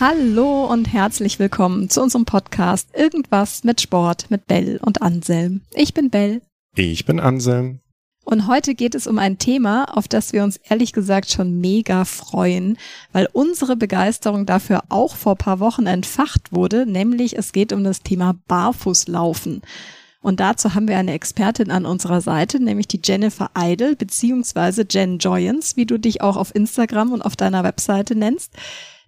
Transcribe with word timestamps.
Hallo 0.00 0.64
und 0.66 0.92
herzlich 0.92 1.40
willkommen 1.40 1.90
zu 1.90 2.00
unserem 2.00 2.24
Podcast 2.24 2.88
Irgendwas 2.94 3.64
mit 3.64 3.80
Sport 3.80 4.30
mit 4.30 4.46
Bell 4.46 4.78
und 4.80 5.02
Anselm. 5.02 5.62
Ich 5.74 5.92
bin 5.92 6.08
Bell. 6.08 6.40
Ich 6.76 7.04
bin 7.04 7.18
Anselm. 7.18 7.80
Und 8.24 8.46
heute 8.46 8.76
geht 8.76 8.94
es 8.94 9.08
um 9.08 9.18
ein 9.18 9.38
Thema, 9.38 9.96
auf 9.96 10.06
das 10.06 10.32
wir 10.32 10.44
uns 10.44 10.56
ehrlich 10.58 10.92
gesagt 10.92 11.32
schon 11.32 11.60
mega 11.60 12.04
freuen, 12.04 12.78
weil 13.10 13.28
unsere 13.32 13.74
Begeisterung 13.74 14.46
dafür 14.46 14.84
auch 14.88 15.16
vor 15.16 15.34
paar 15.34 15.58
Wochen 15.58 15.86
entfacht 15.86 16.52
wurde, 16.52 16.86
nämlich 16.86 17.36
es 17.36 17.50
geht 17.50 17.72
um 17.72 17.82
das 17.82 18.02
Thema 18.02 18.36
Barfußlaufen. 18.46 19.62
Und 20.20 20.38
dazu 20.38 20.76
haben 20.76 20.86
wir 20.86 20.98
eine 20.98 21.12
Expertin 21.12 21.72
an 21.72 21.86
unserer 21.86 22.20
Seite, 22.20 22.62
nämlich 22.62 22.86
die 22.86 23.00
Jennifer 23.02 23.50
Idle, 23.58 23.96
beziehungsweise 23.96 24.86
Jen 24.88 25.18
Joyens, 25.18 25.76
wie 25.76 25.86
du 25.86 25.98
dich 25.98 26.20
auch 26.20 26.36
auf 26.36 26.54
Instagram 26.54 27.10
und 27.10 27.22
auf 27.22 27.34
deiner 27.34 27.64
Webseite 27.64 28.14
nennst. 28.14 28.52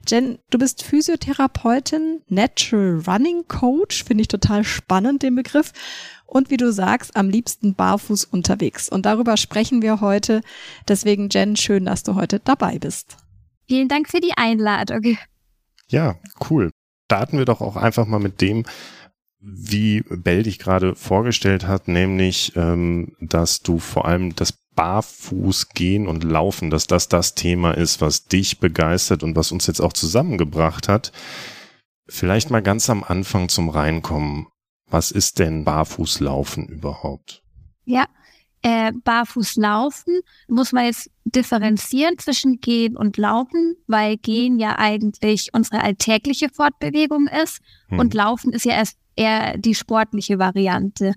Jen, 0.08 0.38
du 0.50 0.58
bist 0.58 0.82
Physiotherapeutin, 0.82 2.22
Natural 2.28 3.02
Running 3.06 3.44
Coach, 3.48 4.04
finde 4.04 4.22
ich 4.22 4.28
total 4.28 4.64
spannend, 4.64 5.22
den 5.22 5.34
Begriff. 5.34 5.72
Und 6.26 6.50
wie 6.50 6.56
du 6.56 6.72
sagst, 6.72 7.16
am 7.16 7.28
liebsten 7.28 7.74
barfuß 7.74 8.24
unterwegs. 8.24 8.88
Und 8.88 9.04
darüber 9.04 9.36
sprechen 9.36 9.82
wir 9.82 10.00
heute. 10.00 10.42
Deswegen, 10.86 11.28
Jen, 11.28 11.56
schön, 11.56 11.86
dass 11.86 12.02
du 12.02 12.14
heute 12.14 12.38
dabei 12.38 12.78
bist. 12.78 13.16
Vielen 13.66 13.88
Dank 13.88 14.08
für 14.08 14.20
die 14.20 14.34
Einladung. 14.36 15.16
Ja, 15.88 16.16
cool. 16.48 16.70
Starten 17.06 17.38
wir 17.38 17.44
doch 17.44 17.60
auch 17.60 17.76
einfach 17.76 18.06
mal 18.06 18.20
mit 18.20 18.40
dem, 18.40 18.64
wie 19.40 20.02
Bell 20.02 20.42
dich 20.44 20.58
gerade 20.58 20.94
vorgestellt 20.94 21.66
hat, 21.66 21.88
nämlich, 21.88 22.54
ähm, 22.56 23.16
dass 23.20 23.60
du 23.60 23.78
vor 23.78 24.04
allem 24.06 24.34
das 24.36 24.59
Barfuß 24.80 25.68
gehen 25.74 26.08
und 26.08 26.24
laufen, 26.24 26.70
dass 26.70 26.86
das 26.86 27.06
das 27.06 27.34
Thema 27.34 27.72
ist, 27.72 28.00
was 28.00 28.24
dich 28.24 28.60
begeistert 28.60 29.22
und 29.22 29.36
was 29.36 29.52
uns 29.52 29.66
jetzt 29.66 29.80
auch 29.80 29.92
zusammengebracht 29.92 30.88
hat. 30.88 31.12
Vielleicht 32.08 32.48
mal 32.48 32.62
ganz 32.62 32.88
am 32.88 33.04
Anfang 33.04 33.50
zum 33.50 33.68
Reinkommen. 33.68 34.46
Was 34.86 35.10
ist 35.10 35.38
denn 35.38 35.66
Barfußlaufen 35.66 36.66
überhaupt? 36.66 37.42
Ja, 37.84 38.06
äh, 38.62 38.92
Barfußlaufen 39.04 40.20
muss 40.48 40.72
man 40.72 40.86
jetzt 40.86 41.10
differenzieren 41.26 42.16
zwischen 42.16 42.60
Gehen 42.60 42.96
und 42.96 43.18
Laufen, 43.18 43.76
weil 43.86 44.16
Gehen 44.16 44.58
ja 44.58 44.78
eigentlich 44.78 45.50
unsere 45.52 45.82
alltägliche 45.82 46.48
Fortbewegung 46.48 47.26
ist 47.26 47.58
hm. 47.88 47.98
und 47.98 48.14
Laufen 48.14 48.54
ist 48.54 48.64
ja 48.64 48.72
erst 48.72 48.96
eher 49.14 49.58
die 49.58 49.74
sportliche 49.74 50.38
Variante. 50.38 51.12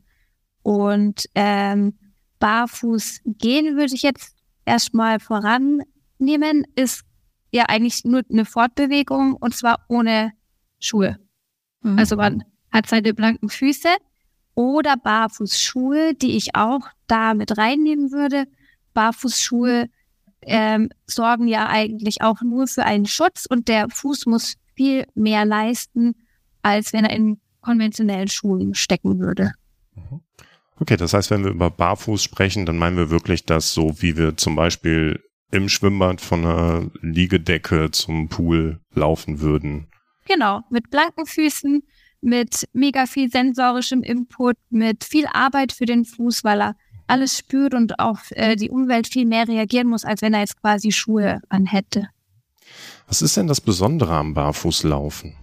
Und 0.64 1.30
ähm, 1.34 1.98
barfuß 2.44 3.22
gehen 3.24 3.78
würde 3.78 3.96
ich 3.96 4.02
jetzt 4.02 4.36
erstmal 4.66 5.22
vorannehmen, 5.22 6.68
ist 6.76 7.06
ja 7.54 7.68
eigentlich 7.70 8.04
nur 8.04 8.22
eine 8.30 8.44
Fortbewegung 8.44 9.38
und 9.38 9.56
zwar 9.56 9.86
ohne 9.88 10.34
Schuhe. 10.78 11.18
Mhm. 11.84 11.98
Also 11.98 12.18
man 12.18 12.44
hat 12.70 12.88
seine 12.88 13.14
blanken 13.14 13.48
Füße 13.48 13.88
oder 14.56 14.98
Barfußschuhe, 14.98 16.16
die 16.16 16.36
ich 16.36 16.54
auch 16.54 16.82
da 17.08 17.34
mit 17.34 17.58
reinnehmen 17.58 18.12
würde. 18.12 18.44
Barfußschuhe 18.94 19.88
ähm, 20.42 20.90
sorgen 21.08 21.48
ja 21.48 21.70
eigentlich 21.70 22.24
auch 22.24 22.42
nur 22.42 22.68
für 22.68 22.84
einen 22.84 23.06
Schutz 23.06 23.46
und 23.46 23.70
der 23.70 23.88
Fuß 23.90 24.26
muss 24.26 24.56
viel 24.76 25.06
mehr 25.16 25.46
leisten, 25.46 26.16
als 26.62 26.92
wenn 26.92 27.06
er 27.06 27.16
in 27.16 27.40
konventionellen 27.62 28.28
Schuhen 28.28 28.74
stecken 28.74 29.20
würde. 29.20 29.54
Mhm. 29.96 30.20
Okay, 30.80 30.98
das 30.98 31.14
heißt, 31.14 31.32
wenn 31.32 31.44
wir 31.44 31.52
über 31.52 31.70
Barfuß 31.70 32.24
sprechen, 32.24 32.66
dann 32.66 32.78
meinen 32.78 32.98
wir 32.98 33.10
wirklich 33.10 33.46
das 33.46 33.74
so, 33.74 34.02
wie 34.02 34.18
wir 34.18 34.38
zum 34.38 34.56
Beispiel 34.56 35.24
im 35.52 35.70
Schwimmbad 35.70 36.20
von 36.20 36.46
einer 36.46 36.92
Liegedecke 37.02 37.92
zum 37.92 38.28
Pool 38.28 38.80
laufen 38.94 39.40
würden. 39.40 39.88
Genau, 40.26 40.62
mit 40.70 40.90
blanken 40.90 41.26
Füßen, 41.26 41.84
mit 42.22 42.68
mega 42.74 43.06
viel 43.06 43.30
sensorischem 43.30 44.02
Input, 44.02 44.56
mit 44.70 45.04
viel 45.04 45.28
Arbeit 45.32 45.72
für 45.72 45.86
den 45.86 46.06
Fuß, 46.06 46.44
weil 46.44 46.62
er 46.62 46.76
alles 47.06 47.38
spürt 47.38 47.74
und 47.74 48.00
auf 48.00 48.32
äh, 48.32 48.56
die 48.56 48.70
Umwelt 48.70 49.08
viel 49.08 49.26
mehr 49.26 49.48
reagieren 49.48 49.88
muss, 49.88 50.06
als 50.06 50.22
wenn 50.22 50.34
er 50.34 50.40
jetzt 50.40 50.60
quasi 50.60 50.92
Schuhe 50.92 51.42
anhätte. 51.50 52.10
Was 53.08 53.22
ist 53.22 53.38
denn 53.38 53.48
das 53.48 53.62
Besondere 53.62 54.14
am 54.14 54.34
Barfußlaufen? 54.34 55.36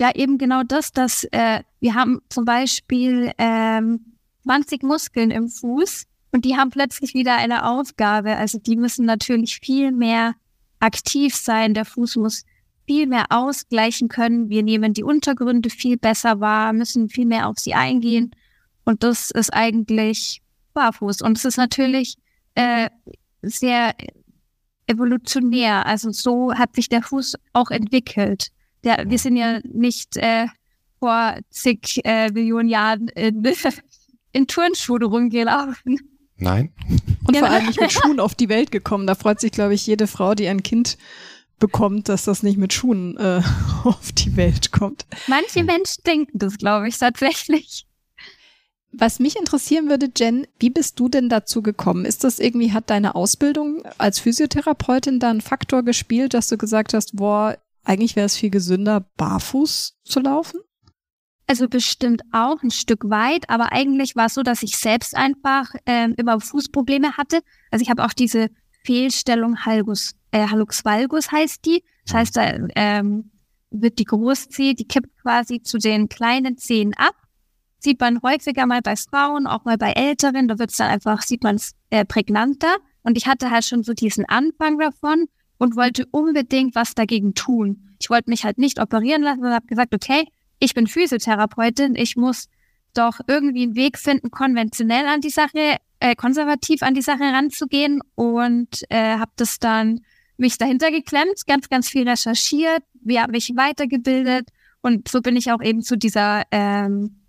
Ja, 0.00 0.14
eben 0.14 0.38
genau 0.38 0.62
das, 0.62 0.92
dass 0.92 1.24
äh, 1.32 1.62
wir 1.84 1.94
haben 1.94 2.22
zum 2.30 2.46
Beispiel 2.46 3.30
ähm, 3.36 4.16
20 4.44 4.82
Muskeln 4.84 5.30
im 5.30 5.50
Fuß 5.50 6.04
und 6.32 6.46
die 6.46 6.56
haben 6.56 6.70
plötzlich 6.70 7.12
wieder 7.12 7.36
eine 7.36 7.68
Aufgabe. 7.68 8.38
Also 8.38 8.58
die 8.58 8.76
müssen 8.76 9.04
natürlich 9.04 9.58
viel 9.58 9.92
mehr 9.92 10.32
aktiv 10.80 11.34
sein. 11.34 11.74
Der 11.74 11.84
Fuß 11.84 12.16
muss 12.16 12.44
viel 12.86 13.06
mehr 13.06 13.26
ausgleichen 13.28 14.08
können. 14.08 14.48
Wir 14.48 14.62
nehmen 14.62 14.94
die 14.94 15.04
Untergründe 15.04 15.68
viel 15.68 15.98
besser 15.98 16.40
wahr, 16.40 16.72
müssen 16.72 17.10
viel 17.10 17.26
mehr 17.26 17.48
auf 17.48 17.58
sie 17.58 17.74
eingehen. 17.74 18.30
Und 18.86 19.02
das 19.02 19.30
ist 19.30 19.52
eigentlich 19.52 20.40
barfuß. 20.72 21.20
Und 21.20 21.36
es 21.36 21.44
ist 21.44 21.58
natürlich 21.58 22.16
äh, 22.54 22.88
sehr 23.42 23.94
evolutionär. 24.86 25.84
Also 25.84 26.12
so 26.12 26.54
hat 26.54 26.74
sich 26.76 26.88
der 26.88 27.02
Fuß 27.02 27.34
auch 27.52 27.70
entwickelt 27.70 28.52
der, 28.84 29.04
wir 29.08 29.18
sind 29.18 29.36
ja 29.36 29.60
nicht 29.64 30.16
äh, 30.16 30.46
vor 31.04 31.36
zig 31.50 32.00
äh, 32.04 32.30
Millionen 32.30 32.70
Jahren 32.70 33.08
in, 33.08 33.44
in 34.32 34.46
Turnschuhe 34.46 35.04
rumgelaufen. 35.04 35.98
Nein. 36.38 36.72
Und 37.28 37.36
vor 37.36 37.48
allem 37.48 37.66
nicht 37.66 37.78
mit 37.78 37.92
Schuhen 37.92 38.20
auf 38.20 38.34
die 38.34 38.48
Welt 38.48 38.72
gekommen. 38.72 39.06
Da 39.06 39.14
freut 39.14 39.38
sich, 39.38 39.52
glaube 39.52 39.74
ich, 39.74 39.86
jede 39.86 40.06
Frau, 40.06 40.34
die 40.34 40.48
ein 40.48 40.62
Kind 40.62 40.96
bekommt, 41.58 42.08
dass 42.08 42.24
das 42.24 42.42
nicht 42.42 42.56
mit 42.56 42.72
Schuhen 42.72 43.18
äh, 43.18 43.42
auf 43.84 44.12
die 44.12 44.34
Welt 44.36 44.72
kommt. 44.72 45.04
Manche 45.26 45.62
Menschen 45.62 46.02
denken 46.06 46.38
das, 46.38 46.56
glaube 46.56 46.88
ich, 46.88 46.96
tatsächlich. 46.96 47.86
Was 48.90 49.18
mich 49.18 49.36
interessieren 49.36 49.90
würde, 49.90 50.08
Jen, 50.16 50.46
wie 50.58 50.70
bist 50.70 50.98
du 50.98 51.10
denn 51.10 51.28
dazu 51.28 51.60
gekommen? 51.60 52.06
Ist 52.06 52.24
das 52.24 52.38
irgendwie, 52.38 52.72
hat 52.72 52.88
deine 52.88 53.14
Ausbildung 53.14 53.82
als 53.98 54.20
Physiotherapeutin 54.20 55.20
da 55.20 55.28
einen 55.28 55.42
Faktor 55.42 55.82
gespielt, 55.82 56.32
dass 56.32 56.48
du 56.48 56.56
gesagt 56.56 56.94
hast, 56.94 57.16
boah, 57.16 57.58
eigentlich 57.82 58.16
wäre 58.16 58.26
es 58.26 58.36
viel 58.36 58.50
gesünder, 58.50 59.06
barfuß 59.18 59.98
zu 60.02 60.20
laufen? 60.20 60.60
Also 61.46 61.68
bestimmt 61.68 62.22
auch 62.32 62.62
ein 62.62 62.70
Stück 62.70 63.10
weit, 63.10 63.50
aber 63.50 63.72
eigentlich 63.72 64.16
war 64.16 64.26
es 64.26 64.34
so, 64.34 64.42
dass 64.42 64.62
ich 64.62 64.78
selbst 64.78 65.14
einfach 65.14 65.74
ähm, 65.84 66.14
immer 66.16 66.40
Fußprobleme 66.40 67.18
hatte. 67.18 67.40
Also 67.70 67.82
ich 67.82 67.90
habe 67.90 68.04
auch 68.04 68.14
diese 68.14 68.48
Fehlstellung 68.84 69.64
Halgus, 69.64 70.14
äh, 70.30 70.46
Hallux 70.48 70.84
valgus 70.84 71.30
heißt 71.30 71.64
die. 71.66 71.84
Das 72.06 72.14
heißt, 72.14 72.36
da 72.36 72.52
ähm, 72.76 73.30
wird 73.70 73.98
die 73.98 74.04
Großzehe, 74.04 74.74
die 74.74 74.86
kippt 74.86 75.20
quasi 75.20 75.62
zu 75.62 75.78
den 75.78 76.08
kleinen 76.08 76.56
Zehen 76.56 76.94
ab. 76.94 77.14
Sieht 77.78 78.00
man 78.00 78.22
häufiger 78.22 78.64
mal 78.64 78.80
bei 78.80 78.96
Frauen, 78.96 79.46
auch 79.46 79.64
mal 79.64 79.76
bei 79.76 79.92
Älteren. 79.92 80.48
Da 80.48 80.58
wird 80.58 80.70
es 80.70 80.78
dann 80.78 80.90
einfach, 80.90 81.20
sieht 81.22 81.42
man 81.42 81.56
es 81.56 81.72
äh, 81.90 82.04
prägnanter. 82.06 82.76
Und 83.02 83.18
ich 83.18 83.26
hatte 83.26 83.50
halt 83.50 83.64
schon 83.64 83.82
so 83.82 83.92
diesen 83.92 84.24
Anfang 84.26 84.78
davon 84.78 85.26
und 85.58 85.76
wollte 85.76 86.06
unbedingt 86.10 86.74
was 86.74 86.94
dagegen 86.94 87.34
tun. 87.34 87.94
Ich 88.00 88.08
wollte 88.08 88.30
mich 88.30 88.44
halt 88.44 88.58
nicht 88.58 88.80
operieren 88.80 89.22
lassen 89.22 89.44
und 89.44 89.52
habe 89.52 89.66
gesagt, 89.66 89.94
okay, 89.94 90.26
ich 90.58 90.74
bin 90.74 90.86
Physiotherapeutin, 90.86 91.94
ich 91.94 92.16
muss 92.16 92.48
doch 92.94 93.20
irgendwie 93.26 93.64
einen 93.64 93.74
Weg 93.74 93.98
finden, 93.98 94.30
konventionell 94.30 95.06
an 95.06 95.20
die 95.20 95.30
Sache, 95.30 95.76
äh, 96.00 96.14
konservativ 96.14 96.82
an 96.82 96.94
die 96.94 97.02
Sache 97.02 97.24
ranzugehen 97.24 98.00
und 98.14 98.84
äh, 98.88 99.18
habe 99.18 99.32
das 99.36 99.58
dann 99.58 100.00
mich 100.36 100.58
dahinter 100.58 100.90
geklemmt, 100.90 101.46
ganz, 101.46 101.68
ganz 101.68 101.88
viel 101.88 102.08
recherchiert, 102.08 102.82
wir 102.94 103.22
haben 103.22 103.32
mich 103.32 103.52
weitergebildet 103.54 104.48
und 104.82 105.08
so 105.08 105.20
bin 105.20 105.36
ich 105.36 105.50
auch 105.50 105.62
eben 105.62 105.82
zu 105.82 105.96
dieser 105.96 106.42
ähm, 106.50 107.24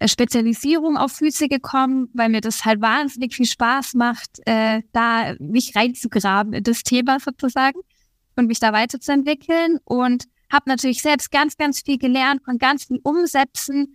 äh, 0.00 0.08
Spezialisierung 0.08 0.96
auf 0.96 1.12
Füße 1.12 1.48
gekommen, 1.48 2.08
weil 2.14 2.30
mir 2.30 2.40
das 2.40 2.64
halt 2.64 2.80
wahnsinnig 2.80 3.34
viel 3.34 3.46
Spaß 3.46 3.94
macht, 3.94 4.40
äh, 4.46 4.82
da 4.92 5.34
mich 5.38 5.76
reinzugraben 5.76 6.54
in 6.54 6.64
das 6.64 6.82
Thema 6.82 7.20
sozusagen 7.20 7.80
und 8.36 8.46
mich 8.46 8.58
da 8.58 8.72
weiterzuentwickeln 8.72 9.78
und 9.84 10.24
habe 10.52 10.68
natürlich 10.68 11.02
selbst 11.02 11.30
ganz, 11.30 11.56
ganz 11.56 11.80
viel 11.82 11.98
gelernt, 11.98 12.42
von 12.44 12.58
ganz 12.58 12.84
viel 12.84 13.00
umsetzen, 13.02 13.94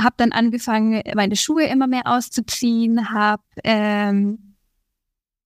habe 0.00 0.14
dann 0.16 0.32
angefangen, 0.32 1.02
meine 1.14 1.36
Schuhe 1.36 1.64
immer 1.64 1.86
mehr 1.86 2.06
auszuziehen, 2.06 3.10
habe 3.10 3.42
ähm, 3.64 4.56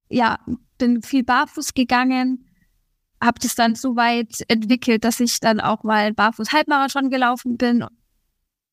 ja 0.09 0.39
bin 0.79 1.03
viel 1.03 1.25
barfuß 1.25 1.75
gegangen, 1.75 2.49
habe 3.23 3.39
das 3.41 3.55
dann 3.55 3.75
so 3.75 3.97
weit 3.97 4.45
entwickelt, 4.49 5.05
dass 5.05 5.21
ich 5.21 5.41
dann 5.41 5.61
auch 5.61 5.83
mal 5.83 6.13
barfuß 6.13 6.53
Halbmarathon 6.53 7.11
gelaufen 7.11 7.57
bin 7.57 7.85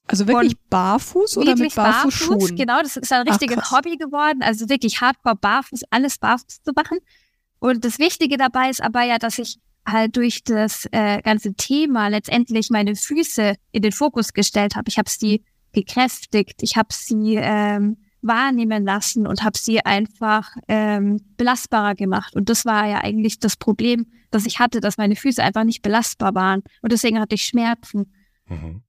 also 0.08 0.28
wirklich 0.28 0.58
barfuß 0.70 1.38
oder 1.38 1.56
mit 1.56 1.74
Barfußschuhen? 1.74 2.40
Barfuß, 2.40 2.56
genau, 2.56 2.82
das 2.82 2.98
ist 2.98 3.12
ein 3.12 3.28
richtiges 3.28 3.58
Ach, 3.62 3.72
Hobby 3.72 3.96
geworden. 3.98 4.42
Also 4.42 4.68
wirklich 4.70 5.00
hardcore 5.00 5.36
barfuß, 5.36 5.82
alles 5.90 6.18
barfuß 6.18 6.62
zu 6.64 6.72
machen. 6.76 7.00
Und 7.60 7.86
das 7.86 8.00
Wichtige 8.00 8.38
dabei 8.38 8.70
ist 8.70 8.82
aber 8.82 9.04
ja, 9.04 9.18
dass 9.18 9.40
ich 9.40 9.60
halt 9.86 10.16
durch 10.16 10.44
das 10.44 10.88
äh, 10.92 11.22
ganze 11.22 11.54
Thema 11.54 12.08
letztendlich 12.08 12.70
meine 12.70 12.96
Füße 12.96 13.56
in 13.72 13.82
den 13.82 13.92
Fokus 13.92 14.34
gestellt 14.34 14.76
habe. 14.76 14.90
Ich 14.90 14.98
habe 14.98 15.10
sie 15.10 15.44
gekräftigt, 15.74 16.62
ich 16.62 16.78
habe 16.78 16.90
sie 16.92 17.36
ähm, 17.36 17.98
wahrnehmen 18.22 18.86
lassen 18.86 19.28
und 19.28 19.44
habe 19.44 19.58
sie 19.58 19.84
einfach 19.86 20.56
ähm, 20.68 21.20
belastbarer 21.38 21.96
gemacht. 21.96 22.36
Und 22.36 22.50
das 22.50 22.66
war 22.66 22.88
ja 22.88 23.02
eigentlich 23.04 23.40
das 23.40 23.58
Problem, 23.58 24.08
das 24.32 24.46
ich 24.46 24.60
hatte, 24.60 24.80
dass 24.80 24.98
meine 24.98 25.16
Füße 25.16 25.44
einfach 25.44 25.66
nicht 25.66 25.82
belastbar 25.82 26.34
waren. 26.34 26.62
Und 26.82 26.92
deswegen 26.92 27.20
hatte 27.20 27.36
ich 27.36 27.44
Schmerzen. 27.44 28.14
Mhm. 28.48 28.82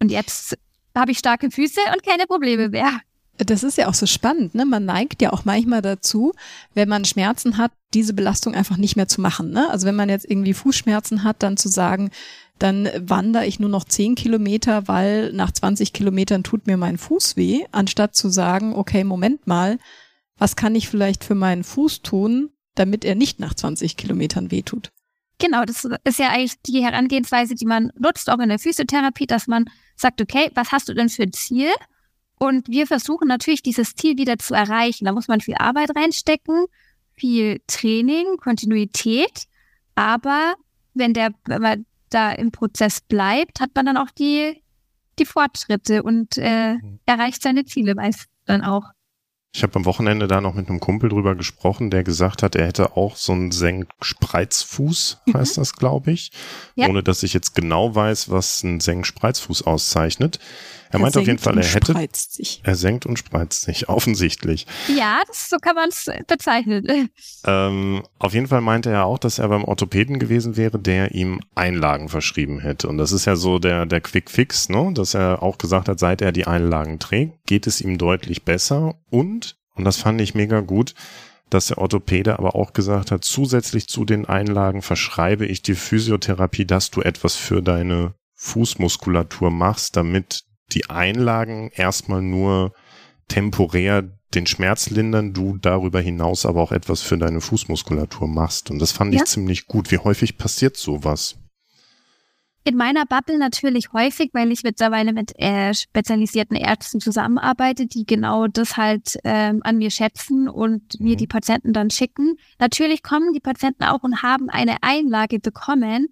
Und 0.00 0.10
jetzt 0.10 0.56
habe 0.94 1.12
ich 1.12 1.18
starke 1.18 1.50
Füße 1.50 1.80
und 1.92 2.02
keine 2.02 2.26
Probleme 2.26 2.70
mehr. 2.70 3.00
Das 3.38 3.62
ist 3.62 3.78
ja 3.78 3.88
auch 3.88 3.94
so 3.94 4.06
spannend, 4.06 4.54
ne? 4.54 4.66
Man 4.66 4.84
neigt 4.84 5.22
ja 5.22 5.32
auch 5.32 5.44
manchmal 5.44 5.80
dazu, 5.80 6.32
wenn 6.74 6.88
man 6.88 7.04
Schmerzen 7.04 7.56
hat, 7.56 7.70
diese 7.94 8.12
Belastung 8.12 8.54
einfach 8.54 8.76
nicht 8.76 8.96
mehr 8.96 9.08
zu 9.08 9.20
machen. 9.20 9.50
Ne? 9.50 9.70
Also 9.70 9.86
wenn 9.86 9.96
man 9.96 10.08
jetzt 10.08 10.28
irgendwie 10.28 10.54
Fußschmerzen 10.54 11.24
hat, 11.24 11.42
dann 11.42 11.56
zu 11.56 11.68
sagen, 11.68 12.10
dann 12.58 12.88
wandere 12.98 13.46
ich 13.46 13.60
nur 13.60 13.70
noch 13.70 13.84
zehn 13.84 14.14
Kilometer, 14.14 14.88
weil 14.88 15.32
nach 15.32 15.52
20 15.52 15.92
Kilometern 15.92 16.42
tut 16.42 16.66
mir 16.66 16.76
mein 16.76 16.98
Fuß 16.98 17.36
weh, 17.36 17.64
anstatt 17.72 18.16
zu 18.16 18.28
sagen, 18.28 18.74
okay, 18.74 19.04
Moment 19.04 19.46
mal, 19.46 19.78
was 20.38 20.56
kann 20.56 20.74
ich 20.74 20.88
vielleicht 20.88 21.24
für 21.24 21.34
meinen 21.34 21.64
Fuß 21.64 22.02
tun, 22.02 22.50
damit 22.74 23.04
er 23.04 23.14
nicht 23.14 23.40
nach 23.40 23.54
20 23.54 23.96
Kilometern 23.96 24.50
weh 24.50 24.62
tut? 24.62 24.90
Genau, 25.40 25.64
das 25.64 25.86
ist 26.04 26.18
ja 26.18 26.30
eigentlich 26.30 26.60
die 26.62 26.82
Herangehensweise, 26.82 27.54
die 27.54 27.66
man 27.66 27.92
nutzt, 27.96 28.28
auch 28.28 28.40
in 28.40 28.48
der 28.48 28.58
Physiotherapie, 28.58 29.26
dass 29.26 29.46
man 29.46 29.66
sagt, 29.94 30.20
okay, 30.20 30.50
was 30.54 30.72
hast 30.72 30.88
du 30.88 30.94
denn 30.94 31.08
für 31.08 31.22
ein 31.22 31.32
Ziel? 31.32 31.68
Und 32.38 32.68
wir 32.68 32.86
versuchen 32.86 33.28
natürlich, 33.28 33.62
dieses 33.62 33.94
Ziel 33.94 34.16
wieder 34.16 34.38
zu 34.38 34.54
erreichen. 34.54 35.04
Da 35.04 35.12
muss 35.12 35.28
man 35.28 35.40
viel 35.40 35.56
Arbeit 35.56 35.94
reinstecken, 35.96 36.66
viel 37.16 37.60
Training, 37.66 38.36
Kontinuität. 38.38 39.44
Aber 39.94 40.54
wenn 40.94 41.14
der, 41.14 41.30
wenn 41.46 41.62
man 41.62 41.86
da 42.10 42.32
im 42.32 42.52
Prozess 42.52 43.00
bleibt, 43.00 43.60
hat 43.60 43.70
man 43.74 43.86
dann 43.86 43.96
auch 43.96 44.10
die, 44.10 44.62
die 45.18 45.26
Fortschritte 45.26 46.02
und 46.02 46.38
äh, 46.38 46.74
mhm. 46.74 47.00
erreicht 47.06 47.42
seine 47.42 47.64
Ziele 47.64 47.94
meist 47.94 48.26
dann 48.46 48.62
auch. 48.62 48.84
Ich 49.54 49.62
habe 49.62 49.76
am 49.76 49.86
Wochenende 49.86 50.28
da 50.28 50.40
noch 50.40 50.54
mit 50.54 50.68
einem 50.68 50.78
Kumpel 50.78 51.08
drüber 51.08 51.34
gesprochen, 51.34 51.90
der 51.90 52.04
gesagt 52.04 52.42
hat, 52.42 52.54
er 52.54 52.66
hätte 52.66 52.96
auch 52.96 53.16
so 53.16 53.32
einen 53.32 53.50
Senkspreizfuß, 53.50 55.22
mhm. 55.26 55.34
heißt 55.34 55.58
das, 55.58 55.72
glaube 55.72 56.12
ich. 56.12 56.30
Ja. 56.76 56.88
Ohne 56.88 57.02
dass 57.02 57.22
ich 57.22 57.32
jetzt 57.32 57.54
genau 57.54 57.94
weiß, 57.94 58.30
was 58.30 58.62
ein 58.62 58.80
Senkspreizfuß 58.80 59.62
auszeichnet. 59.62 60.38
Er, 60.90 60.98
meint 60.98 61.16
auf 61.16 61.26
jeden 61.26 61.38
Fall, 61.38 61.58
er 61.58 61.64
hätte. 61.64 61.94
Sich. 62.14 62.60
Er 62.64 62.74
senkt 62.74 63.06
und 63.06 63.18
spreizt 63.18 63.62
sich, 63.62 63.88
offensichtlich. 63.88 64.66
Ja, 64.94 65.20
das, 65.26 65.48
so 65.48 65.56
kann 65.58 65.74
man 65.74 65.88
es 65.88 66.10
bezeichnen. 66.26 66.86
Ähm, 67.44 68.02
auf 68.18 68.34
jeden 68.34 68.48
Fall 68.48 68.60
meinte 68.60 68.90
er 68.90 69.04
auch, 69.04 69.18
dass 69.18 69.38
er 69.38 69.48
beim 69.48 69.64
Orthopäden 69.64 70.18
gewesen 70.18 70.56
wäre, 70.56 70.78
der 70.78 71.14
ihm 71.14 71.40
Einlagen 71.54 72.08
verschrieben 72.08 72.58
hätte. 72.58 72.88
Und 72.88 72.98
das 72.98 73.12
ist 73.12 73.24
ja 73.24 73.36
so 73.36 73.58
der, 73.58 73.86
der 73.86 74.00
Quick 74.00 74.30
Fix, 74.30 74.68
ne? 74.68 74.90
Dass 74.92 75.14
er 75.14 75.42
auch 75.42 75.56
gesagt 75.56 75.88
hat, 75.88 75.98
seit 75.98 76.20
er 76.20 76.32
die 76.32 76.46
Einlagen 76.46 76.98
trägt, 76.98 77.46
geht 77.46 77.66
es 77.66 77.80
ihm 77.80 77.96
deutlich 77.96 78.44
besser. 78.44 78.96
Und, 79.08 79.56
und 79.74 79.84
das 79.84 79.98
fand 79.98 80.20
ich 80.20 80.34
mega 80.34 80.60
gut, 80.60 80.94
dass 81.50 81.68
der 81.68 81.78
Orthopäde 81.78 82.38
aber 82.38 82.54
auch 82.54 82.72
gesagt 82.72 83.10
hat, 83.10 83.24
zusätzlich 83.24 83.88
zu 83.88 84.04
den 84.04 84.26
Einlagen 84.26 84.82
verschreibe 84.82 85.46
ich 85.46 85.62
die 85.62 85.74
Physiotherapie, 85.74 86.66
dass 86.66 86.90
du 86.90 87.00
etwas 87.00 87.36
für 87.36 87.62
deine 87.62 88.14
Fußmuskulatur 88.34 89.50
machst, 89.50 89.96
damit 89.96 90.44
die 90.72 90.90
Einlagen 90.90 91.70
erstmal 91.74 92.22
nur 92.22 92.72
temporär 93.28 94.02
den 94.34 94.46
Schmerz 94.46 94.90
lindern, 94.90 95.32
du 95.32 95.56
darüber 95.56 96.00
hinaus 96.00 96.44
aber 96.44 96.62
auch 96.62 96.72
etwas 96.72 97.00
für 97.00 97.16
deine 97.16 97.40
Fußmuskulatur 97.40 98.28
machst. 98.28 98.70
Und 98.70 98.78
das 98.78 98.92
fand 98.92 99.14
ja. 99.14 99.20
ich 99.20 99.26
ziemlich 99.26 99.66
gut. 99.66 99.90
Wie 99.90 99.98
häufig 99.98 100.36
passiert 100.36 100.76
sowas? 100.76 101.38
In 102.64 102.76
meiner 102.76 103.06
Bubble 103.06 103.38
natürlich 103.38 103.94
häufig, 103.94 104.30
weil 104.34 104.52
ich 104.52 104.62
mittlerweile 104.62 105.14
mit 105.14 105.32
äh, 105.38 105.72
spezialisierten 105.72 106.54
Ärzten 106.54 107.00
zusammenarbeite, 107.00 107.86
die 107.86 108.04
genau 108.04 108.46
das 108.46 108.76
halt 108.76 109.18
ähm, 109.24 109.60
an 109.62 109.78
mir 109.78 109.90
schätzen 109.90 110.48
und 110.48 111.00
mhm. 111.00 111.06
mir 111.06 111.16
die 111.16 111.26
Patienten 111.26 111.72
dann 111.72 111.88
schicken. 111.88 112.36
Natürlich 112.58 113.02
kommen 113.02 113.32
die 113.32 113.40
Patienten 113.40 113.84
auch 113.84 114.02
und 114.02 114.22
haben 114.22 114.50
eine 114.50 114.82
Einlage 114.82 115.38
bekommen, 115.38 116.08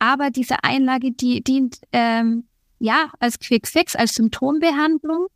aber 0.00 0.30
diese 0.30 0.64
Einlage, 0.64 1.12
die 1.12 1.44
dient 1.44 1.78
ähm, 1.92 2.48
ja, 2.78 3.10
als 3.20 3.38
Quick 3.38 3.66
Fix, 3.66 3.96
als 3.96 4.14
Symptombehandlung, 4.14 5.26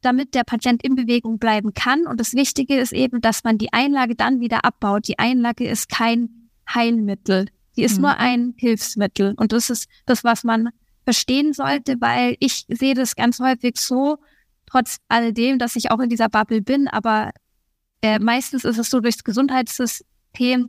damit 0.00 0.34
der 0.34 0.44
Patient 0.44 0.82
in 0.82 0.94
Bewegung 0.94 1.38
bleiben 1.38 1.74
kann. 1.74 2.06
Und 2.06 2.20
das 2.20 2.34
Wichtige 2.34 2.78
ist 2.78 2.92
eben, 2.92 3.20
dass 3.20 3.44
man 3.44 3.58
die 3.58 3.72
Einlage 3.72 4.14
dann 4.14 4.40
wieder 4.40 4.64
abbaut. 4.64 5.08
Die 5.08 5.18
Einlage 5.18 5.68
ist 5.68 5.88
kein 5.88 6.50
Heilmittel. 6.72 7.46
Die 7.76 7.82
ist 7.82 7.96
mhm. 7.96 8.02
nur 8.02 8.16
ein 8.16 8.54
Hilfsmittel. 8.56 9.34
Und 9.36 9.52
das 9.52 9.70
ist 9.70 9.88
das, 10.06 10.24
was 10.24 10.44
man 10.44 10.70
verstehen 11.04 11.52
sollte, 11.52 11.96
weil 12.00 12.36
ich 12.40 12.66
sehe 12.68 12.94
das 12.94 13.16
ganz 13.16 13.40
häufig 13.40 13.76
so, 13.76 14.18
trotz 14.66 14.98
alledem, 15.08 15.58
dass 15.58 15.76
ich 15.76 15.90
auch 15.90 16.00
in 16.00 16.10
dieser 16.10 16.28
Bubble 16.28 16.60
bin, 16.60 16.88
aber 16.88 17.30
äh, 18.02 18.18
meistens 18.18 18.64
ist 18.64 18.78
es 18.78 18.90
so 18.90 19.00
durchs 19.00 19.24
Gesundheitssystem, 19.24 20.68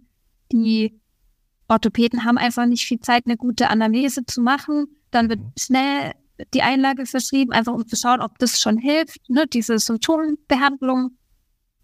die 0.51 0.99
Orthopäden 1.67 2.23
haben 2.23 2.37
einfach 2.37 2.65
nicht 2.65 2.85
viel 2.85 3.01
Zeit, 3.01 3.25
eine 3.25 3.35
gute 3.35 3.69
Anamnese 3.69 4.25
zu 4.25 4.41
machen 4.41 4.87
dann 5.11 5.29
wird 5.29 5.39
mhm. 5.39 5.53
schnell 5.57 6.13
die 6.53 6.61
Einlage 6.61 7.05
verschrieben, 7.05 7.51
einfach 7.51 7.73
um 7.73 7.87
zu 7.87 7.95
schauen, 7.95 8.21
ob 8.21 8.37
das 8.39 8.59
schon 8.59 8.77
hilft, 8.77 9.29
ne, 9.29 9.45
diese 9.47 9.77
Symptombehandlung. 9.77 11.17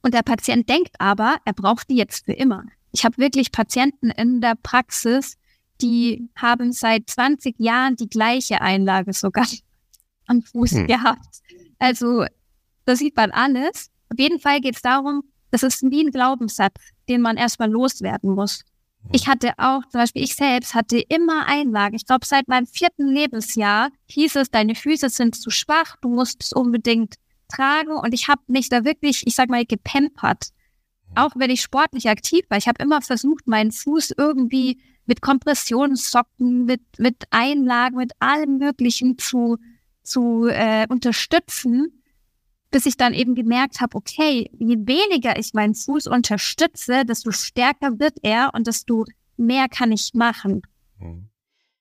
Und 0.01 0.13
der 0.13 0.21
Patient 0.21 0.69
denkt 0.69 0.95
aber, 0.99 1.37
er 1.45 1.53
braucht 1.53 1.89
die 1.89 1.95
jetzt 1.95 2.25
für 2.25 2.33
immer. 2.33 2.63
Ich 2.91 3.03
habe 3.03 3.17
wirklich 3.17 3.51
Patienten 3.51 4.11
in 4.11 4.39
der 4.39 4.55
Praxis, 4.55 5.37
die 5.81 6.29
haben 6.35 6.71
seit 6.71 7.09
20 7.09 7.59
Jahren 7.59 7.95
die 7.97 8.07
gleiche 8.07 8.61
Einlage 8.61 9.13
sogar 9.13 9.47
am 10.27 10.41
Fuß 10.41 10.71
hm. 10.71 10.87
gehabt. 10.87 11.41
Also 11.79 12.25
da 12.85 12.95
sieht 12.95 13.15
man 13.15 13.31
alles. 13.31 13.89
Auf 14.09 14.19
jeden 14.19 14.39
Fall 14.39 14.61
geht 14.61 14.75
es 14.75 14.81
darum, 14.81 15.23
das 15.51 15.63
ist 15.63 15.83
wie 15.83 16.03
ein 16.03 16.11
Glaubenssatz, 16.11 16.75
den 17.09 17.21
man 17.21 17.37
erstmal 17.37 17.69
loswerden 17.69 18.33
muss. 18.33 18.63
Ich 19.11 19.27
hatte 19.27 19.53
auch, 19.57 19.81
zum 19.89 20.01
Beispiel 20.01 20.23
ich 20.23 20.35
selbst 20.35 20.73
hatte 20.73 20.99
immer 20.99 21.45
Einlagen. 21.47 21.95
Ich 21.95 22.05
glaube, 22.05 22.25
seit 22.25 22.47
meinem 22.47 22.65
vierten 22.65 23.07
Lebensjahr 23.07 23.89
hieß 24.07 24.35
es, 24.37 24.51
deine 24.51 24.75
Füße 24.75 25.09
sind 25.09 25.35
zu 25.35 25.49
schwach, 25.49 25.95
du 26.01 26.09
musst 26.09 26.43
es 26.43 26.53
unbedingt 26.53 27.15
tragen. 27.47 27.93
Und 27.93 28.13
ich 28.13 28.27
habe 28.27 28.41
mich 28.47 28.69
da 28.69 28.83
wirklich, 28.83 29.25
ich 29.25 29.35
sag 29.35 29.49
mal, 29.49 29.65
gepempert. 29.65 30.49
Auch 31.15 31.31
wenn 31.35 31.49
ich 31.49 31.61
sportlich 31.61 32.09
aktiv 32.09 32.45
war. 32.49 32.57
Ich 32.57 32.67
habe 32.67 32.83
immer 32.83 33.01
versucht, 33.01 33.47
meinen 33.47 33.71
Fuß 33.71 34.15
irgendwie 34.17 34.81
mit 35.05 35.21
Kompressionssocken, 35.21 36.65
mit, 36.65 36.81
mit 36.97 37.23
Einlagen, 37.29 37.97
mit 37.97 38.11
allem 38.19 38.57
Möglichen 38.57 39.17
zu, 39.17 39.57
zu 40.03 40.47
äh, 40.47 40.87
unterstützen 40.89 42.01
bis 42.75 42.85
ich 42.85 42.97
dann 42.97 43.13
eben 43.13 43.35
gemerkt 43.35 43.79
habe, 43.79 43.95
okay, 43.95 44.51
je 44.59 44.75
weniger 44.79 45.39
ich 45.39 45.53
meinen 45.53 45.75
Fuß 45.75 46.07
unterstütze, 46.07 47.05
desto 47.05 47.31
stärker 47.31 47.99
wird 47.99 48.17
er 48.21 48.51
und 48.53 48.67
desto 48.67 49.05
mehr 49.37 49.69
kann 49.69 49.93
ich 49.93 50.11
machen. 50.13 50.61
Mhm. 50.99 51.29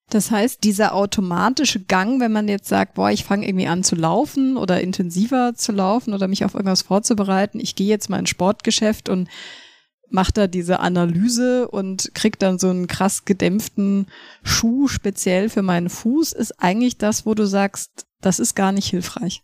Das 0.08 0.30
heißt, 0.30 0.62
dieser 0.62 0.94
automatische 0.94 1.80
Gang, 1.80 2.20
wenn 2.20 2.30
man 2.30 2.46
jetzt 2.46 2.68
sagt, 2.68 2.94
boah, 2.94 3.10
ich 3.10 3.24
fange 3.24 3.44
irgendwie 3.44 3.66
an 3.66 3.82
zu 3.82 3.96
laufen 3.96 4.56
oder 4.56 4.80
intensiver 4.82 5.56
zu 5.56 5.72
laufen 5.72 6.14
oder 6.14 6.28
mich 6.28 6.44
auf 6.44 6.54
irgendwas 6.54 6.82
vorzubereiten, 6.82 7.58
ich 7.58 7.74
gehe 7.74 7.88
jetzt 7.88 8.08
mal 8.08 8.20
ins 8.20 8.30
Sportgeschäft 8.30 9.08
und 9.08 9.28
mache 10.10 10.32
da 10.32 10.46
diese 10.46 10.78
Analyse 10.78 11.66
und 11.66 12.12
krieg 12.14 12.38
dann 12.38 12.60
so 12.60 12.68
einen 12.70 12.86
krass 12.86 13.24
gedämpften 13.24 14.06
Schuh 14.44 14.86
speziell 14.86 15.48
für 15.48 15.62
meinen 15.62 15.88
Fuß, 15.88 16.34
ist 16.34 16.62
eigentlich 16.62 16.98
das, 16.98 17.26
wo 17.26 17.34
du 17.34 17.46
sagst, 17.46 18.06
das 18.20 18.38
ist 18.38 18.54
gar 18.54 18.70
nicht 18.70 18.86
hilfreich. 18.86 19.42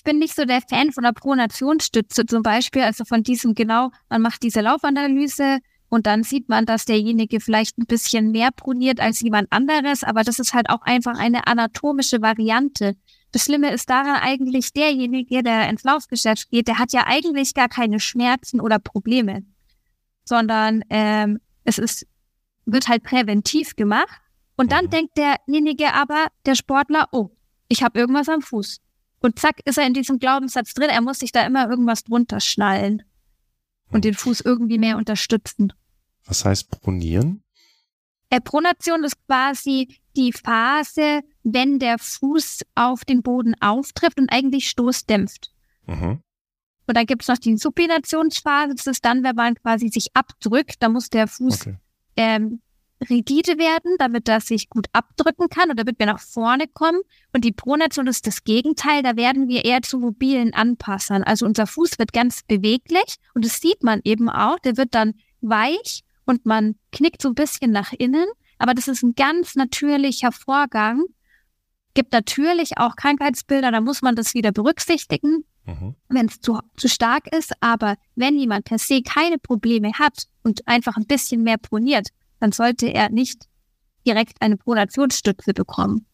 Ich 0.00 0.04
bin 0.04 0.18
nicht 0.18 0.34
so 0.34 0.46
der 0.46 0.62
Fan 0.62 0.92
von 0.92 1.04
der 1.04 1.12
Pronationsstütze 1.12 2.24
zum 2.24 2.42
Beispiel, 2.42 2.80
also 2.80 3.04
von 3.04 3.22
diesem 3.22 3.54
genau, 3.54 3.90
man 4.08 4.22
macht 4.22 4.42
diese 4.42 4.62
Laufanalyse 4.62 5.58
und 5.90 6.06
dann 6.06 6.22
sieht 6.22 6.48
man, 6.48 6.64
dass 6.64 6.86
derjenige 6.86 7.38
vielleicht 7.38 7.76
ein 7.76 7.84
bisschen 7.84 8.30
mehr 8.30 8.48
proniert 8.50 8.98
als 8.98 9.20
jemand 9.20 9.52
anderes, 9.52 10.02
aber 10.02 10.22
das 10.22 10.38
ist 10.38 10.54
halt 10.54 10.70
auch 10.70 10.80
einfach 10.80 11.18
eine 11.18 11.46
anatomische 11.46 12.22
Variante. 12.22 12.96
Das 13.32 13.44
Schlimme 13.44 13.72
ist 13.74 13.90
daran 13.90 14.16
eigentlich 14.16 14.72
derjenige, 14.72 15.42
der 15.42 15.68
ins 15.68 15.84
Laufgeschäft 15.84 16.48
geht, 16.48 16.66
der 16.66 16.78
hat 16.78 16.94
ja 16.94 17.06
eigentlich 17.06 17.52
gar 17.52 17.68
keine 17.68 18.00
Schmerzen 18.00 18.58
oder 18.58 18.78
Probleme, 18.78 19.42
sondern 20.24 20.82
ähm, 20.88 21.40
es 21.64 21.76
ist, 21.76 22.06
wird 22.64 22.88
halt 22.88 23.02
präventiv 23.02 23.76
gemacht. 23.76 24.22
Und 24.56 24.72
dann 24.72 24.86
mhm. 24.86 24.90
denkt 24.90 25.18
derjenige 25.18 25.92
aber, 25.92 26.28
der 26.46 26.54
Sportler, 26.54 27.08
oh, 27.12 27.28
ich 27.68 27.82
habe 27.82 28.00
irgendwas 28.00 28.30
am 28.30 28.40
Fuß. 28.40 28.80
Und 29.20 29.38
zack, 29.38 29.60
ist 29.64 29.78
er 29.78 29.86
in 29.86 29.94
diesem 29.94 30.18
Glaubenssatz 30.18 30.74
drin. 30.74 30.90
Er 30.90 31.02
muss 31.02 31.18
sich 31.18 31.32
da 31.32 31.46
immer 31.46 31.68
irgendwas 31.68 32.04
drunter 32.04 32.40
schnallen 32.40 33.02
und 33.90 34.04
den 34.04 34.14
Fuß 34.14 34.40
irgendwie 34.40 34.78
mehr 34.78 34.96
unterstützen. 34.96 35.72
Was 36.24 36.44
heißt 36.44 36.70
pronieren? 36.70 37.42
Äh, 38.30 38.40
Pronation 38.40 39.04
ist 39.04 39.16
quasi 39.26 40.00
die 40.16 40.32
Phase, 40.32 41.20
wenn 41.42 41.78
der 41.78 41.98
Fuß 41.98 42.60
auf 42.74 43.04
den 43.04 43.22
Boden 43.22 43.54
auftrifft 43.60 44.18
und 44.18 44.32
eigentlich 44.32 44.68
stoßdämpft. 44.68 45.52
Mhm. 45.86 46.22
Und 46.86 46.96
dann 46.96 47.06
gibt 47.06 47.22
es 47.22 47.28
noch 47.28 47.38
die 47.38 47.56
Supinationsphase. 47.56 48.74
Das 48.74 48.86
ist 48.86 49.04
dann, 49.04 49.22
wenn 49.22 49.36
man 49.36 49.54
quasi 49.56 49.88
sich 49.88 50.08
abdrückt. 50.14 50.76
Da 50.80 50.88
muss 50.88 51.08
der 51.10 51.26
Fuß 51.28 51.60
okay. 51.62 51.76
ähm, 52.16 52.60
rigide 53.08 53.58
werden, 53.58 53.96
damit 53.98 54.28
er 54.28 54.40
sich 54.40 54.68
gut 54.68 54.86
abdrücken 54.92 55.48
kann 55.48 55.70
und 55.70 55.78
damit 55.78 55.98
wir 55.98 56.06
nach 56.06 56.20
vorne 56.20 56.66
kommen. 56.66 57.00
Und 57.32 57.44
die 57.44 57.52
Pronation 57.52 58.06
ist 58.06 58.26
das 58.26 58.44
Gegenteil, 58.44 59.02
da 59.02 59.16
werden 59.16 59.48
wir 59.48 59.64
eher 59.64 59.82
zu 59.82 59.98
mobilen 59.98 60.52
Anpassern. 60.52 61.22
Also 61.22 61.46
unser 61.46 61.66
Fuß 61.66 61.98
wird 61.98 62.12
ganz 62.12 62.42
beweglich 62.42 63.16
und 63.34 63.44
das 63.44 63.60
sieht 63.60 63.82
man 63.82 64.00
eben 64.04 64.28
auch, 64.28 64.58
der 64.58 64.76
wird 64.76 64.94
dann 64.94 65.14
weich 65.40 66.02
und 66.26 66.44
man 66.44 66.76
knickt 66.92 67.22
so 67.22 67.28
ein 67.28 67.34
bisschen 67.34 67.70
nach 67.70 67.92
innen. 67.92 68.26
Aber 68.58 68.74
das 68.74 68.88
ist 68.88 69.02
ein 69.02 69.14
ganz 69.14 69.54
natürlicher 69.54 70.32
Vorgang. 70.32 71.04
Gibt 71.94 72.12
natürlich 72.12 72.76
auch 72.76 72.94
Krankheitsbilder, 72.94 73.70
da 73.70 73.80
muss 73.80 74.02
man 74.02 74.14
das 74.14 74.34
wieder 74.34 74.52
berücksichtigen, 74.52 75.44
mhm. 75.64 75.96
wenn 76.08 76.26
es 76.26 76.40
zu, 76.40 76.58
zu 76.76 76.88
stark 76.88 77.34
ist. 77.34 77.52
Aber 77.60 77.96
wenn 78.14 78.38
jemand 78.38 78.66
per 78.66 78.78
se 78.78 79.02
keine 79.02 79.38
Probleme 79.38 79.92
hat 79.94 80.24
und 80.42 80.68
einfach 80.68 80.96
ein 80.96 81.06
bisschen 81.06 81.42
mehr 81.42 81.58
proniert, 81.58 82.08
dann 82.40 82.52
sollte 82.52 82.86
er 82.86 83.10
nicht 83.10 83.46
direkt 84.06 84.40
eine 84.40 84.56
Pronationsstütze 84.56 85.52
bekommen. 85.54 86.06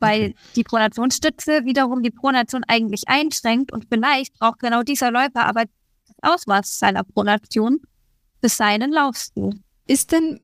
Weil 0.00 0.34
die 0.54 0.62
Pronationsstütze 0.62 1.64
wiederum 1.64 2.02
die 2.02 2.10
Pronation 2.10 2.62
eigentlich 2.68 3.08
einschränkt 3.08 3.72
und 3.72 3.86
vielleicht 3.90 4.38
braucht 4.38 4.60
genau 4.60 4.82
dieser 4.82 5.10
Läufer 5.10 5.46
aber 5.46 5.64
das 5.64 6.16
Ausmaß 6.22 6.78
seiner 6.78 7.02
Pronation 7.02 7.80
für 8.40 8.48
seinen 8.48 8.92
Laufstil. 8.92 9.60
Ist 9.88 10.12
denn, 10.12 10.38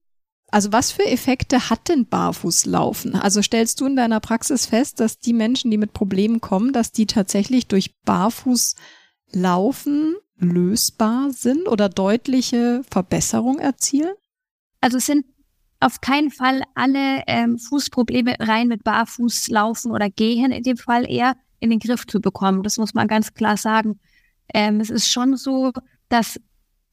also 0.50 0.72
was 0.72 0.90
für 0.90 1.06
Effekte 1.06 1.70
hat 1.70 1.88
denn 1.88 2.06
Barfußlaufen? 2.06 3.14
Also 3.14 3.42
stellst 3.42 3.80
du 3.80 3.86
in 3.86 3.94
deiner 3.94 4.18
Praxis 4.18 4.66
fest, 4.66 4.98
dass 4.98 5.20
die 5.20 5.34
Menschen, 5.34 5.70
die 5.70 5.78
mit 5.78 5.92
Problemen 5.92 6.40
kommen, 6.40 6.72
dass 6.72 6.90
die 6.90 7.06
tatsächlich 7.06 7.68
durch 7.68 7.94
Barfußlaufen 8.02 10.16
lösbar 10.36 11.32
sind 11.32 11.68
oder 11.68 11.88
deutliche 11.88 12.82
Verbesserung 12.90 13.60
erzielen? 13.60 14.14
Also 14.84 14.98
es 14.98 15.06
sind 15.06 15.24
auf 15.80 16.02
keinen 16.02 16.30
Fall 16.30 16.60
alle 16.74 17.22
ähm, 17.26 17.58
Fußprobleme 17.58 18.34
rein 18.38 18.68
mit 18.68 18.84
Barfuß 18.84 19.48
laufen 19.48 19.92
oder 19.92 20.10
gehen, 20.10 20.52
in 20.52 20.62
dem 20.62 20.76
Fall 20.76 21.10
eher 21.10 21.36
in 21.58 21.70
den 21.70 21.78
Griff 21.78 22.06
zu 22.06 22.20
bekommen. 22.20 22.62
Das 22.62 22.76
muss 22.76 22.92
man 22.92 23.08
ganz 23.08 23.32
klar 23.32 23.56
sagen. 23.56 23.98
Ähm, 24.52 24.80
es 24.80 24.90
ist 24.90 25.10
schon 25.10 25.38
so, 25.38 25.72
dass 26.10 26.38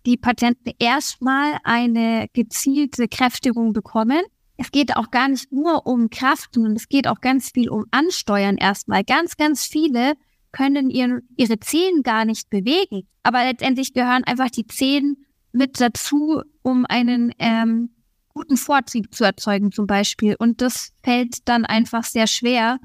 die 0.05 0.15
Patienten 0.15 0.71
erstmal 0.79 1.57
eine 1.65 2.27
gezielte 2.31 3.10
Kräftigung 3.10 3.74
bekommen. 3.74 4.21
Es 4.55 4.71
geht 4.71 4.95
auch 4.95 5.12
gar 5.12 5.27
nicht 5.27 5.51
nur 5.51 5.86
um 5.86 6.10
Kraft, 6.10 6.51
sondern 6.53 6.77
es 6.77 6.88
geht 6.88 7.07
auch 7.10 7.19
ganz 7.19 7.50
viel 7.50 7.69
um 7.69 7.83
Ansteuern 7.91 8.55
erstmal. 8.55 9.03
Ganz, 9.03 9.36
ganz 9.36 9.65
viele 9.65 10.13
können 10.53 10.89
ihren, 10.89 11.27
ihre 11.36 11.60
Zehen 11.60 12.03
gar 12.03 12.24
nicht 12.24 12.50
bewegen. 12.50 13.05
Aber 13.21 13.43
letztendlich 13.43 13.93
gehören 13.93 14.24
einfach 14.24 14.50
die 14.50 14.65
Zehen 14.65 15.25
mit 15.51 15.79
dazu, 15.79 16.41
um 16.62 16.86
einen 16.86 17.34
ähm, 17.39 17.89
guten 18.34 18.58
Vortrieb 18.58 19.13
zu 19.13 19.24
erzeugen 19.24 19.72
zum 19.72 19.88
Beispiel. 19.88 20.36
Und 20.38 20.62
das 20.62 20.93
fällt 21.03 21.48
dann 21.48 21.65
einfach 21.65 22.03
sehr 22.03 22.27
schwer, 22.27 22.79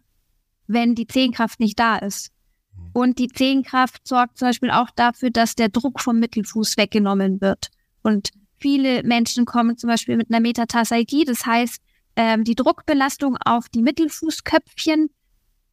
wenn 0.66 0.94
die 0.94 1.06
Zehenkraft 1.06 1.60
nicht 1.60 1.78
da 1.78 1.96
ist. 1.96 2.32
Mhm. 2.74 2.90
Und 2.92 3.18
die 3.18 3.28
Zehenkraft 3.28 4.06
sorgt 4.06 4.38
zum 4.38 4.48
Beispiel 4.48 4.70
auch 4.70 4.90
dafür, 4.96 5.30
dass 5.30 5.54
der 5.54 5.68
Druck 5.68 6.00
vom 6.00 6.18
Mittelfuß 6.18 6.76
weggenommen 6.76 7.40
wird. 7.40 7.68
Und 8.02 8.30
viele 8.58 9.02
Menschen 9.02 9.44
kommen 9.44 9.76
zum 9.76 9.88
Beispiel 9.88 10.16
mit 10.16 10.30
einer 10.30 10.40
Metatarsalgie, 10.40 11.24
das 11.24 11.44
heißt, 11.46 11.80
ähm, 12.16 12.44
die 12.44 12.54
Druckbelastung 12.54 13.36
auf 13.44 13.68
die 13.68 13.82
Mittelfußköpfchen 13.82 15.10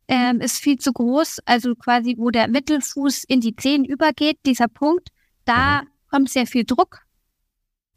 ähm, 0.09 0.41
ist 0.41 0.57
viel 0.57 0.77
zu 0.77 0.91
groß, 0.91 1.39
also 1.45 1.73
quasi 1.75 2.15
wo 2.17 2.29
der 2.29 2.49
Mittelfuß 2.49 3.23
in 3.23 3.39
die 3.39 3.55
Zehen 3.55 3.85
übergeht, 3.85 4.37
dieser 4.45 4.67
Punkt, 4.67 5.09
da 5.45 5.83
mhm 5.83 5.92
kommt 6.13 6.29
sehr 6.29 6.45
viel 6.45 6.63
Druck. 6.63 6.99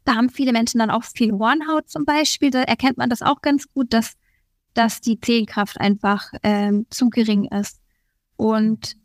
Da 0.03 0.15
haben 0.15 0.31
viele 0.31 0.51
Menschen 0.51 0.79
dann 0.79 0.89
auch 0.89 1.03
viel 1.03 1.33
Hornhaut 1.33 1.87
zum 1.87 2.03
Beispiel. 2.03 2.49
Da 2.49 2.63
erkennt 2.63 2.97
man 2.97 3.11
das 3.11 3.21
auch 3.21 3.41
ganz 3.41 3.67
gut, 3.71 3.93
dass, 3.93 4.13
dass 4.73 5.01
die 5.01 5.19
Zehenkraft 5.19 5.79
einfach 5.79 6.31
ähm, 6.41 6.87
zu 6.89 7.11
gering 7.11 7.45
ist. 7.45 7.79
Und 8.35 8.97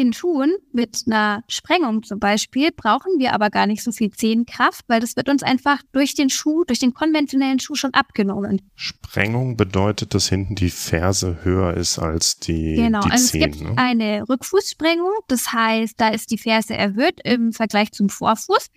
in 0.00 0.12
Schuhen 0.12 0.56
mit 0.72 1.04
einer 1.06 1.44
Sprengung 1.48 2.02
zum 2.02 2.18
Beispiel 2.18 2.70
brauchen 2.72 3.18
wir 3.18 3.34
aber 3.34 3.50
gar 3.50 3.66
nicht 3.66 3.82
so 3.82 3.92
viel 3.92 4.10
Zehenkraft, 4.10 4.84
weil 4.88 5.00
das 5.00 5.16
wird 5.16 5.28
uns 5.28 5.42
einfach 5.42 5.78
durch 5.92 6.14
den 6.14 6.30
Schuh, 6.30 6.64
durch 6.64 6.78
den 6.78 6.94
konventionellen 6.94 7.60
Schuh 7.60 7.74
schon 7.74 7.94
abgenommen. 7.94 8.62
Sprengung 8.74 9.56
bedeutet, 9.56 10.14
dass 10.14 10.28
hinten 10.28 10.54
die 10.54 10.70
Ferse 10.70 11.38
höher 11.42 11.74
ist 11.74 11.98
als 11.98 12.38
die 12.38 12.76
Genau, 12.76 13.00
die 13.00 13.10
also 13.10 13.26
Zehen, 13.26 13.50
es 13.50 13.58
gibt 13.58 13.70
ne? 13.70 13.76
eine 13.76 14.28
Rückfußsprengung, 14.28 15.12
das 15.28 15.52
heißt, 15.52 15.94
da 15.98 16.08
ist 16.08 16.30
die 16.30 16.38
Ferse 16.38 16.74
erhöht 16.74 17.20
im 17.24 17.52
Vergleich 17.52 17.92
zum 17.92 18.08
Vorfuß, 18.08 18.68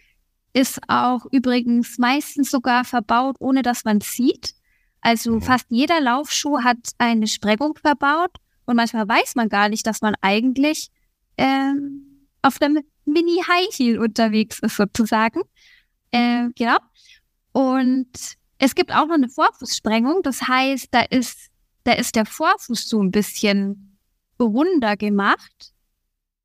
ist 0.54 0.80
auch 0.88 1.26
übrigens 1.32 1.98
meistens 1.98 2.52
sogar 2.52 2.86
verbaut, 2.86 3.38
ohne 3.40 3.62
dass 3.62 3.86
man 3.86 4.02
sieht. 4.02 4.54
Also 5.02 5.36
mhm. 5.36 5.42
fast 5.42 5.66
jeder 5.70 6.00
Laufschuh 6.00 6.64
hat 6.64 6.78
eine 6.98 7.28
Sprengung 7.28 7.76
verbaut 7.82 8.38
und 8.66 8.76
manchmal 8.76 9.08
weiß 9.08 9.36
man 9.36 9.50
gar 9.50 9.70
nicht, 9.70 9.86
dass 9.86 10.02
man 10.02 10.16
eigentlich 10.22 10.90
ähm, 11.38 12.28
auf 12.42 12.62
einem 12.62 12.84
Mini-High 13.06 13.76
Heel 13.76 14.00
unterwegs 14.00 14.60
ist, 14.60 14.78
sozusagen. 14.78 15.42
Äh, 16.12 16.50
genau. 16.56 16.78
Und 17.52 18.10
es 18.58 18.76
gibt 18.76 18.94
auch 18.94 19.08
noch 19.08 19.16
eine 19.16 19.30
Vorfußsprengung. 19.30 20.22
Das 20.24 20.48
heißt, 20.48 20.88
da 20.92 21.02
ist, 21.02 21.50
da 21.84 21.94
ist 21.94 22.16
der 22.16 22.26
Vorfuß 22.26 22.88
so 22.88 23.02
ein 23.02 23.12
bisschen 23.12 23.98
runder 24.40 24.98
gemacht, 24.98 25.74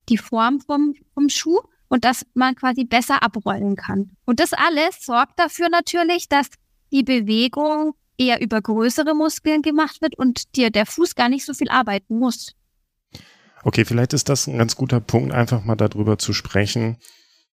die 0.08 0.18
Form 0.18 0.60
vom, 0.60 0.94
vom 1.14 1.28
Schuh, 1.28 1.60
und 1.88 2.04
dass 2.04 2.24
man 2.34 2.54
quasi 2.54 2.84
besser 2.84 3.22
abrollen 3.22 3.76
kann. 3.76 4.10
Und 4.26 4.40
das 4.40 4.52
alles 4.52 5.04
sorgt 5.04 5.38
dafür 5.38 5.68
natürlich, 5.70 6.28
dass 6.28 6.48
die 6.92 7.02
Bewegung 7.02 7.94
eher 8.18 8.40
über 8.40 8.60
größere 8.60 9.14
Muskeln 9.14 9.62
gemacht 9.62 10.02
wird 10.02 10.18
und 10.18 10.54
dir 10.56 10.70
der 10.70 10.86
Fuß 10.86 11.14
gar 11.14 11.28
nicht 11.28 11.44
so 11.44 11.54
viel 11.54 11.68
arbeiten 11.68 12.18
muss. 12.18 12.52
Okay, 13.64 13.84
vielleicht 13.84 14.12
ist 14.12 14.28
das 14.28 14.46
ein 14.46 14.58
ganz 14.58 14.76
guter 14.76 15.00
Punkt, 15.00 15.32
einfach 15.32 15.64
mal 15.64 15.76
darüber 15.76 16.18
zu 16.18 16.32
sprechen, 16.32 16.98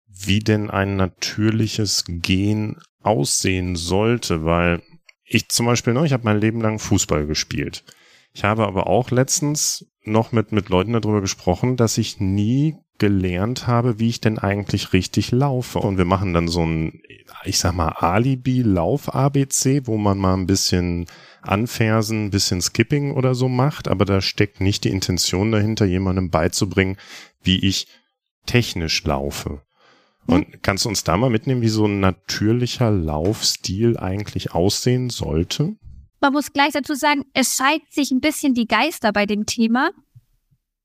wie 0.07 0.39
denn 0.39 0.69
ein 0.69 0.95
natürliches 0.95 2.05
Gehen 2.07 2.77
aussehen 3.01 3.75
sollte, 3.75 4.45
weil 4.45 4.81
ich 5.23 5.49
zum 5.49 5.65
Beispiel, 5.65 5.93
ne, 5.93 6.05
ich 6.05 6.13
habe 6.13 6.23
mein 6.23 6.39
Leben 6.39 6.61
lang 6.61 6.79
Fußball 6.79 7.25
gespielt. 7.25 7.83
Ich 8.33 8.43
habe 8.43 8.67
aber 8.67 8.87
auch 8.87 9.11
letztens 9.11 9.85
noch 10.03 10.31
mit, 10.31 10.51
mit 10.51 10.69
Leuten 10.69 10.93
darüber 10.93 11.21
gesprochen, 11.21 11.77
dass 11.77 11.97
ich 11.97 12.19
nie 12.19 12.75
gelernt 12.97 13.67
habe, 13.67 13.99
wie 13.99 14.09
ich 14.09 14.21
denn 14.21 14.39
eigentlich 14.39 14.93
richtig 14.93 15.31
laufe. 15.31 15.79
Und 15.79 15.97
wir 15.97 16.05
machen 16.05 16.33
dann 16.33 16.47
so 16.47 16.65
ein, 16.65 17.01
ich 17.43 17.59
sag 17.59 17.73
mal, 17.73 17.89
Alibi-Lauf-ABC, 17.89 19.87
wo 19.87 19.97
man 19.97 20.17
mal 20.17 20.35
ein 20.35 20.47
bisschen 20.47 21.05
Anfersen, 21.47 22.25
ein 22.25 22.29
bisschen 22.29 22.61
Skipping 22.61 23.11
oder 23.11 23.35
so 23.35 23.47
macht, 23.49 23.87
aber 23.87 24.05
da 24.05 24.21
steckt 24.21 24.61
nicht 24.61 24.83
die 24.83 24.89
Intention 24.89 25.51
dahinter, 25.51 25.85
jemandem 25.85 26.29
beizubringen, 26.29 26.97
wie 27.41 27.59
ich 27.65 27.87
technisch 28.45 29.03
laufe. 29.03 29.61
Und 30.27 30.47
hm. 30.47 30.61
kannst 30.61 30.85
du 30.85 30.89
uns 30.89 31.03
da 31.03 31.17
mal 31.17 31.29
mitnehmen, 31.29 31.61
wie 31.61 31.69
so 31.69 31.85
ein 31.85 31.99
natürlicher 31.99 32.91
Laufstil 32.91 33.97
eigentlich 33.97 34.53
aussehen 34.53 35.09
sollte? 35.09 35.75
Man 36.21 36.33
muss 36.33 36.53
gleich 36.53 36.73
dazu 36.73 36.95
sagen, 36.95 37.25
es 37.33 37.55
scheiden 37.55 37.85
sich 37.89 38.11
ein 38.11 38.21
bisschen 38.21 38.53
die 38.53 38.67
Geister 38.67 39.11
bei 39.11 39.25
dem 39.25 39.45
Thema. 39.45 39.91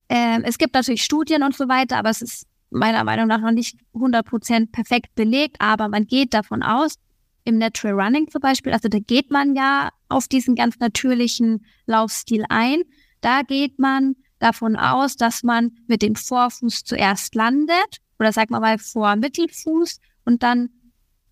Ähm, 0.09 0.43
es 0.45 0.59
gibt 0.59 0.75
natürlich 0.75 1.03
Studien 1.03 1.43
und 1.43 1.57
so 1.57 1.69
weiter, 1.69 1.97
aber 1.97 2.11
es 2.11 2.21
ist 2.21 2.47
meiner 2.71 3.05
Meinung 3.05 3.27
nach 3.27 3.41
noch 3.41 3.53
nicht 3.53 3.79
100% 3.95 4.71
perfekt 4.71 5.15
belegt, 5.15 5.57
aber 5.61 5.89
man 5.89 6.07
geht 6.07 6.35
davon 6.35 6.63
aus, 6.63 6.97
im 7.51 7.59
Natural 7.59 8.01
Running 8.01 8.31
zum 8.31 8.41
Beispiel, 8.41 8.73
also 8.73 8.89
da 8.89 8.99
geht 8.99 9.31
man 9.31 9.55
ja 9.55 9.91
auf 10.09 10.29
diesen 10.29 10.55
ganz 10.55 10.79
natürlichen 10.79 11.67
Laufstil 11.87 12.45
ein. 12.49 12.83
Da 13.21 13.43
geht 13.43 13.79
man 13.79 14.17
davon 14.39 14.77
aus, 14.77 15.17
dass 15.17 15.43
man 15.43 15.73
mit 15.87 16.03
dem 16.03 16.17
Vorfuß 16.17 16.85
zuerst 16.85 17.35
landet 17.35 17.99
oder 18.19 18.33
sagen 18.33 18.55
wir 18.55 18.61
mal 18.61 18.79
vor 18.79 19.17
Mittelfuß 19.17 20.01
und 20.25 20.43
dann 20.43 20.71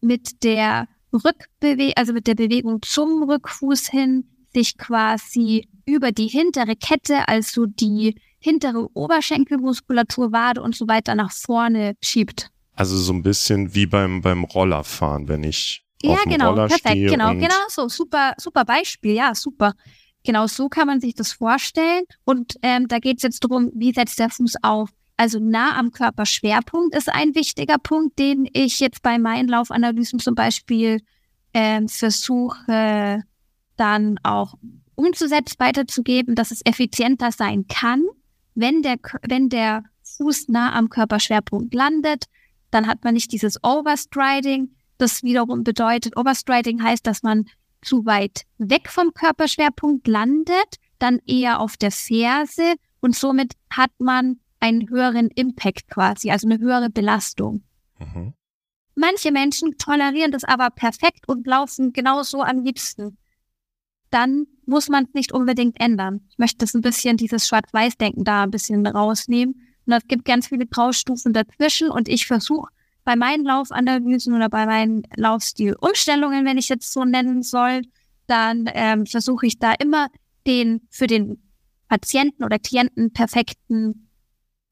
mit 0.00 0.44
der 0.44 0.88
Rückbewegung, 1.12 1.94
also 1.96 2.12
mit 2.12 2.26
der 2.26 2.34
Bewegung 2.34 2.82
zum 2.82 3.22
Rückfuß 3.22 3.88
hin 3.88 4.28
sich 4.52 4.76
quasi 4.76 5.68
über 5.86 6.12
die 6.12 6.26
hintere 6.26 6.76
Kette, 6.76 7.28
also 7.28 7.66
die 7.66 8.16
hintere 8.38 8.88
Oberschenkelmuskulatur, 8.94 10.32
Wade 10.32 10.62
und 10.62 10.74
so 10.74 10.88
weiter 10.88 11.14
nach 11.14 11.32
vorne 11.32 11.94
schiebt. 12.02 12.50
Also 12.74 12.96
so 12.96 13.12
ein 13.12 13.22
bisschen 13.22 13.74
wie 13.74 13.86
beim, 13.86 14.20
beim 14.20 14.44
Rollerfahren, 14.44 15.28
wenn 15.28 15.42
ich 15.42 15.87
ja, 16.02 16.12
auf 16.12 16.22
dem 16.22 16.32
genau, 16.32 16.50
Roller 16.50 16.68
perfekt, 16.68 16.90
stehe 16.90 17.10
genau, 17.10 17.34
genau 17.34 17.54
so, 17.68 17.88
super, 17.88 18.34
super 18.38 18.64
Beispiel, 18.64 19.14
ja, 19.14 19.34
super. 19.34 19.74
Genau 20.24 20.46
so 20.46 20.68
kann 20.68 20.86
man 20.86 21.00
sich 21.00 21.14
das 21.14 21.32
vorstellen. 21.32 22.04
Und 22.24 22.56
ähm, 22.62 22.88
da 22.88 22.98
geht 22.98 23.18
es 23.18 23.22
jetzt 23.22 23.44
darum, 23.44 23.70
wie 23.74 23.92
setzt 23.92 24.18
der 24.18 24.30
Fuß 24.30 24.56
auf. 24.62 24.90
Also 25.16 25.40
nah 25.40 25.76
am 25.76 25.90
Körperschwerpunkt 25.90 26.94
ist 26.94 27.08
ein 27.08 27.34
wichtiger 27.34 27.78
Punkt, 27.78 28.18
den 28.18 28.48
ich 28.52 28.78
jetzt 28.78 29.02
bei 29.02 29.18
meinen 29.18 29.48
Laufanalysen 29.48 30.18
zum 30.18 30.34
Beispiel 30.34 31.00
ähm, 31.54 31.88
versuche 31.88 33.24
dann 33.76 34.18
auch 34.22 34.54
umzusetzen, 34.94 35.56
weiterzugeben, 35.58 36.34
dass 36.34 36.50
es 36.50 36.60
effizienter 36.64 37.32
sein 37.32 37.66
kann, 37.68 38.04
wenn 38.54 38.82
der, 38.82 38.96
wenn 39.28 39.48
der 39.48 39.84
Fuß 40.02 40.48
nah 40.48 40.72
am 40.74 40.88
Körperschwerpunkt 40.88 41.74
landet. 41.74 42.26
Dann 42.70 42.86
hat 42.86 43.02
man 43.02 43.14
nicht 43.14 43.32
dieses 43.32 43.62
Overstriding, 43.64 44.74
Das 44.98 45.22
wiederum 45.22 45.64
bedeutet, 45.64 46.16
Overstriding 46.16 46.82
heißt, 46.82 47.06
dass 47.06 47.22
man 47.22 47.46
zu 47.82 48.04
weit 48.04 48.42
weg 48.58 48.88
vom 48.88 49.14
Körperschwerpunkt 49.14 50.06
landet, 50.08 50.76
dann 50.98 51.20
eher 51.26 51.60
auf 51.60 51.76
der 51.76 51.92
Ferse 51.92 52.74
und 53.00 53.14
somit 53.14 53.54
hat 53.70 53.92
man 53.98 54.40
einen 54.60 54.90
höheren 54.90 55.28
Impact 55.28 55.88
quasi, 55.88 56.30
also 56.30 56.48
eine 56.48 56.58
höhere 56.58 56.90
Belastung. 56.90 57.62
Mhm. 57.98 58.34
Manche 58.96 59.30
Menschen 59.30 59.78
tolerieren 59.78 60.32
das 60.32 60.42
aber 60.42 60.70
perfekt 60.70 61.28
und 61.28 61.46
laufen 61.46 61.92
genauso 61.92 62.42
am 62.42 62.64
liebsten. 62.64 63.16
Dann 64.10 64.46
muss 64.66 64.88
man 64.88 65.04
es 65.04 65.14
nicht 65.14 65.32
unbedingt 65.32 65.80
ändern. 65.80 66.26
Ich 66.30 66.38
möchte 66.38 66.58
das 66.58 66.74
ein 66.74 66.80
bisschen, 66.80 67.16
dieses 67.16 67.46
Schwarz-Weiß-Denken 67.46 68.24
da 68.24 68.42
ein 68.42 68.50
bisschen 68.50 68.84
rausnehmen. 68.84 69.62
Und 69.86 69.92
es 69.92 70.06
gibt 70.08 70.24
ganz 70.24 70.48
viele 70.48 70.66
Graustufen 70.66 71.32
dazwischen 71.32 71.90
und 71.90 72.08
ich 72.08 72.26
versuche 72.26 72.68
bei 73.08 73.16
meinen 73.16 73.46
Laufanalysen 73.46 74.34
oder 74.34 74.50
bei 74.50 74.66
meinen 74.66 75.02
Laufstilumstellungen, 75.16 76.44
wenn 76.44 76.58
ich 76.58 76.68
jetzt 76.68 76.92
so 76.92 77.06
nennen 77.06 77.42
soll, 77.42 77.80
dann 78.26 78.68
ähm, 78.74 79.06
versuche 79.06 79.46
ich 79.46 79.58
da 79.58 79.72
immer 79.72 80.08
den 80.46 80.82
für 80.90 81.06
den 81.06 81.42
Patienten 81.88 82.44
oder 82.44 82.58
Klienten 82.58 83.14
perfekten, 83.14 84.10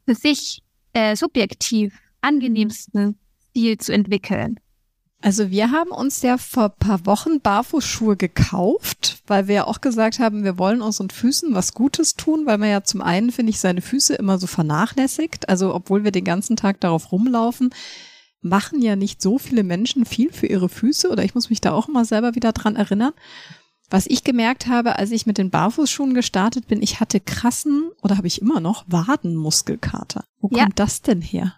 für 0.04 0.14
sich 0.14 0.62
äh, 0.92 1.16
subjektiv 1.16 1.98
angenehmsten 2.20 3.18
Stil 3.48 3.78
zu 3.78 3.94
entwickeln. 3.94 4.60
Also 5.22 5.50
wir 5.50 5.70
haben 5.70 5.90
uns 5.90 6.20
ja 6.20 6.36
vor 6.36 6.68
paar 6.68 7.06
Wochen 7.06 7.40
Barfußschuhe 7.40 8.18
gekauft, 8.18 9.22
weil 9.26 9.48
wir 9.48 9.54
ja 9.54 9.66
auch 9.66 9.80
gesagt 9.80 10.18
haben, 10.18 10.44
wir 10.44 10.58
wollen 10.58 10.82
unseren 10.82 11.08
Füßen 11.08 11.54
was 11.54 11.72
Gutes 11.72 12.16
tun, 12.16 12.44
weil 12.44 12.58
man 12.58 12.68
ja 12.68 12.84
zum 12.84 13.00
einen, 13.00 13.32
finde 13.32 13.48
ich, 13.48 13.60
seine 13.60 13.80
Füße 13.80 14.14
immer 14.14 14.36
so 14.36 14.46
vernachlässigt. 14.46 15.48
Also 15.48 15.74
obwohl 15.74 16.04
wir 16.04 16.10
den 16.10 16.24
ganzen 16.24 16.56
Tag 16.56 16.82
darauf 16.82 17.12
rumlaufen, 17.12 17.70
machen 18.48 18.82
ja 18.82 18.96
nicht 18.96 19.20
so 19.20 19.38
viele 19.38 19.62
Menschen 19.62 20.04
viel 20.04 20.32
für 20.32 20.46
ihre 20.46 20.68
Füße 20.68 21.10
oder 21.10 21.24
ich 21.24 21.34
muss 21.34 21.50
mich 21.50 21.60
da 21.60 21.72
auch 21.72 21.88
immer 21.88 22.04
selber 22.04 22.34
wieder 22.34 22.52
dran 22.52 22.76
erinnern. 22.76 23.12
Was 23.88 24.06
ich 24.06 24.24
gemerkt 24.24 24.66
habe, 24.66 24.96
als 24.96 25.12
ich 25.12 25.26
mit 25.26 25.38
den 25.38 25.50
Barfußschuhen 25.50 26.14
gestartet 26.14 26.66
bin, 26.66 26.82
ich 26.82 26.98
hatte 26.98 27.20
krassen 27.20 27.90
oder 28.02 28.16
habe 28.16 28.26
ich 28.26 28.42
immer 28.42 28.58
noch 28.60 28.84
Wadenmuskelkater. 28.88 30.24
Wo 30.40 30.48
ja. 30.50 30.64
kommt 30.64 30.78
das 30.78 31.02
denn 31.02 31.20
her? 31.20 31.54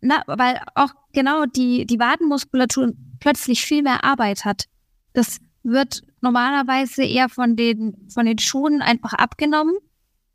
Na, 0.00 0.22
weil 0.26 0.60
auch 0.74 0.92
genau 1.12 1.46
die, 1.46 1.86
die 1.86 1.98
Wadenmuskulatur 1.98 2.92
plötzlich 3.18 3.62
viel 3.62 3.82
mehr 3.82 4.04
Arbeit 4.04 4.44
hat. 4.44 4.66
Das 5.14 5.38
wird 5.62 6.02
normalerweise 6.20 7.02
eher 7.02 7.28
von 7.28 7.56
den, 7.56 8.08
von 8.12 8.26
den 8.26 8.38
Schuhen 8.38 8.82
einfach 8.82 9.14
abgenommen, 9.14 9.76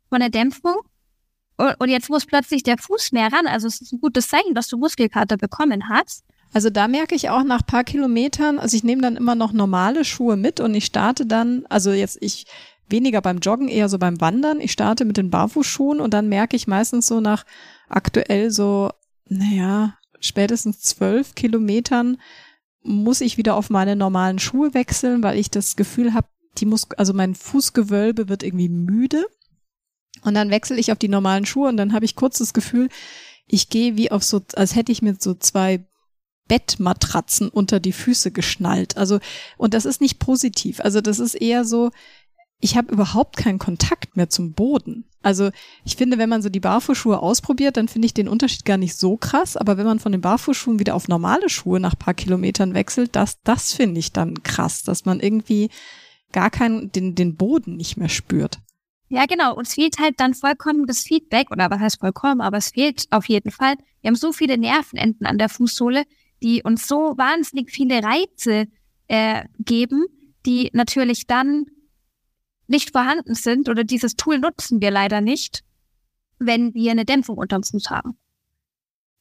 von 0.08 0.20
der 0.20 0.30
Dämpfung. 0.30 0.76
Und 1.56 1.88
jetzt 1.88 2.10
muss 2.10 2.26
plötzlich 2.26 2.62
der 2.62 2.78
Fuß 2.78 3.12
mehr 3.12 3.32
ran. 3.32 3.46
Also 3.46 3.68
es 3.68 3.80
ist 3.80 3.92
ein 3.92 4.00
gutes 4.00 4.28
Zeichen, 4.28 4.54
dass 4.54 4.68
du 4.68 4.76
Muskelkater 4.76 5.36
bekommen 5.36 5.88
hast. 5.88 6.24
Also 6.52 6.70
da 6.70 6.88
merke 6.88 7.14
ich 7.14 7.30
auch 7.30 7.42
nach 7.42 7.66
paar 7.66 7.82
Kilometern, 7.82 8.60
also 8.60 8.76
ich 8.76 8.84
nehme 8.84 9.02
dann 9.02 9.16
immer 9.16 9.34
noch 9.34 9.52
normale 9.52 10.04
Schuhe 10.04 10.36
mit 10.36 10.60
und 10.60 10.72
ich 10.72 10.84
starte 10.84 11.26
dann, 11.26 11.66
also 11.68 11.90
jetzt 11.90 12.16
ich 12.20 12.46
weniger 12.88 13.20
beim 13.20 13.38
Joggen, 13.38 13.66
eher 13.66 13.88
so 13.88 13.98
beim 13.98 14.20
Wandern. 14.20 14.60
Ich 14.60 14.70
starte 14.70 15.04
mit 15.04 15.16
den 15.16 15.30
Barfußschuhen 15.30 16.00
und 16.00 16.14
dann 16.14 16.28
merke 16.28 16.54
ich 16.54 16.68
meistens 16.68 17.08
so 17.08 17.20
nach 17.20 17.44
aktuell 17.88 18.50
so, 18.50 18.90
naja, 19.28 19.98
spätestens 20.20 20.80
zwölf 20.80 21.34
Kilometern 21.34 22.18
muss 22.82 23.20
ich 23.20 23.36
wieder 23.36 23.56
auf 23.56 23.70
meine 23.70 23.96
normalen 23.96 24.38
Schuhe 24.38 24.74
wechseln, 24.74 25.22
weil 25.22 25.38
ich 25.38 25.50
das 25.50 25.74
Gefühl 25.74 26.14
habe, 26.14 26.28
die 26.58 26.66
muss, 26.66 26.88
also 26.96 27.12
mein 27.14 27.34
Fußgewölbe 27.34 28.28
wird 28.28 28.42
irgendwie 28.42 28.68
müde. 28.68 29.26
Und 30.22 30.34
dann 30.34 30.50
wechsle 30.50 30.78
ich 30.78 30.92
auf 30.92 30.98
die 30.98 31.08
normalen 31.08 31.46
Schuhe 31.46 31.68
und 31.68 31.76
dann 31.76 31.92
habe 31.92 32.04
ich 32.04 32.16
kurz 32.16 32.38
das 32.38 32.54
Gefühl, 32.54 32.88
ich 33.46 33.68
gehe 33.68 33.96
wie 33.96 34.10
auf 34.10 34.24
so, 34.24 34.40
als 34.54 34.74
hätte 34.74 34.92
ich 34.92 35.02
mir 35.02 35.16
so 35.18 35.34
zwei 35.34 35.84
Bettmatratzen 36.48 37.48
unter 37.48 37.80
die 37.80 37.92
Füße 37.92 38.30
geschnallt. 38.30 38.96
Also, 38.96 39.18
und 39.56 39.74
das 39.74 39.84
ist 39.84 40.00
nicht 40.00 40.18
positiv. 40.18 40.80
Also, 40.80 41.00
das 41.00 41.18
ist 41.18 41.34
eher 41.34 41.64
so, 41.64 41.90
ich 42.60 42.76
habe 42.76 42.92
überhaupt 42.92 43.36
keinen 43.36 43.58
Kontakt 43.58 44.16
mehr 44.16 44.30
zum 44.30 44.52
Boden. 44.52 45.04
Also 45.22 45.50
ich 45.84 45.96
finde, 45.96 46.18
wenn 46.18 46.28
man 46.28 46.42
so 46.42 46.48
die 46.48 46.60
Barfußschuhe 46.60 47.18
ausprobiert, 47.18 47.76
dann 47.76 47.88
finde 47.88 48.06
ich 48.06 48.14
den 48.14 48.28
Unterschied 48.28 48.64
gar 48.64 48.76
nicht 48.76 48.96
so 48.96 49.16
krass. 49.16 49.56
Aber 49.56 49.76
wenn 49.76 49.86
man 49.86 49.98
von 49.98 50.12
den 50.12 50.20
Barfußschuhen 50.20 50.78
wieder 50.78 50.94
auf 50.94 51.08
normale 51.08 51.48
Schuhe 51.48 51.80
nach 51.80 51.98
paar 51.98 52.14
Kilometern 52.14 52.74
wechselt, 52.74 53.16
das, 53.16 53.40
das 53.42 53.72
finde 53.74 54.00
ich 54.00 54.12
dann 54.12 54.42
krass, 54.42 54.82
dass 54.82 55.04
man 55.04 55.20
irgendwie 55.20 55.70
gar 56.32 56.50
keinen, 56.50 56.92
den, 56.92 57.14
den 57.14 57.36
Boden 57.36 57.76
nicht 57.76 57.96
mehr 57.96 58.08
spürt. 58.08 58.60
Ja, 59.08 59.26
genau. 59.26 59.54
Uns 59.54 59.74
fehlt 59.74 59.98
halt 59.98 60.18
dann 60.18 60.34
vollkommen 60.34 60.86
das 60.86 61.02
Feedback, 61.02 61.50
oder 61.50 61.70
was 61.70 61.80
heißt 61.80 62.00
vollkommen, 62.00 62.40
aber 62.40 62.58
es 62.58 62.70
fehlt 62.70 63.06
auf 63.10 63.28
jeden 63.28 63.50
Fall. 63.50 63.74
Wir 64.00 64.08
haben 64.08 64.16
so 64.16 64.32
viele 64.32 64.58
Nervenenden 64.58 65.26
an 65.26 65.38
der 65.38 65.48
Fußsohle, 65.48 66.04
die 66.42 66.62
uns 66.62 66.88
so 66.88 67.14
wahnsinnig 67.16 67.70
viele 67.70 68.02
Reize 68.02 68.66
äh, 69.08 69.44
geben, 69.58 70.06
die 70.46 70.70
natürlich 70.72 71.26
dann 71.26 71.66
nicht 72.66 72.92
vorhanden 72.92 73.34
sind 73.34 73.68
oder 73.68 73.84
dieses 73.84 74.16
Tool 74.16 74.38
nutzen 74.38 74.80
wir 74.80 74.90
leider 74.90 75.20
nicht, 75.20 75.62
wenn 76.38 76.74
wir 76.74 76.90
eine 76.90 77.04
Dämpfung 77.04 77.36
unterm 77.36 77.62
Fuß 77.62 77.90
haben. 77.90 78.18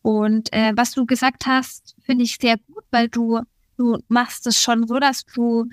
Und 0.02 0.52
äh, 0.54 0.74
was 0.76 0.92
du 0.92 1.06
gesagt 1.06 1.46
hast, 1.46 1.96
finde 2.04 2.24
ich 2.24 2.38
sehr 2.38 2.58
gut, 2.58 2.84
weil 2.92 3.08
du, 3.08 3.40
du 3.78 4.00
machst 4.08 4.46
es 4.48 4.62
schon 4.62 4.88
so, 4.88 5.00
dass 5.00 5.24
du 5.26 5.66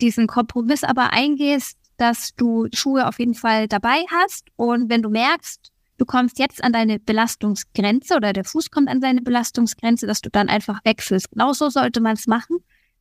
diesen 0.00 0.26
Kompromiss 0.26 0.84
aber 0.84 1.12
eingehst, 1.12 1.78
dass 1.96 2.34
du 2.34 2.66
Schuhe 2.72 3.06
auf 3.06 3.18
jeden 3.18 3.34
Fall 3.34 3.68
dabei 3.68 4.04
hast. 4.10 4.48
Und 4.56 4.90
wenn 4.90 5.02
du 5.02 5.10
merkst, 5.10 5.72
du 5.98 6.04
kommst 6.04 6.38
jetzt 6.38 6.62
an 6.62 6.72
deine 6.72 6.98
Belastungsgrenze 6.98 8.16
oder 8.16 8.32
der 8.32 8.44
Fuß 8.44 8.70
kommt 8.70 8.88
an 8.88 9.00
seine 9.00 9.22
Belastungsgrenze, 9.22 10.06
dass 10.06 10.20
du 10.20 10.30
dann 10.30 10.48
einfach 10.48 10.80
wechselst. 10.84 11.30
Genauso 11.30 11.68
sollte 11.70 12.00
man 12.00 12.14
es 12.14 12.26
machen 12.26 12.58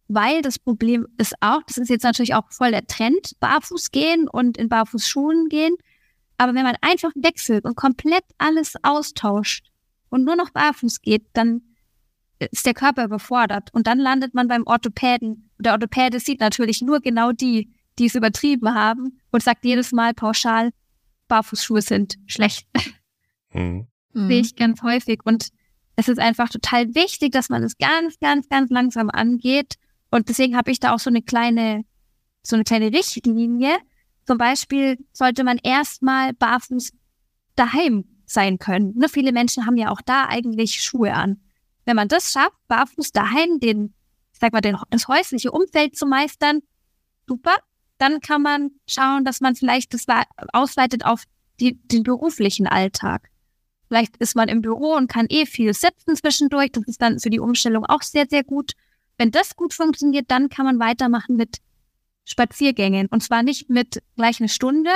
weil 0.08 0.42
das 0.42 0.60
Problem 0.60 1.08
ist 1.18 1.34
auch, 1.40 1.62
das 1.68 1.78
ist 1.78 1.90
jetzt 1.90 2.04
natürlich 2.04 2.36
auch 2.36 2.52
voll 2.52 2.72
der 2.72 2.86
Trend, 2.88 3.40
barfuß 3.40 3.92
gehen 3.92 4.28
und 4.28 4.58
in 4.58 4.70
Barfußschuhen 4.70 5.50
gehen. 5.50 5.76
Aber 6.38 6.54
wenn 6.54 6.64
man 6.64 6.76
einfach 6.82 7.12
wechselt 7.16 7.66
und 7.66 7.76
komplett 7.76 8.24
alles 8.38 8.76
austauscht 8.84 9.72
und 10.10 10.24
nur 10.24 10.36
noch 10.36 10.52
barfuß 10.52 11.02
geht, 11.02 11.26
dann 11.34 11.62
ist 12.52 12.66
der 12.66 12.74
Körper 12.74 13.06
überfordert 13.06 13.70
und 13.74 13.88
dann 13.88 14.00
landet 14.00 14.34
man 14.34 14.48
beim 14.48 14.68
Orthopäden. 14.68 15.50
Der 15.58 15.74
Orthopäde 15.74 16.20
sieht 16.20 16.42
natürlich 16.42 16.82
nur 16.82 17.00
genau 17.00 17.32
die, 17.32 17.72
die 18.00 18.06
es 18.06 18.16
übertrieben 18.16 18.74
haben 18.74 19.20
und 19.32 19.44
sagt 19.44 19.66
jedes 19.66 19.92
Mal 19.92 20.14
pauschal, 20.14 20.72
Barfußschuhe 21.28 21.82
sind 21.82 22.16
schlecht. 22.26 22.68
Mhm. 23.54 23.88
Sehe 24.14 24.42
ich 24.42 24.56
ganz 24.56 24.84
häufig. 24.84 25.22
Und 25.24 25.50
es 25.96 26.08
ist 26.08 26.20
einfach 26.20 26.50
total 26.50 26.94
wichtig, 26.96 27.32
dass 27.32 27.50
man 27.50 27.64
es 27.64 27.78
ganz, 27.78 28.20
ganz, 28.20 28.48
ganz 28.50 28.70
langsam 28.70 29.10
angeht 29.10 29.78
und 30.14 30.30
deswegen 30.30 30.56
habe 30.56 30.70
ich 30.70 30.80
da 30.80 30.94
auch 30.94 31.00
so 31.00 31.10
eine 31.10 31.24
kleine, 31.24 31.86
so 32.44 32.56
eine 32.56 32.64
kleine 32.64 32.94
Richtlinie. 32.94 33.80
Zum 34.28 34.38
Beispiel 34.38 35.04
sollte 35.12 35.44
man 35.44 35.58
erstmal 35.58 36.34
barfuß 36.34 36.92
daheim 37.56 38.06
sein 38.28 38.60
können. 38.60 38.94
Ne, 38.96 39.10
viele 39.10 39.32
Menschen 39.32 39.66
haben 39.66 39.76
ja 39.76 39.90
auch 39.90 40.02
da 40.06 40.28
eigentlich 40.28 40.84
Schuhe 40.84 41.16
an. 41.16 41.42
Wenn 41.86 41.96
man 41.96 42.10
das 42.10 42.32
schafft, 42.32 42.56
barfuß 42.68 43.12
daheim 43.12 43.60
den, 43.60 43.96
ich 44.34 44.40
sag 44.40 44.54
mal, 44.54 44.62
den, 44.62 44.78
das 44.92 45.08
häusliche 45.08 45.52
Umfeld 45.52 45.96
zu 45.96 46.06
meistern, 46.06 46.60
super. 47.28 47.56
Dann 48.04 48.20
kann 48.20 48.42
man 48.42 48.72
schauen, 48.86 49.24
dass 49.24 49.40
man 49.40 49.56
vielleicht 49.56 49.94
das 49.94 50.06
ausweitet 50.52 51.06
auf 51.06 51.24
die, 51.62 51.80
den 51.88 52.04
beruflichen 52.04 52.68
Alltag. 52.68 53.30
Vielleicht 53.88 54.18
ist 54.18 54.36
man 54.36 54.50
im 54.50 54.62
Büro 54.62 54.94
und 54.94 55.08
kann 55.08 55.28
eh 55.30 55.46
viel 55.46 55.74
sitzen 55.74 56.18
zwischendurch. 56.18 56.74
Das 56.74 56.84
ist 56.86 57.02
dann 57.02 57.22
für 57.22 57.30
die 57.30 57.40
Umstellung 57.40 57.86
auch 57.86 58.02
sehr, 58.02 58.26
sehr 58.30 58.44
gut. 58.44 58.74
Wenn 59.18 59.32
das 59.32 59.56
gut 59.56 59.74
funktioniert, 59.74 60.26
dann 60.28 60.50
kann 60.50 60.66
man 60.66 60.82
weitermachen 60.82 61.38
mit 61.38 61.60
Spaziergängen. 62.26 63.08
Und 63.08 63.24
zwar 63.24 63.42
nicht 63.42 63.70
mit 63.70 64.04
gleich 64.18 64.42
eine 64.42 64.50
Stunde, 64.50 64.92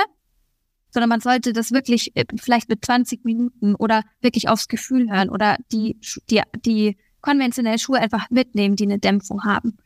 sondern 0.90 1.08
man 1.08 1.20
sollte 1.22 1.54
das 1.54 1.72
wirklich 1.72 2.14
äh, 2.14 2.26
vielleicht 2.38 2.68
mit 2.68 2.84
20 2.84 3.24
Minuten 3.24 3.74
oder 3.74 4.02
wirklich 4.20 4.50
aufs 4.50 4.68
Gefühl 4.68 5.10
hören 5.10 5.30
oder 5.30 5.56
die, 5.72 5.98
die, 6.28 6.42
die 6.66 6.98
konventionellen 7.22 7.78
Schuhe 7.78 8.00
einfach 8.00 8.28
mitnehmen, 8.28 8.76
die 8.76 8.84
eine 8.84 8.98
Dämpfung 8.98 9.44
haben, 9.44 9.78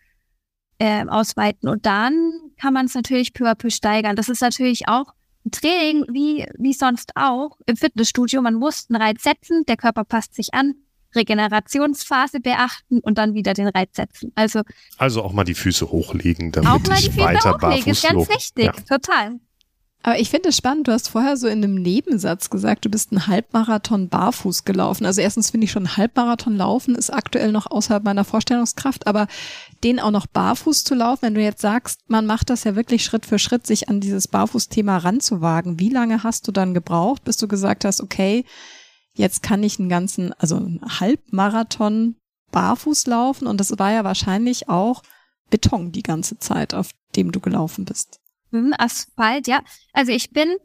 äh, 0.82 1.06
ausweiten. 1.08 1.68
Und 1.68 1.86
dann 1.86 2.32
kann 2.60 2.74
man 2.74 2.86
es 2.86 2.94
natürlich 2.94 3.32
peu 3.32 3.48
à 3.48 3.54
peu 3.54 3.70
steigern. 3.70 4.16
Das 4.16 4.28
ist 4.28 4.42
natürlich 4.42 4.88
auch 4.88 5.14
ein 5.46 5.52
Training 5.52 6.06
wie, 6.10 6.44
wie 6.58 6.72
sonst 6.72 7.12
auch 7.14 7.56
im 7.66 7.76
Fitnessstudio. 7.76 8.42
Man 8.42 8.54
muss 8.54 8.86
einen 8.90 9.00
Reiz 9.00 9.22
setzen, 9.22 9.64
der 9.68 9.76
Körper 9.76 10.02
passt 10.04 10.34
sich 10.34 10.54
an, 10.54 10.74
Regenerationsphase 11.14 12.40
beachten 12.40 12.98
und 12.98 13.16
dann 13.18 13.34
wieder 13.34 13.54
den 13.54 13.68
Reiz 13.68 13.94
setzen. 13.94 14.32
Also, 14.34 14.62
also 14.98 15.22
auch 15.22 15.32
mal 15.32 15.44
die 15.44 15.54
Füße 15.54 15.88
hochlegen, 15.88 16.50
damit 16.50 16.68
auch 16.68 16.80
mal 16.88 16.96
die 16.96 17.10
Füße 17.10 17.18
weiter 17.18 17.54
hochlegen, 17.54 17.92
ist 17.92 18.02
ganz 18.02 18.28
wichtig, 18.28 18.64
ja. 18.64 18.72
total. 18.72 19.38
Aber 20.04 20.18
ich 20.18 20.30
finde 20.30 20.48
es 20.48 20.56
spannend, 20.56 20.88
du 20.88 20.92
hast 20.92 21.08
vorher 21.08 21.36
so 21.36 21.46
in 21.46 21.62
einem 21.62 21.76
Nebensatz 21.76 22.50
gesagt, 22.50 22.84
du 22.84 22.88
bist 22.88 23.12
einen 23.12 23.28
Halbmarathon 23.28 24.08
barfuß 24.08 24.64
gelaufen. 24.64 25.06
Also 25.06 25.20
erstens 25.20 25.50
finde 25.50 25.66
ich 25.66 25.70
schon 25.70 25.96
Halbmarathon 25.96 26.56
laufen 26.56 26.96
ist 26.96 27.12
aktuell 27.12 27.52
noch 27.52 27.70
außerhalb 27.70 28.02
meiner 28.02 28.24
Vorstellungskraft, 28.24 29.06
aber 29.06 29.28
den 29.84 30.00
auch 30.00 30.10
noch 30.10 30.26
barfuß 30.26 30.82
zu 30.82 30.96
laufen, 30.96 31.22
wenn 31.22 31.34
du 31.34 31.42
jetzt 31.42 31.60
sagst, 31.60 32.00
man 32.08 32.26
macht 32.26 32.50
das 32.50 32.64
ja 32.64 32.74
wirklich 32.74 33.04
Schritt 33.04 33.26
für 33.26 33.38
Schritt, 33.38 33.64
sich 33.64 33.88
an 33.88 34.00
dieses 34.00 34.26
Barfußthema 34.26 34.98
ranzuwagen. 34.98 35.78
Wie 35.78 35.90
lange 35.90 36.24
hast 36.24 36.48
du 36.48 36.52
dann 36.52 36.74
gebraucht, 36.74 37.22
bis 37.22 37.36
du 37.36 37.46
gesagt 37.46 37.84
hast, 37.84 38.00
okay, 38.00 38.44
jetzt 39.14 39.42
kann 39.44 39.62
ich 39.62 39.78
einen 39.78 39.88
ganzen, 39.88 40.32
also 40.32 40.56
einen 40.56 40.80
Halbmarathon 41.00 42.16
barfuß 42.50 43.06
laufen 43.06 43.46
und 43.46 43.60
das 43.60 43.78
war 43.78 43.92
ja 43.92 44.02
wahrscheinlich 44.02 44.68
auch 44.68 45.02
Beton 45.48 45.92
die 45.92 46.02
ganze 46.02 46.38
Zeit, 46.38 46.74
auf 46.74 46.90
dem 47.14 47.30
du 47.30 47.38
gelaufen 47.38 47.84
bist. 47.84 48.21
Hm, 48.52 48.74
Asphalt, 48.78 49.46
ja. 49.46 49.62
Also 49.92 50.12
ich 50.12 50.30
bin, 50.30 50.56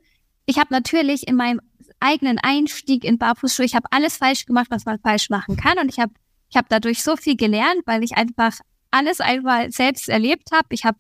ich 0.46 0.58
habe 0.60 0.74
natürlich 0.74 1.28
in 1.28 1.36
meinem 1.36 1.62
eigenen 2.00 2.38
Einstieg 2.40 3.04
in 3.04 3.18
Barfußschuhe, 3.18 3.66
ich 3.66 3.76
habe 3.76 3.88
alles 3.92 4.18
falsch 4.18 4.46
gemacht, 4.46 4.68
was 4.70 4.86
man 4.86 5.00
falsch 5.00 5.30
machen 5.30 5.58
kann 5.58 5.80
und 5.80 5.90
ich 5.90 6.00
habe 6.00 6.14
ich 6.50 6.56
habe 6.56 6.68
dadurch 6.70 7.04
so 7.04 7.16
viel 7.16 7.36
gelernt, 7.36 7.82
weil 7.86 8.04
ich 8.04 8.16
einfach 8.16 8.60
alles 8.92 9.20
einmal 9.20 9.72
selbst 9.72 10.08
erlebt 10.08 10.52
habe. 10.54 10.68
Ich 10.72 10.86
habe 10.86 10.98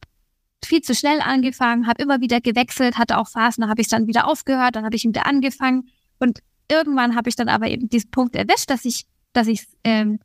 viel 0.65 0.81
zu 0.81 0.93
schnell 0.93 1.21
angefangen, 1.21 1.87
habe 1.87 2.01
immer 2.01 2.19
wieder 2.19 2.41
gewechselt, 2.41 2.97
hatte 2.97 3.17
auch 3.17 3.29
Phasen, 3.29 3.61
da 3.61 3.69
habe 3.69 3.81
ich 3.81 3.87
dann 3.87 4.07
wieder 4.07 4.27
aufgehört, 4.27 4.75
dann 4.75 4.83
habe 4.83 4.95
ich 4.95 5.03
wieder 5.03 5.25
angefangen 5.25 5.89
und 6.19 6.39
irgendwann 6.69 7.15
habe 7.15 7.29
ich 7.29 7.35
dann 7.35 7.47
aber 7.47 7.67
eben 7.67 7.89
diesen 7.89 8.11
Punkt 8.11 8.35
erwischt, 8.35 8.69
dass 8.69 8.83
ich, 8.83 9.05
dass 9.33 9.47
ich 9.47 9.67
ähm, 9.83 10.19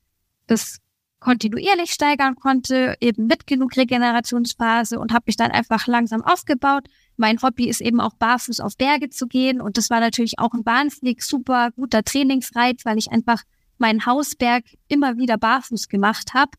das 0.46 0.78
kontinuierlich 1.22 1.92
steigern 1.92 2.34
konnte, 2.34 2.96
eben 3.00 3.26
mit 3.26 3.46
genug 3.46 3.76
Regenerationsphase 3.76 4.98
und 4.98 5.12
habe 5.12 5.24
mich 5.26 5.36
dann 5.36 5.50
einfach 5.50 5.86
langsam 5.86 6.22
aufgebaut. 6.22 6.88
Mein 7.16 7.40
Hobby 7.40 7.68
ist 7.68 7.80
eben 7.80 8.00
auch 8.00 8.14
barfuß 8.14 8.60
auf 8.60 8.76
Berge 8.76 9.08
zu 9.08 9.26
gehen 9.26 9.60
und 9.60 9.78
das 9.78 9.88
war 9.88 10.00
natürlich 10.00 10.38
auch 10.38 10.52
ein 10.52 10.66
wahnsinnig 10.66 11.22
super 11.22 11.70
guter 11.70 12.02
Trainingsreiz, 12.02 12.84
weil 12.84 12.98
ich 12.98 13.10
einfach 13.10 13.42
meinen 13.78 14.04
Hausberg 14.04 14.64
immer 14.88 15.16
wieder 15.16 15.38
barfuß 15.38 15.88
gemacht 15.88 16.34
habe 16.34 16.52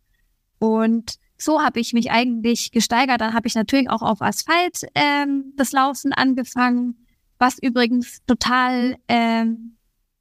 und 0.59 1.15
so 1.37 1.61
habe 1.61 1.79
ich 1.81 1.91
mich 1.91 2.09
eigentlich 2.09 2.71
gesteigert. 2.71 3.19
Dann 3.19 3.33
habe 3.33 3.47
ich 3.47 3.55
natürlich 3.55 3.89
auch 3.89 4.01
auf 4.01 4.21
Asphalt 4.21 4.85
ähm, 4.95 5.53
das 5.57 5.73
Laufen 5.73 6.13
angefangen, 6.13 7.05
was 7.37 7.59
übrigens 7.61 8.23
total 8.25 8.95
ähm, 9.09 9.75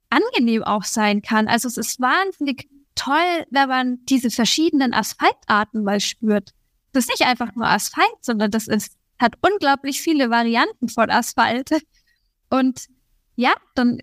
angenehm 0.09 0.63
auch 0.63 0.83
sein 0.83 1.21
kann. 1.21 1.47
Also 1.47 1.69
es 1.69 1.77
ist 1.77 2.01
wahnsinnig 2.01 2.67
toll, 2.95 3.45
wenn 3.49 3.69
man 3.69 4.05
diese 4.05 4.29
verschiedenen 4.29 4.93
Asphaltarten 4.93 5.83
mal 5.83 5.99
spürt. 5.99 6.51
Das 6.91 7.05
ist 7.05 7.09
nicht 7.09 7.27
einfach 7.27 7.53
nur 7.55 7.67
Asphalt, 7.67 8.17
sondern 8.21 8.51
das 8.51 8.67
ist, 8.67 8.95
hat 9.19 9.35
unglaublich 9.41 10.01
viele 10.01 10.29
Varianten 10.29 10.89
von 10.89 11.09
Asphalt. 11.09 11.69
Und 12.49 12.87
ja, 13.35 13.53
dann 13.75 13.99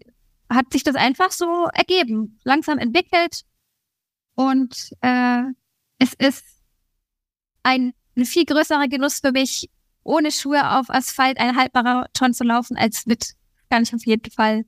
hat 0.51 0.73
sich 0.73 0.83
das 0.83 0.97
einfach 0.97 1.31
so 1.31 1.69
ergeben, 1.73 2.39
langsam 2.45 2.79
entwickelt. 2.79 3.43
Und 4.35 4.91
äh, 5.03 5.43
es 5.99 6.15
ist 6.15 6.45
ein, 7.63 7.93
ein 8.17 8.25
viel 8.25 8.45
größerer 8.45 8.89
Genuss 8.89 9.21
für 9.21 9.33
mich, 9.33 9.71
ohne 10.03 10.33
Schuhe 10.33 10.79
auf 10.79 10.91
Asphalt 10.91 11.39
einen 11.39 11.57
Halbmarathon 11.57 12.35
zu 12.35 12.45
laufen, 12.45 12.77
als 12.77 13.07
mit. 13.07 13.35
Kann 13.69 13.85
ich 13.85 13.95
auf 13.95 14.05
jeden 14.05 14.33
Fall 14.33 14.65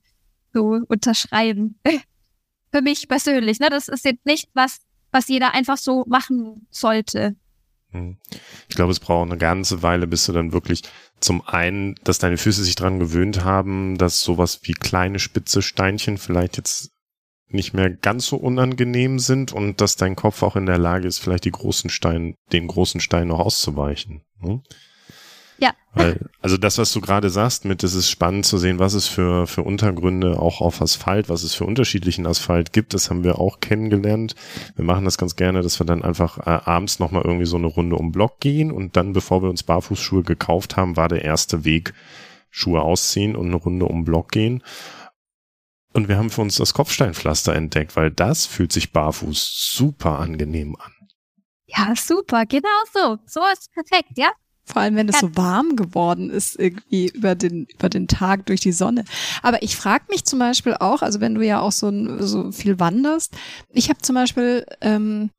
so 0.53 0.81
unterschreiben. 0.89 1.81
für 2.73 2.83
mich 2.83 3.09
persönlich. 3.09 3.61
Ne? 3.61 3.69
Das 3.71 3.89
ist 3.89 4.05
jetzt 4.05 4.27
nicht 4.27 4.49
was, 4.55 4.79
was 5.11 5.29
jeder 5.29 5.55
einfach 5.55 5.77
so 5.77 6.05
machen 6.09 6.67
sollte. 6.71 7.37
Hm. 7.91 8.17
Ich 8.69 8.75
glaube, 8.75 8.93
es 8.93 9.01
braucht 9.01 9.31
eine 9.31 9.39
ganze 9.39 9.83
Weile, 9.83 10.07
bis 10.07 10.25
du 10.27 10.33
dann 10.33 10.53
wirklich 10.53 10.83
zum 11.21 11.47
einen, 11.47 11.95
dass 12.05 12.19
deine 12.19 12.39
Füße 12.39 12.65
sich 12.65 12.75
dran 12.75 12.99
gewöhnt 12.99 13.45
haben, 13.45 13.99
dass 13.99 14.23
sowas 14.23 14.61
wie 14.63 14.73
kleine 14.73 15.19
spitze 15.19 15.63
Steinchen 15.63 16.19
vielleicht 16.19 16.57
jetzt 16.57 16.91
nicht 17.49 17.75
mehr 17.75 17.91
ganz 17.91 18.27
so 18.27 18.37
unangenehm 18.37 19.19
sind 19.19 19.53
und 19.53 19.83
dass 19.83 19.97
dein 19.97 20.17
Kopf 20.17 20.43
auch 20.43 20.57
in 20.57 20.65
der 20.65 20.79
Lage 20.79 21.07
ist, 21.07 21.19
vielleicht 21.19 21.45
die 21.45 21.51
großen 21.51 21.91
Steine, 21.91 22.35
den 22.51 22.67
großen 22.67 23.01
Stein 23.01 23.29
noch 23.29 23.41
auszuweichen. 23.41 24.23
Ne? 24.41 24.63
Ja. 25.59 25.75
Weil, 25.95 26.19
also 26.41 26.57
das, 26.57 26.79
was 26.79 26.93
du 26.93 27.01
gerade 27.01 27.31
sagst, 27.31 27.65
mit, 27.65 27.85
es 27.85 27.95
ist 27.95 28.11
spannend 28.11 28.47
zu 28.47 28.59
sehen, 28.59 28.79
was 28.79 28.95
es 28.95 29.07
für, 29.07 29.47
für 29.47 29.63
Untergründe 29.63 30.39
auch 30.39 30.61
auf 30.61 30.81
Asphalt, 30.81 31.29
was 31.29 31.43
es 31.43 31.55
für 31.55 31.65
unterschiedlichen 31.65 32.27
Asphalt 32.27 32.73
gibt, 32.73 32.95
das 32.95 33.11
haben 33.11 33.25
wir 33.25 33.39
auch 33.39 33.61
kennengelernt. 33.61 34.35
Wir 34.75 34.85
machen 34.85 35.05
das 35.05 35.19
ganz 35.19 35.37
gerne, 35.37 35.63
dass 35.63 35.79
wir 35.79 35.87
dann 35.87 36.03
einfach 36.03 36.39
äh, 36.39 36.61
abends 36.65 36.99
nochmal 36.99 37.23
irgendwie 37.23 37.47
so 37.47 37.57
eine 37.57 37.67
Runde 37.67 37.97
um 37.97 38.11
Block 38.11 38.41
gehen 38.41 38.73
und 38.73 38.97
dann, 38.97 39.13
bevor 39.13 39.43
wir 39.43 39.51
uns 39.51 39.63
Barfußschuhe 39.63 40.23
gekauft 40.23 40.77
haben, 40.77 40.97
war 40.97 41.09
der 41.09 41.23
erste 41.23 41.65
Weg, 41.65 41.93
Schuhe 42.51 42.83
ausziehen 42.83 43.37
und 43.37 43.47
eine 43.47 43.57
Runde 43.57 43.87
um 43.87 44.05
Block 44.05 44.31
gehen. 44.31 44.63
Und 45.95 46.09
wir 46.09 46.17
haben 46.17 46.31
für 46.31 46.41
uns 46.41 46.57
das 46.57 46.75
Kopfsteinpflaster 46.75 47.55
entdeckt, 47.55 47.97
weil 47.97 48.11
das 48.11 48.47
fühlt 48.47 48.73
sich 48.73 48.93
barfuß 48.93 49.71
super 49.75 50.19
angenehm 50.19 50.77
an. 50.77 50.93
Ja, 51.67 51.95
super, 51.97 52.45
genau 52.47 52.69
so. 52.93 53.19
So 53.27 53.41
ist 53.53 53.71
perfekt, 53.73 54.13
ja. 54.17 54.31
Vor 54.65 54.81
allem, 54.81 54.95
wenn 54.95 55.09
es 55.09 55.19
so 55.19 55.37
warm 55.37 55.75
geworden 55.75 56.31
ist, 56.31 56.59
irgendwie 56.59 57.09
über 57.09 57.35
den, 57.35 57.67
über 57.67 57.89
den 57.89 58.07
Tag 58.07 58.47
durch 58.47 58.61
die 58.61 58.73
Sonne. 58.73 59.05
Aber 59.43 59.63
ich 59.63 59.77
frage 59.77 60.05
mich 60.09 60.25
zum 60.25 60.39
Beispiel 60.39 60.75
auch, 60.75 61.03
also 61.03 61.21
wenn 61.21 61.35
du 61.35 61.43
ja 61.43 61.61
auch 61.61 61.73
so, 61.73 61.91
so 62.25 62.53
viel 62.53 62.79
wanderst, 62.79 63.35
ich 63.71 63.89
habe 63.89 64.01
zum 64.01 64.15
Beispiel 64.15 64.65
ähm, 64.81 65.31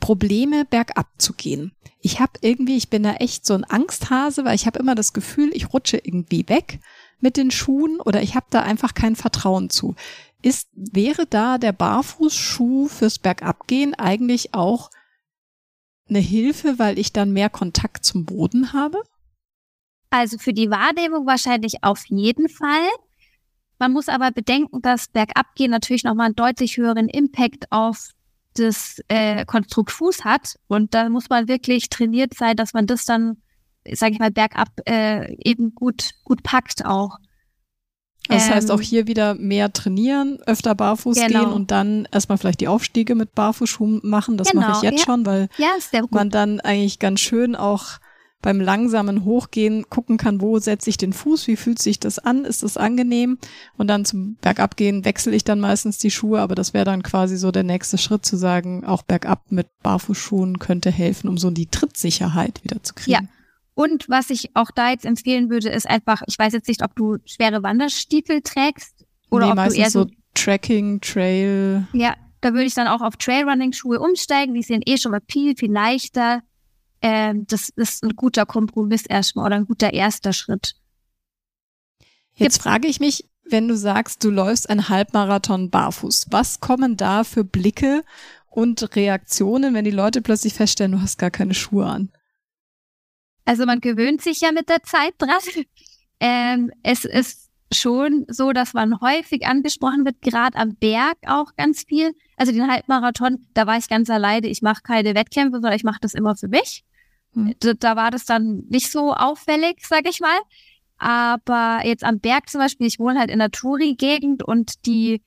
Probleme, 0.00 0.64
bergab 0.64 1.08
zu 1.18 1.34
gehen. 1.34 1.72
Ich 2.00 2.20
habe 2.20 2.32
irgendwie, 2.40 2.76
ich 2.76 2.88
bin 2.88 3.02
da 3.02 3.14
echt 3.14 3.44
so 3.44 3.54
ein 3.54 3.64
Angsthase, 3.64 4.44
weil 4.44 4.54
ich 4.54 4.66
habe 4.66 4.78
immer 4.78 4.94
das 4.94 5.12
Gefühl, 5.12 5.50
ich 5.52 5.72
rutsche 5.72 5.98
irgendwie 5.98 6.48
weg 6.48 6.80
mit 7.20 7.36
den 7.36 7.50
Schuhen 7.50 8.00
oder 8.00 8.22
ich 8.22 8.34
habe 8.34 8.46
da 8.50 8.62
einfach 8.62 8.94
kein 8.94 9.16
Vertrauen 9.16 9.70
zu. 9.70 9.94
Ist, 10.40 10.68
wäre 10.72 11.26
da 11.26 11.58
der 11.58 11.72
Barfußschuh 11.72 12.86
fürs 12.88 13.18
Bergabgehen 13.18 13.94
eigentlich 13.94 14.54
auch 14.54 14.90
eine 16.08 16.18
Hilfe, 16.18 16.78
weil 16.78 16.98
ich 16.98 17.12
dann 17.12 17.32
mehr 17.32 17.50
Kontakt 17.50 18.04
zum 18.04 18.24
Boden 18.24 18.72
habe? 18.72 19.02
Also 20.10 20.38
für 20.38 20.52
die 20.52 20.70
Wahrnehmung 20.70 21.26
wahrscheinlich 21.26 21.84
auf 21.84 22.04
jeden 22.06 22.48
Fall. 22.48 22.88
Man 23.78 23.92
muss 23.92 24.08
aber 24.08 24.30
bedenken, 24.30 24.82
dass 24.82 25.08
Bergabgehen 25.08 25.70
natürlich 25.70 26.04
nochmal 26.04 26.26
einen 26.26 26.36
deutlich 26.36 26.76
höheren 26.76 27.08
Impact 27.08 27.70
auf 27.70 28.10
das 28.54 29.00
äh, 29.08 29.44
Konstrukt 29.44 29.92
Fuß 29.92 30.24
hat. 30.24 30.56
Und 30.66 30.94
da 30.94 31.08
muss 31.08 31.28
man 31.28 31.48
wirklich 31.48 31.88
trainiert 31.88 32.34
sein, 32.34 32.56
dass 32.56 32.72
man 32.72 32.86
das 32.86 33.04
dann, 33.04 33.36
sage 33.92 34.12
ich 34.12 34.18
mal, 34.18 34.30
bergab 34.30 34.68
äh, 34.86 35.32
eben 35.44 35.74
gut, 35.74 36.10
gut 36.24 36.42
packt 36.42 36.84
auch. 36.84 37.18
Das 38.28 38.46
ähm, 38.46 38.54
heißt 38.54 38.70
auch 38.70 38.80
hier 38.80 39.06
wieder 39.06 39.34
mehr 39.34 39.72
trainieren, 39.72 40.38
öfter 40.46 40.74
barfuß 40.74 41.16
genau. 41.18 41.44
gehen 41.44 41.52
und 41.52 41.70
dann 41.70 42.06
erstmal 42.12 42.38
vielleicht 42.38 42.60
die 42.60 42.68
Aufstiege 42.68 43.14
mit 43.14 43.34
Barfußschuhen 43.34 44.00
machen. 44.02 44.36
Das 44.36 44.50
genau, 44.50 44.66
mache 44.66 44.76
ich 44.76 44.90
jetzt 44.90 45.00
ja. 45.00 45.04
schon, 45.06 45.26
weil 45.26 45.48
ja, 45.56 45.70
man 46.10 46.30
dann 46.30 46.60
eigentlich 46.60 46.98
ganz 46.98 47.20
schön 47.20 47.56
auch 47.56 47.98
beim 48.40 48.60
langsamen 48.60 49.24
Hochgehen 49.24 49.90
gucken 49.90 50.16
kann, 50.16 50.40
wo 50.40 50.58
setze 50.58 50.90
ich 50.90 50.96
den 50.96 51.12
Fuß, 51.12 51.48
wie 51.48 51.56
fühlt 51.56 51.80
sich 51.80 51.98
das 51.98 52.20
an, 52.20 52.44
ist 52.44 52.62
das 52.62 52.76
angenehm 52.76 53.38
und 53.76 53.88
dann 53.88 54.04
zum 54.04 54.36
Bergabgehen 54.36 55.04
wechsle 55.04 55.34
ich 55.34 55.42
dann 55.42 55.58
meistens 55.58 55.98
die 55.98 56.12
Schuhe, 56.12 56.40
aber 56.40 56.54
das 56.54 56.72
wäre 56.72 56.84
dann 56.84 57.02
quasi 57.02 57.36
so 57.36 57.50
der 57.50 57.64
nächste 57.64 57.98
Schritt 57.98 58.24
zu 58.24 58.36
sagen, 58.36 58.84
auch 58.84 59.02
bergab 59.02 59.50
mit 59.50 59.66
Barfußschuhen 59.82 60.60
könnte 60.60 60.90
helfen, 60.92 61.28
um 61.28 61.36
so 61.36 61.50
die 61.50 61.66
Trittsicherheit 61.66 62.62
wieder 62.62 62.80
zu 62.82 62.94
kriegen. 62.94 63.10
Ja, 63.10 63.20
und 63.78 64.08
was 64.08 64.30
ich 64.30 64.56
auch 64.56 64.72
da 64.72 64.90
jetzt 64.90 65.04
empfehlen 65.04 65.50
würde, 65.50 65.68
ist 65.68 65.88
einfach, 65.88 66.22
ich 66.26 66.36
weiß 66.36 66.52
jetzt 66.52 66.66
nicht, 66.66 66.82
ob 66.82 66.96
du 66.96 67.18
schwere 67.24 67.62
Wanderstiefel 67.62 68.42
trägst 68.42 69.06
oder 69.30 69.54
nee, 69.54 69.60
ob 69.60 69.68
du 69.68 69.74
eher 69.76 69.88
so, 69.88 70.02
so 70.02 70.10
Tracking, 70.34 71.00
Trail. 71.00 71.86
Ja, 71.92 72.16
da 72.40 72.54
würde 72.54 72.64
ich 72.64 72.74
dann 72.74 72.88
auch 72.88 73.02
auf 73.02 73.16
Trailrunning-Schuhe 73.18 74.00
umsteigen. 74.00 74.54
Die 74.54 74.64
sind 74.64 74.82
eh 74.88 74.98
schon 74.98 75.12
mal 75.12 75.22
viel, 75.30 75.56
viel 75.56 75.70
leichter. 75.70 76.42
Ähm, 77.02 77.46
das 77.46 77.68
ist 77.68 78.02
ein 78.02 78.16
guter 78.16 78.46
Kompromiss 78.46 79.06
erstmal 79.06 79.46
oder 79.46 79.54
ein 79.54 79.66
guter 79.66 79.94
erster 79.94 80.32
Schritt. 80.32 80.74
Jetzt 82.34 82.54
Gibt's 82.54 82.58
frage 82.58 82.88
ich 82.88 82.98
mich, 82.98 83.28
wenn 83.44 83.68
du 83.68 83.76
sagst, 83.76 84.24
du 84.24 84.30
läufst 84.30 84.68
einen 84.68 84.88
Halbmarathon 84.88 85.70
barfuß, 85.70 86.26
was 86.32 86.58
kommen 86.58 86.96
da 86.96 87.22
für 87.22 87.44
Blicke 87.44 88.02
und 88.50 88.96
Reaktionen, 88.96 89.72
wenn 89.72 89.84
die 89.84 89.92
Leute 89.92 90.20
plötzlich 90.20 90.54
feststellen, 90.54 90.90
du 90.90 91.00
hast 91.00 91.16
gar 91.16 91.30
keine 91.30 91.54
Schuhe 91.54 91.86
an? 91.86 92.10
Also 93.48 93.64
man 93.64 93.80
gewöhnt 93.80 94.20
sich 94.20 94.42
ja 94.42 94.52
mit 94.52 94.68
der 94.68 94.82
Zeit 94.82 95.14
dran. 95.18 95.40
Ähm, 96.20 96.72
es 96.82 97.04
ist 97.04 97.48
schon 97.72 98.24
so, 98.26 98.50
dass 98.50 98.74
man 98.74 99.00
häufig 99.00 99.46
angesprochen 99.46 100.04
wird, 100.04 100.20
gerade 100.20 100.58
am 100.58 100.74
Berg 100.74 101.16
auch 101.28 101.54
ganz 101.56 101.84
viel. 101.84 102.10
Also 102.36 102.50
den 102.50 102.68
Halbmarathon, 102.68 103.46
da 103.54 103.68
war 103.68 103.78
ich 103.78 103.88
ganz 103.88 104.10
alleine. 104.10 104.48
Ich 104.48 104.60
mache 104.60 104.82
keine 104.82 105.14
Wettkämpfe, 105.14 105.58
sondern 105.58 105.74
ich 105.74 105.84
mache 105.84 106.00
das 106.00 106.14
immer 106.14 106.34
für 106.34 106.48
mich. 106.48 106.82
Hm. 107.34 107.54
Da, 107.60 107.74
da, 107.74 107.94
war 107.94 108.10
das 108.10 108.24
dann 108.24 108.64
nicht 108.68 108.90
so 108.90 109.14
auffällig, 109.14 109.86
sag 109.86 110.08
ich 110.08 110.18
mal. 110.18 110.40
Aber 110.96 111.86
jetzt 111.86 112.02
am 112.02 112.18
Berg 112.18 112.50
zum 112.50 112.60
Beispiel, 112.60 112.88
ich 112.88 112.98
wohne 112.98 113.20
halt 113.20 113.30
in 113.30 113.38
der 113.38 113.52
Touri-Gegend 113.52 114.42
und 114.42 114.84
die 114.84 115.22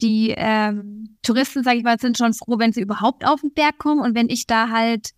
die 0.00 0.34
ähm, 0.36 1.18
Touristen, 1.22 1.62
sage 1.62 1.78
ich 1.78 1.84
mal, 1.84 2.00
sind 2.00 2.18
schon 2.18 2.34
froh, 2.34 2.58
wenn 2.58 2.72
sie 2.72 2.80
überhaupt 2.80 3.24
auf 3.24 3.42
den 3.42 3.52
Berg 3.52 3.78
kommen. 3.78 4.00
Und 4.00 4.16
wenn 4.16 4.28
ich 4.28 4.48
da 4.48 4.70
halt 4.70 5.10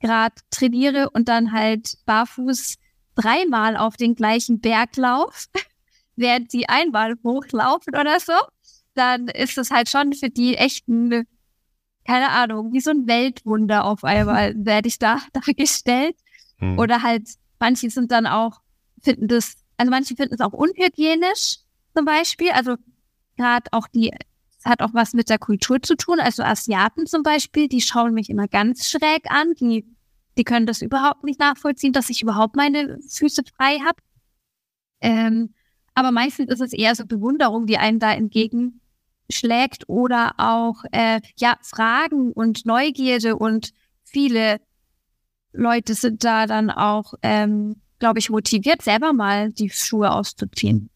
gerade 0.00 0.34
trainiere 0.50 1.10
und 1.10 1.28
dann 1.28 1.52
halt 1.52 1.98
barfuß 2.06 2.76
dreimal 3.14 3.76
auf 3.76 3.96
den 3.96 4.14
gleichen 4.14 4.60
Berg 4.60 4.96
laufe, 4.96 5.48
während 6.16 6.52
die 6.52 6.68
einmal 6.68 7.14
hochlaufen 7.24 7.94
oder 7.94 8.20
so, 8.20 8.32
dann 8.94 9.28
ist 9.28 9.56
das 9.56 9.70
halt 9.70 9.88
schon 9.88 10.12
für 10.12 10.30
die 10.30 10.56
echt 10.56 10.88
ein, 10.88 11.26
keine 12.04 12.30
Ahnung, 12.30 12.72
wie 12.72 12.80
so 12.80 12.90
ein 12.90 13.06
Weltwunder 13.06 13.84
auf 13.84 14.04
einmal 14.04 14.54
werde 14.64 14.88
ich 14.88 14.98
da 14.98 15.20
dargestellt. 15.32 16.16
Hm. 16.58 16.78
Oder 16.78 17.02
halt, 17.02 17.28
manche 17.58 17.90
sind 17.90 18.10
dann 18.10 18.26
auch, 18.26 18.60
finden 19.02 19.28
das, 19.28 19.56
also 19.76 19.90
manche 19.90 20.16
finden 20.16 20.34
es 20.34 20.40
auch 20.40 20.52
unhygienisch 20.52 21.58
zum 21.94 22.04
Beispiel. 22.04 22.50
Also 22.50 22.76
gerade 23.36 23.66
auch 23.72 23.86
die 23.88 24.12
hat 24.64 24.82
auch 24.82 24.94
was 24.94 25.14
mit 25.14 25.28
der 25.28 25.38
Kultur 25.38 25.80
zu 25.82 25.96
tun. 25.96 26.20
Also 26.20 26.42
Asiaten 26.42 27.06
zum 27.06 27.22
Beispiel, 27.22 27.68
die 27.68 27.80
schauen 27.80 28.14
mich 28.14 28.30
immer 28.30 28.48
ganz 28.48 28.88
schräg 28.88 29.30
an. 29.30 29.54
Die, 29.60 29.86
die 30.36 30.44
können 30.44 30.66
das 30.66 30.82
überhaupt 30.82 31.24
nicht 31.24 31.40
nachvollziehen, 31.40 31.92
dass 31.92 32.10
ich 32.10 32.22
überhaupt 32.22 32.56
meine 32.56 32.98
Füße 33.08 33.42
frei 33.56 33.78
habe. 33.78 33.98
Ähm, 35.00 35.54
aber 35.94 36.10
meistens 36.10 36.50
ist 36.50 36.60
es 36.60 36.72
eher 36.72 36.94
so 36.94 37.06
Bewunderung, 37.06 37.66
die 37.66 37.78
einen 37.78 37.98
da 37.98 38.12
entgegenschlägt 38.12 39.88
oder 39.88 40.34
auch 40.38 40.84
äh, 40.92 41.20
ja 41.36 41.56
Fragen 41.62 42.32
und 42.32 42.66
Neugierde 42.66 43.36
und 43.36 43.72
viele 44.04 44.60
Leute 45.52 45.94
sind 45.94 46.24
da 46.24 46.46
dann 46.46 46.70
auch, 46.70 47.14
ähm, 47.22 47.80
glaube 47.98 48.18
ich, 48.18 48.30
motiviert, 48.30 48.82
selber 48.82 49.12
mal 49.12 49.50
die 49.50 49.70
Schuhe 49.70 50.12
auszuziehen. 50.12 50.90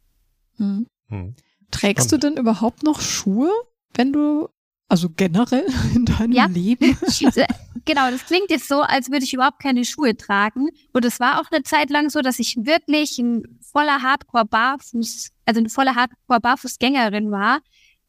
Hm. 0.56 0.86
Hm. 1.08 1.34
Trägst 1.72 2.12
du 2.12 2.18
denn 2.18 2.36
überhaupt 2.36 2.84
noch 2.84 3.00
Schuhe, 3.00 3.50
wenn 3.94 4.12
du, 4.12 4.48
also 4.88 5.10
generell 5.10 5.66
in 5.94 6.04
deinem 6.04 6.32
ja. 6.32 6.46
Leben? 6.46 6.96
genau, 7.84 8.10
das 8.10 8.24
klingt 8.26 8.50
jetzt 8.50 8.68
so, 8.68 8.82
als 8.82 9.10
würde 9.10 9.24
ich 9.24 9.34
überhaupt 9.34 9.60
keine 9.60 9.84
Schuhe 9.84 10.16
tragen. 10.16 10.68
Und 10.92 11.04
es 11.04 11.18
war 11.18 11.40
auch 11.40 11.50
eine 11.50 11.64
Zeit 11.64 11.90
lang 11.90 12.10
so, 12.10 12.20
dass 12.20 12.38
ich 12.38 12.56
wirklich 12.58 13.18
ein 13.18 13.58
voller 13.60 14.02
Hardcore-Barfuß, 14.02 15.30
also 15.46 15.58
eine 15.58 15.68
volle 15.68 15.96
Hardcore-Barfußgängerin 15.96 17.32
war. 17.32 17.60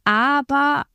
Aber 0.03 0.85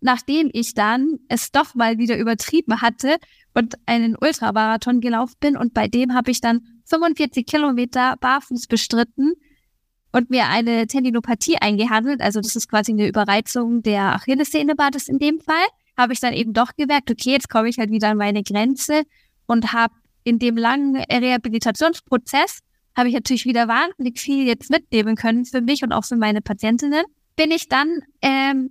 nachdem 0.00 0.50
ich 0.52 0.74
dann 0.74 1.18
es 1.28 1.50
doch 1.50 1.74
mal 1.74 1.98
wieder 1.98 2.16
übertrieben 2.16 2.80
hatte 2.80 3.16
und 3.54 3.74
einen 3.86 4.16
Ultramarathon 4.16 5.00
gelaufen 5.00 5.36
bin 5.40 5.56
und 5.56 5.74
bei 5.74 5.88
dem 5.88 6.14
habe 6.14 6.30
ich 6.30 6.40
dann 6.40 6.62
45 6.86 7.46
Kilometer 7.46 8.16
barfuß 8.16 8.66
bestritten 8.66 9.34
und 10.12 10.30
mir 10.30 10.48
eine 10.48 10.86
Tendinopathie 10.86 11.56
eingehandelt, 11.56 12.20
also 12.20 12.40
das 12.40 12.54
ist 12.54 12.68
quasi 12.68 12.92
eine 12.92 13.08
Überreizung 13.08 13.82
der 13.82 14.14
Achillessehne 14.14 14.74
war 14.76 14.90
das 14.90 15.08
in 15.08 15.18
dem 15.18 15.40
Fall, 15.40 15.66
habe 15.96 16.12
ich 16.12 16.20
dann 16.20 16.34
eben 16.34 16.52
doch 16.52 16.72
gemerkt, 16.76 17.10
okay, 17.10 17.32
jetzt 17.32 17.48
komme 17.48 17.68
ich 17.68 17.78
halt 17.78 17.90
wieder 17.90 18.10
an 18.10 18.18
meine 18.18 18.42
Grenze 18.42 19.02
und 19.46 19.72
habe 19.72 19.94
in 20.24 20.38
dem 20.38 20.56
langen 20.56 20.96
Rehabilitationsprozess 20.96 22.60
habe 22.96 23.08
ich 23.08 23.14
natürlich 23.14 23.44
wieder 23.44 23.68
wahnsinnig 23.68 24.18
viel 24.18 24.46
jetzt 24.46 24.70
mitnehmen 24.70 25.16
können 25.16 25.44
für 25.44 25.60
mich 25.60 25.82
und 25.82 25.92
auch 25.92 26.04
für 26.04 26.16
meine 26.16 26.42
Patientinnen. 26.42 27.04
Bin 27.36 27.50
ich 27.50 27.68
dann 27.68 28.00
ähm, 28.20 28.70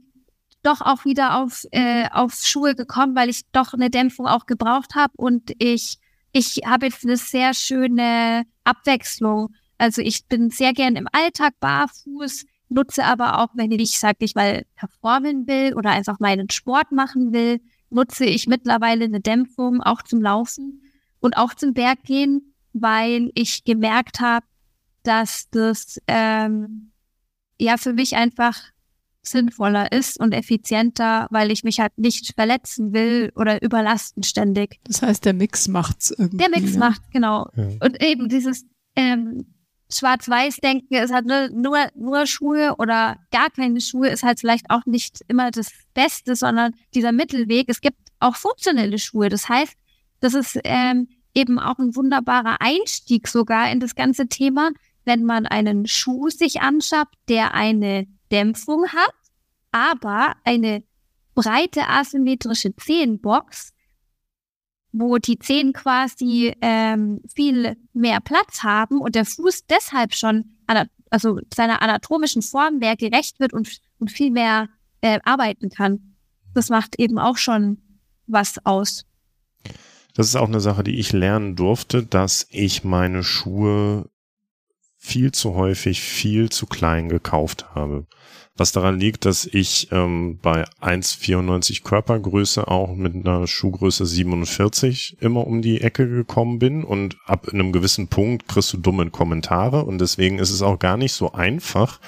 doch 0.63 0.81
auch 0.81 1.05
wieder 1.05 1.39
auf, 1.39 1.65
äh, 1.71 2.07
auf 2.11 2.33
Schuhe 2.35 2.75
gekommen, 2.75 3.15
weil 3.15 3.29
ich 3.29 3.41
doch 3.51 3.73
eine 3.73 3.89
Dämpfung 3.89 4.27
auch 4.27 4.45
gebraucht 4.45 4.95
habe 4.95 5.13
und 5.17 5.51
ich, 5.57 5.97
ich 6.33 6.61
habe 6.65 6.85
jetzt 6.85 7.03
eine 7.03 7.17
sehr 7.17 7.53
schöne 7.53 8.43
Abwechslung. 8.63 9.55
Also 9.81 10.03
ich 10.03 10.27
bin 10.27 10.51
sehr 10.51 10.73
gern 10.73 10.95
im 10.95 11.07
Alltag 11.11 11.59
barfuß, 11.59 12.45
nutze 12.69 13.03
aber 13.03 13.39
auch, 13.39 13.47
wenn 13.55 13.71
ich, 13.71 13.97
sag 13.97 14.17
ich 14.19 14.35
mal, 14.35 14.63
performen 14.75 15.47
will 15.47 15.73
oder 15.73 15.89
einfach 15.89 16.19
meinen 16.19 16.51
Sport 16.51 16.91
machen 16.91 17.33
will, 17.33 17.59
nutze 17.89 18.25
ich 18.25 18.45
mittlerweile 18.45 19.05
eine 19.05 19.21
Dämpfung 19.21 19.81
auch 19.81 20.03
zum 20.03 20.21
Laufen 20.21 20.83
und 21.19 21.35
auch 21.35 21.55
zum 21.55 21.73
Berggehen, 21.73 22.53
weil 22.73 23.31
ich 23.33 23.63
gemerkt 23.63 24.19
habe, 24.19 24.45
dass 25.01 25.49
das 25.49 25.99
ähm, 26.05 26.91
ja 27.59 27.77
für 27.77 27.93
mich 27.93 28.15
einfach 28.15 28.61
sinnvoller 29.23 29.91
ist 29.91 30.19
und 30.19 30.33
effizienter, 30.33 31.25
weil 31.31 31.51
ich 31.51 31.63
mich 31.63 31.79
halt 31.79 31.97
nicht 31.97 32.35
verletzen 32.35 32.93
will 32.93 33.31
oder 33.35 33.63
überlasten 33.63 34.21
ständig. 34.21 34.79
Das 34.83 35.01
heißt, 35.01 35.25
der 35.25 35.33
Mix 35.33 35.67
macht's 35.67 36.11
irgendwie. 36.11 36.37
Der 36.37 36.49
Mix 36.49 36.73
ja? 36.73 36.79
macht, 36.79 37.01
genau. 37.11 37.49
Ja. 37.55 37.69
Und 37.79 38.03
eben 38.03 38.29
dieses 38.29 38.63
ähm, 38.95 39.47
Schwarz-Weiß-Denken, 39.93 40.95
es 40.95 41.11
hat 41.11 41.25
nur, 41.25 41.49
nur, 41.49 41.77
nur 41.95 42.25
Schuhe 42.25 42.75
oder 42.77 43.17
gar 43.31 43.49
keine 43.49 43.81
Schuhe, 43.81 44.09
ist 44.09 44.23
halt 44.23 44.39
vielleicht 44.39 44.69
auch 44.69 44.85
nicht 44.85 45.21
immer 45.27 45.51
das 45.51 45.71
Beste, 45.93 46.35
sondern 46.35 46.73
dieser 46.93 47.11
Mittelweg. 47.11 47.65
Es 47.67 47.81
gibt 47.81 47.97
auch 48.19 48.35
funktionelle 48.35 48.99
Schuhe. 48.99 49.29
Das 49.29 49.49
heißt, 49.49 49.73
das 50.19 50.33
ist 50.33 50.59
ähm, 50.63 51.09
eben 51.33 51.59
auch 51.59 51.79
ein 51.79 51.95
wunderbarer 51.95 52.57
Einstieg 52.61 53.27
sogar 53.27 53.71
in 53.71 53.79
das 53.79 53.95
ganze 53.95 54.27
Thema, 54.27 54.71
wenn 55.05 55.23
man 55.23 55.45
einen 55.45 55.87
Schuh 55.87 56.29
sich 56.29 56.61
anschafft, 56.61 57.15
der 57.27 57.53
eine 57.53 58.07
Dämpfung 58.31 58.87
hat, 58.89 59.13
aber 59.71 60.35
eine 60.43 60.83
breite 61.33 61.87
asymmetrische 61.87 62.75
Zehenbox, 62.75 63.73
wo 64.91 65.17
die 65.17 65.39
Zehen 65.39 65.73
quasi 65.73 66.53
ähm, 66.61 67.21
viel 67.33 67.77
mehr 67.93 68.19
Platz 68.19 68.63
haben 68.63 68.99
und 68.99 69.15
der 69.15 69.25
Fuß 69.25 69.65
deshalb 69.67 70.13
schon 70.13 70.45
also 71.11 71.39
seiner 71.53 71.81
anatomischen 71.81 72.41
Form 72.41 72.79
mehr 72.79 72.95
gerecht 72.95 73.39
wird 73.39 73.53
und, 73.53 73.81
und 73.99 74.11
viel 74.11 74.31
mehr 74.31 74.69
äh, 75.01 75.19
arbeiten 75.23 75.69
kann. 75.69 76.15
Das 76.53 76.69
macht 76.69 76.99
eben 76.99 77.19
auch 77.19 77.37
schon 77.37 77.77
was 78.27 78.65
aus. 78.65 79.05
Das 80.13 80.27
ist 80.27 80.35
auch 80.35 80.47
eine 80.47 80.59
Sache, 80.59 80.83
die 80.83 80.99
ich 80.99 81.13
lernen 81.13 81.55
durfte, 81.55 82.03
dass 82.03 82.47
ich 82.49 82.83
meine 82.83 83.23
Schuhe 83.23 84.09
viel 84.97 85.31
zu 85.31 85.55
häufig 85.55 86.01
viel 86.01 86.49
zu 86.49 86.65
klein 86.65 87.09
gekauft 87.09 87.73
habe. 87.75 88.07
Was 88.57 88.73
daran 88.73 88.99
liegt, 88.99 89.25
dass 89.25 89.45
ich 89.45 89.87
ähm, 89.91 90.37
bei 90.41 90.65
1,94 90.81 91.83
Körpergröße 91.83 92.67
auch 92.67 92.95
mit 92.95 93.15
einer 93.15 93.47
Schuhgröße 93.47 94.05
47 94.05 95.17
immer 95.21 95.47
um 95.47 95.61
die 95.61 95.81
Ecke 95.81 96.07
gekommen 96.07 96.59
bin 96.59 96.83
und 96.83 97.17
ab 97.25 97.47
einem 97.47 97.71
gewissen 97.71 98.07
Punkt 98.07 98.47
kriegst 98.47 98.73
du 98.73 98.77
dumme 98.77 99.09
Kommentare 99.09 99.85
und 99.85 99.99
deswegen 99.99 100.37
ist 100.37 100.51
es 100.51 100.61
auch 100.61 100.79
gar 100.79 100.97
nicht 100.97 101.13
so 101.13 101.31
einfach, 101.31 101.99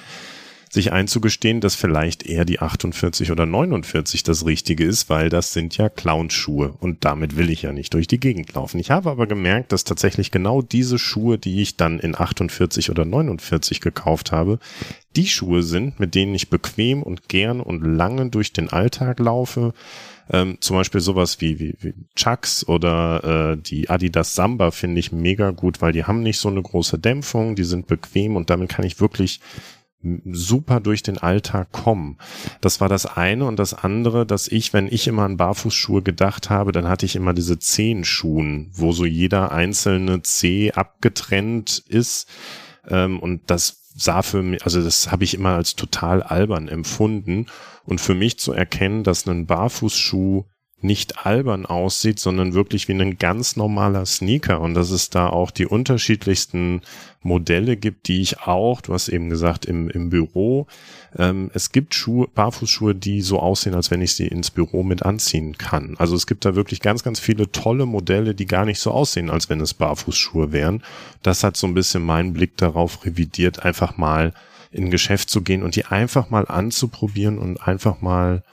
sich 0.74 0.92
einzugestehen, 0.92 1.62
dass 1.62 1.76
vielleicht 1.76 2.24
eher 2.24 2.46
die 2.46 2.60
48 2.60 3.32
oder 3.32 3.46
49 3.46 4.24
das 4.24 4.46
Richtige 4.46 4.84
ist, 4.84 5.08
weil 5.10 5.30
das 5.30 5.54
sind 5.54 5.78
ja 5.78 5.88
Clownschuhe 5.88 6.74
und 6.80 7.06
damit 7.06 7.38
will 7.38 7.52
ich 7.52 7.62
ja 7.62 7.72
nicht 7.72 7.94
durch 7.94 8.08
die 8.08 8.20
Gegend 8.20 8.54
laufen. 8.54 8.80
Ich 8.80 8.90
habe 8.90 9.12
aber 9.12 9.28
gemerkt, 9.28 9.72
dass 9.72 9.84
tatsächlich 9.84 10.32
genau 10.32 10.64
diese 10.64 10.98
Schuhe, 10.98 11.38
die 11.38 11.62
ich 11.62 11.78
dann 11.78 12.00
in 12.00 12.20
48 12.20 12.90
oder 12.90 13.06
49 13.06 13.82
gekauft 13.82 14.32
habe, 14.32 14.58
die 15.16 15.28
Schuhe 15.28 15.64
sind, 15.64 16.00
mit 16.00 16.16
denen 16.16 16.36
ich 16.36 16.50
bequem 16.50 17.04
und 17.04 17.30
gern 17.30 17.60
und 17.62 17.84
lange 17.84 18.30
durch 18.30 18.54
den 18.54 18.70
Alltag 18.70 19.20
laufe. 19.20 19.74
Ähm, 20.30 20.58
zum 20.62 20.78
Beispiel 20.78 21.02
sowas 21.02 21.42
wie, 21.42 21.60
wie, 21.60 21.76
wie 21.80 21.94
Chucks 22.16 22.68
oder 22.68 23.54
äh, 23.54 23.58
die 23.58 23.90
Adidas 23.90 24.36
Samba 24.36 24.72
finde 24.72 25.00
ich 25.00 25.12
mega 25.12 25.52
gut, 25.52 25.82
weil 25.82 25.92
die 25.92 26.06
haben 26.06 26.24
nicht 26.24 26.40
so 26.40 26.50
eine 26.50 26.62
große 26.62 26.98
Dämpfung, 26.98 27.56
die 27.56 27.66
sind 27.66 27.88
bequem 27.88 28.36
und 28.36 28.50
damit 28.50 28.70
kann 28.70 28.86
ich 28.86 29.02
wirklich 29.02 29.42
super 30.26 30.80
durch 30.80 31.02
den 31.02 31.18
Alltag 31.18 31.72
kommen. 31.72 32.18
Das 32.62 32.82
war 32.82 32.90
das 32.90 33.06
eine 33.06 33.46
und 33.46 33.58
das 33.58 33.74
andere, 33.74 34.26
dass 34.26 34.48
ich, 34.48 34.74
wenn 34.74 34.88
ich 34.88 35.08
immer 35.08 35.24
an 35.24 35.38
Barfußschuhe 35.38 36.02
gedacht 36.02 36.50
habe, 36.50 36.72
dann 36.72 36.88
hatte 36.88 37.06
ich 37.06 37.16
immer 37.16 37.34
diese 37.34 37.58
Zehenschuhen, 37.58 38.70
wo 38.74 38.92
so 38.92 39.06
jeder 39.06 39.52
einzelne 39.52 40.22
Zeh 40.22 40.72
abgetrennt 40.72 41.84
ist 41.88 42.28
ähm, 42.88 43.20
und 43.20 43.44
das 43.48 43.83
sah 43.96 44.22
für 44.22 44.42
mich, 44.42 44.64
also 44.64 44.82
das 44.82 45.12
habe 45.12 45.24
ich 45.24 45.34
immer 45.34 45.56
als 45.56 45.76
total 45.76 46.24
albern 46.24 46.68
empfunden. 46.68 47.48
Und 47.86 48.00
für 48.00 48.16
mich 48.16 48.40
zu 48.40 48.54
erkennen, 48.54 49.04
dass 49.04 49.28
ein 49.28 49.46
Barfußschuh 49.46 50.46
nicht 50.84 51.26
albern 51.26 51.66
aussieht, 51.66 52.20
sondern 52.20 52.54
wirklich 52.54 52.88
wie 52.88 52.94
ein 52.94 53.18
ganz 53.18 53.56
normaler 53.56 54.06
Sneaker 54.06 54.62
und 54.62 54.74
dass 54.74 54.92
es 54.92 55.10
da 55.10 55.28
auch 55.28 55.52
die 55.52 55.66
unterschiedlichsten 55.66 56.82
Modelle 57.22 57.78
gibt, 57.78 58.08
die 58.08 58.22
ich 58.22 58.42
auch, 58.42 58.82
du 58.82 58.94
hast 58.94 59.08
eben 59.08 59.30
gesagt, 59.30 59.66
im, 59.66 59.90
im 59.90 60.10
Büro, 60.10 60.68
ähm, 61.18 61.50
es 61.54 61.72
gibt 61.72 61.96
Schuhe, 61.96 62.28
Barfußschuhe, 62.28 62.96
die 62.96 63.22
so 63.22 63.40
aussehen, 63.40 63.76
als 63.76 63.92
wenn 63.92 64.02
ich 64.02 64.14
sie 64.14 64.28
ins 64.28 64.52
Büro 64.52 64.84
mit 64.84 65.04
anziehen 65.04 65.58
kann. 65.58 65.96
Also 65.98 66.16
es 66.16 66.28
gibt 66.28 66.46
da 66.46 66.56
wirklich 66.56 66.82
ganz, 66.82 67.04
ganz 67.04 67.20
viele 67.20 67.52
tolle 67.52 67.86
Modelle, 67.86 68.36
die 68.36 68.46
gar 68.46 68.66
nicht 68.66 68.80
so 68.80 68.92
aussehen, 68.92 69.30
als 69.30 69.50
wenn 69.50 69.62
es 69.62 69.74
Barfußschuhe 69.74 70.52
wären. 70.52 70.84
Das 71.22 71.44
hat 71.44 71.56
so 71.56 71.66
ein 71.68 71.74
bisschen 71.74 72.04
meinen 72.04 72.34
Blick 72.34 72.58
darauf 72.58 73.06
revidiert, 73.06 73.64
einfach 73.64 73.98
mal 73.98 74.34
in 74.72 74.90
Geschäft 74.90 75.30
zu 75.30 75.42
gehen 75.42 75.64
und 75.64 75.76
die 75.76 75.86
einfach 75.86 76.30
mal 76.30 76.48
anzuprobieren 76.48 77.38
und 77.38 77.58
einfach 77.66 78.02
mal 78.02 78.44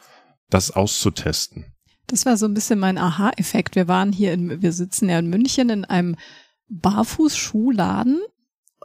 das 0.50 0.70
auszutesten. 0.70 1.64
Das 2.06 2.26
war 2.26 2.36
so 2.36 2.46
ein 2.46 2.54
bisschen 2.54 2.78
mein 2.78 2.98
Aha-Effekt. 2.98 3.76
Wir 3.76 3.88
waren 3.88 4.12
hier 4.12 4.32
in, 4.32 4.62
wir 4.62 4.72
sitzen 4.72 5.08
ja 5.08 5.18
in 5.18 5.28
München 5.28 5.70
in 5.70 5.84
einem 5.84 6.16
Barfußschuhladen, 6.68 8.20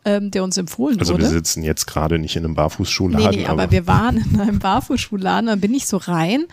ähm, 0.05 0.31
der 0.31 0.43
uns 0.43 0.57
empfohlen 0.57 0.99
also 0.99 1.13
wurde. 1.13 1.23
Also 1.23 1.33
wir 1.33 1.39
sitzen 1.39 1.63
jetzt 1.63 1.87
gerade 1.87 2.19
nicht 2.19 2.35
in 2.35 2.45
einem 2.45 2.55
Barfußschuhladen. 2.55 3.29
Nee, 3.31 3.37
nee, 3.37 3.45
aber, 3.45 3.63
aber 3.63 3.71
wir 3.71 3.87
waren 3.87 4.17
in 4.17 4.39
einem 4.39 4.59
Barfußschuhladen, 4.59 5.47
da 5.47 5.55
bin 5.55 5.73
ich 5.73 5.87
so 5.87 5.97
rein 5.97 6.45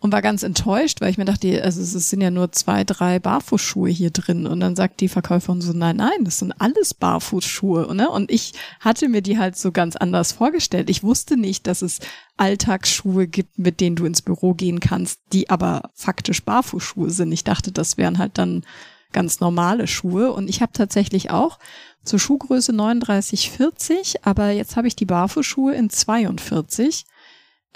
und 0.00 0.12
war 0.12 0.22
ganz 0.22 0.44
enttäuscht, 0.44 1.00
weil 1.00 1.10
ich 1.10 1.18
mir 1.18 1.24
dachte, 1.24 1.62
also 1.64 1.80
es 1.80 1.92
sind 1.92 2.20
ja 2.20 2.30
nur 2.30 2.52
zwei, 2.52 2.84
drei 2.84 3.18
Barfußschuhe 3.18 3.90
hier 3.90 4.10
drin. 4.10 4.46
Und 4.46 4.60
dann 4.60 4.76
sagt 4.76 5.00
die 5.00 5.08
Verkäuferin 5.08 5.60
so, 5.60 5.72
nein, 5.72 5.96
nein, 5.96 6.24
das 6.24 6.38
sind 6.38 6.52
alles 6.60 6.94
Barfußschuhe. 6.94 7.92
Ne? 7.96 8.08
Und 8.08 8.30
ich 8.30 8.52
hatte 8.78 9.08
mir 9.08 9.22
die 9.22 9.38
halt 9.38 9.56
so 9.56 9.72
ganz 9.72 9.96
anders 9.96 10.30
vorgestellt. 10.30 10.88
Ich 10.88 11.02
wusste 11.02 11.36
nicht, 11.36 11.66
dass 11.66 11.82
es 11.82 11.98
Alltagsschuhe 12.36 13.26
gibt, 13.26 13.58
mit 13.58 13.80
denen 13.80 13.96
du 13.96 14.04
ins 14.04 14.22
Büro 14.22 14.54
gehen 14.54 14.78
kannst, 14.78 15.18
die 15.32 15.50
aber 15.50 15.90
faktisch 15.94 16.44
Barfußschuhe 16.44 17.10
sind. 17.10 17.32
Ich 17.32 17.42
dachte, 17.42 17.72
das 17.72 17.96
wären 17.96 18.18
halt 18.18 18.38
dann 18.38 18.64
ganz 19.12 19.40
normale 19.40 19.88
Schuhe. 19.88 20.32
Und 20.32 20.48
ich 20.48 20.62
habe 20.62 20.72
tatsächlich 20.72 21.30
auch 21.30 21.58
zur 22.04 22.20
Schuhgröße 22.20 22.72
39, 22.72 23.50
40, 23.50 24.24
aber 24.24 24.50
jetzt 24.50 24.76
habe 24.76 24.86
ich 24.86 24.94
die 24.94 25.06
Barfußschuhe 25.06 25.74
in 25.74 25.90
42 25.90 27.04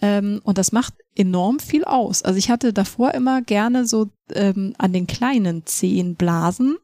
Ähm, 0.00 0.40
und 0.44 0.58
das 0.58 0.72
macht 0.72 0.94
enorm 1.14 1.60
viel 1.60 1.84
aus. 1.84 2.22
Also 2.22 2.38
ich 2.38 2.50
hatte 2.50 2.72
davor 2.72 3.12
immer 3.14 3.42
gerne 3.42 3.86
so 3.86 4.10
ähm, 4.32 4.74
an 4.78 4.92
den 4.92 5.06
kleinen 5.06 5.66
Zehen 5.66 6.16
Blasen. 6.16 6.78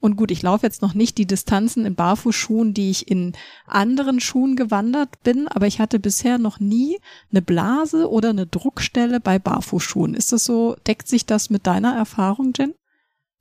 Und 0.00 0.16
gut, 0.16 0.30
ich 0.30 0.42
laufe 0.42 0.66
jetzt 0.66 0.82
noch 0.82 0.92
nicht 0.92 1.16
die 1.16 1.26
Distanzen 1.26 1.86
in 1.86 1.94
Barfußschuhen, 1.94 2.74
die 2.74 2.90
ich 2.90 3.10
in 3.10 3.32
anderen 3.66 4.20
Schuhen 4.20 4.54
gewandert 4.54 5.22
bin, 5.22 5.48
aber 5.48 5.66
ich 5.66 5.80
hatte 5.80 5.98
bisher 5.98 6.36
noch 6.36 6.60
nie 6.60 6.98
eine 7.30 7.40
Blase 7.40 8.10
oder 8.10 8.28
eine 8.28 8.46
Druckstelle 8.46 9.18
bei 9.18 9.38
Barfußschuhen. 9.38 10.12
Ist 10.12 10.30
das 10.32 10.44
so, 10.44 10.76
deckt 10.86 11.08
sich 11.08 11.24
das 11.24 11.48
mit 11.48 11.66
deiner 11.66 11.96
Erfahrung, 11.96 12.52
Jen? 12.54 12.74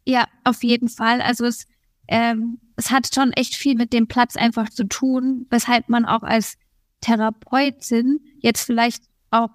Ja, 0.05 0.25
auf 0.45 0.63
jeden 0.63 0.87
Fall. 0.87 1.19
Also 1.21 1.43
es, 1.43 1.67
ähm, 2.07 2.59
es 2.77 2.91
hat 2.91 3.13
schon 3.13 3.33
echt 3.33 3.55
viel 3.55 3.75
mit 3.75 3.91
dem 3.91 4.07
Platz 4.07 4.37
einfach 4.37 4.69
zu 4.69 4.85
tun, 4.85 5.47
weshalb 5.49 5.89
man 5.89 6.05
auch 6.05 6.23
als 6.23 6.55
Therapeutin 7.01 8.21
jetzt 8.43 8.65
vielleicht 8.65 9.03
auch 9.31 9.49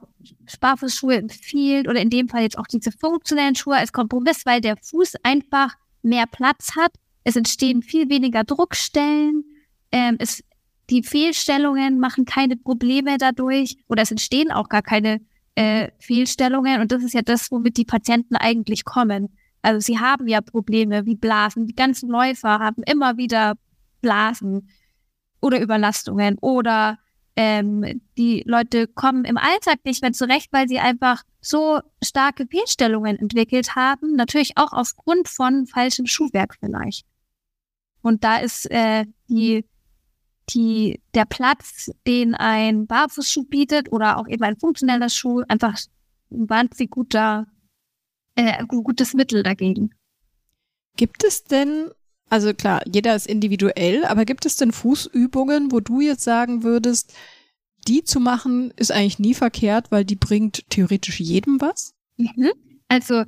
Sparfußschuhe 0.46 1.16
empfiehlt 1.16 1.88
oder 1.88 2.01
in 2.01 2.11
dem 2.11 2.29
Fall 2.29 2.42
jetzt 2.42 2.59
auch 2.59 2.66
diese 2.66 2.90
funktionellen 2.90 3.55
Schuhe 3.55 3.77
als 3.77 3.92
Kompromiss, 3.92 4.44
weil 4.44 4.61
der 4.61 4.77
Fuß 4.77 5.14
einfach 5.22 5.74
mehr 6.03 6.27
Platz 6.27 6.74
hat. 6.77 6.92
Es 7.22 7.37
entstehen 7.37 7.83
viel 7.83 8.09
weniger 8.09 8.42
Druckstellen. 8.42 9.44
Ähm, 9.92 10.16
es, 10.18 10.42
die 10.90 11.03
Fehlstellungen 11.03 12.01
machen 12.01 12.24
keine 12.24 12.57
Probleme 12.57 13.18
dadurch 13.18 13.77
oder 13.88 14.03
es 14.03 14.11
entstehen 14.11 14.51
auch 14.51 14.68
gar 14.68 14.83
keine 14.83 15.20
äh, 15.55 15.90
Fehlstellungen. 16.01 16.81
Und 16.81 16.90
das 16.90 17.05
ist 17.05 17.14
ja 17.14 17.22
das, 17.22 17.53
womit 17.53 17.77
die 17.77 17.85
Patienten 17.85 18.35
eigentlich 18.35 18.85
kommen. 18.85 19.29
Also 19.62 19.81
sie 19.81 19.98
haben 19.98 20.27
ja 20.27 20.40
Probleme 20.40 21.07
wie 21.07 21.16
Blasen. 21.16 21.66
Die 21.66 21.74
ganzen 21.74 22.09
Läufer 22.09 22.59
haben 22.59 22.83
immer 22.85 23.16
wieder 23.16 23.55
Blasen 24.01 24.70
oder 25.40 25.61
Überlastungen 25.61 26.38
oder 26.40 26.98
ähm, 27.40 28.01
die 28.16 28.42
Leute 28.46 28.88
kommen 28.88 29.24
im 29.24 29.37
Alltag 29.37 29.85
nicht 29.85 30.03
mehr 30.03 30.12
zurecht, 30.12 30.48
weil 30.51 30.66
sie 30.66 30.81
einfach 30.81 31.22
so 31.40 31.79
starke 32.03 32.48
Fehlstellungen 32.48 33.16
entwickelt 33.16 33.77
haben. 33.77 34.16
Natürlich 34.16 34.57
auch 34.57 34.72
aufgrund 34.72 35.29
von 35.29 35.68
falschem 35.68 36.07
Schuhwerk 36.07 36.57
vielleicht. 36.59 37.07
Und 38.03 38.24
da 38.24 38.38
ist 38.38 38.68
äh, 38.72 39.07
die, 39.29 39.64
die, 40.51 41.01
der 41.14 41.27
Platz, 41.27 41.92
den 42.09 42.35
ein 42.35 42.88
Barfußschuh 42.88 43.44
bietet 43.44 43.92
oder 43.92 44.18
auch 44.18 44.27
eben 44.27 44.42
ein 44.42 44.59
funktioneller 44.59 45.09
Schuh, 45.09 45.44
einfach 45.46 45.79
ein 46.33 46.51
wahnsinnig 46.51 46.90
guter 46.90 47.46
äh, 48.35 48.66
gutes 48.66 49.14
Mittel 49.14 49.44
dagegen. 49.44 49.94
Gibt 50.96 51.22
es 51.22 51.44
denn, 51.44 51.92
also 52.31 52.55
klar, 52.55 52.83
jeder 52.87 53.14
ist 53.14 53.27
individuell, 53.27 54.05
aber 54.05 54.25
gibt 54.25 54.47
es 54.47 54.57
denn 54.57 54.73
Fußübungen, 54.73 55.73
wo 55.73 55.81
du 55.81 56.01
jetzt 56.01 56.25
sagen 56.25 56.62
würdest, 56.62 57.14
die 57.87 58.05
zu 58.05 58.21
machen 58.21 58.73
ist 58.77 58.91
eigentlich 58.91 59.19
nie 59.19 59.35
verkehrt, 59.35 59.91
weil 59.91 60.05
die 60.05 60.17
bringt 60.17 60.69
theoretisch 60.71 61.21
jedem 61.21 61.61
was? 61.61 61.95
Mhm. 62.17 62.53
Also 62.88 63.25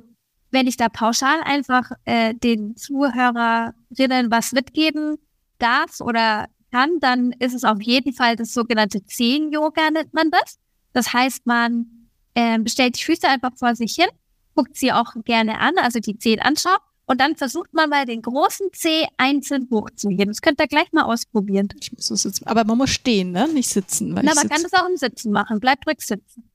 wenn 0.51 0.67
ich 0.67 0.77
da 0.77 0.89
pauschal 0.89 1.41
einfach 1.43 1.91
äh, 2.05 2.33
den 2.35 2.75
Zuhörerinnen 2.75 4.29
was 4.29 4.51
mitgeben 4.51 5.17
darf 5.57 6.01
oder 6.01 6.47
kann, 6.71 6.99
dann 6.99 7.31
ist 7.39 7.53
es 7.53 7.63
auf 7.63 7.81
jeden 7.81 8.13
Fall 8.13 8.35
das 8.35 8.53
sogenannte 8.53 9.03
Zehen-Yoga, 9.05 9.91
nennt 9.91 10.13
man 10.13 10.29
das. 10.31 10.59
Das 10.93 11.13
heißt, 11.13 11.45
man 11.45 12.09
äh, 12.33 12.59
stellt 12.67 12.97
die 12.97 13.03
Füße 13.03 13.27
einfach 13.27 13.51
vor 13.57 13.75
sich 13.75 13.93
hin 13.93 14.09
guckt 14.55 14.75
sie 14.75 14.91
auch 14.91 15.13
gerne 15.23 15.59
an, 15.59 15.73
also 15.77 15.99
die 15.99 16.17
Zehen 16.17 16.39
anschaut. 16.39 16.81
Und 17.11 17.19
dann 17.19 17.35
versucht 17.35 17.73
man 17.73 17.89
mal 17.89 18.05
den 18.05 18.21
großen 18.21 18.67
Zeh 18.71 19.05
einzeln 19.17 19.67
hochzuheben. 19.69 20.29
Das 20.29 20.41
könnt 20.41 20.61
ihr 20.61 20.67
gleich 20.67 20.93
mal 20.93 21.03
ausprobieren. 21.03 21.67
Ich 21.77 21.91
muss 21.91 22.07
so 22.07 22.15
sitzen. 22.15 22.47
Aber 22.47 22.63
man 22.63 22.77
muss 22.77 22.91
stehen, 22.91 23.31
ne? 23.33 23.49
Nicht 23.49 23.67
sitzen. 23.67 24.13
Na, 24.13 24.21
man 24.33 24.47
kann 24.47 24.63
das 24.63 24.71
auch 24.71 24.87
im 24.87 24.95
Sitzen 24.95 25.33
machen. 25.33 25.59
Bleibt 25.59 25.85
ruhig 25.85 25.99
sitzen. 25.99 26.49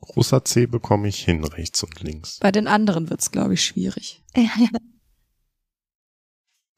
Großer 0.00 0.44
Zeh 0.44 0.66
bekomme 0.66 1.08
ich 1.08 1.24
hin, 1.24 1.42
rechts 1.42 1.82
und 1.82 2.00
links. 2.00 2.38
Bei 2.38 2.52
den 2.52 2.68
anderen 2.68 3.10
wird's, 3.10 3.32
glaube 3.32 3.54
ich, 3.54 3.64
schwierig. 3.64 4.22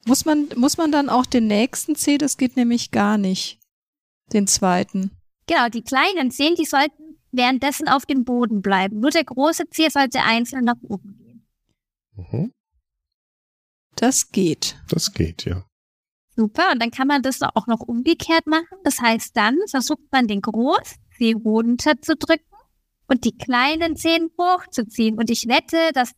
Muss 0.07 0.25
man, 0.25 0.49
muss 0.55 0.77
man 0.77 0.91
dann 0.91 1.09
auch 1.09 1.27
den 1.27 1.45
nächsten 1.45 1.95
Zeh, 1.95 2.17
das 2.17 2.37
geht 2.37 2.57
nämlich 2.57 2.89
gar 2.89 3.19
nicht. 3.19 3.59
Den 4.33 4.47
zweiten. 4.47 5.11
Genau, 5.45 5.69
die 5.69 5.83
kleinen 5.83 6.31
Zehen, 6.31 6.55
die 6.55 6.65
sollten 6.65 7.19
währenddessen 7.31 7.87
auf 7.87 8.07
dem 8.07 8.25
Boden 8.25 8.63
bleiben. 8.63 8.99
Nur 8.99 9.11
der 9.11 9.23
große 9.23 9.69
Zeh 9.69 9.89
sollte 9.89 10.23
einzeln 10.23 10.65
nach 10.65 10.81
oben 10.81 11.15
gehen. 11.19 11.47
Mhm. 12.15 12.51
Das 14.01 14.31
geht. 14.31 14.77
Das 14.89 15.13
geht, 15.13 15.45
ja. 15.45 15.63
Super, 16.35 16.71
und 16.73 16.81
dann 16.81 16.89
kann 16.89 17.07
man 17.07 17.21
das 17.21 17.39
auch 17.43 17.67
noch 17.67 17.81
umgekehrt 17.81 18.47
machen. 18.47 18.79
Das 18.83 18.99
heißt, 18.99 19.37
dann 19.37 19.59
versucht 19.69 20.11
man 20.11 20.27
den 20.27 20.41
großen 20.41 20.97
Zeh 21.15 21.33
runterzudrücken 21.33 22.57
und 23.07 23.25
die 23.25 23.37
kleinen 23.37 23.95
Zehen 23.95 24.31
hochzuziehen. 24.39 25.19
Und 25.19 25.29
ich 25.29 25.47
wette, 25.47 25.91
dass 25.93 26.13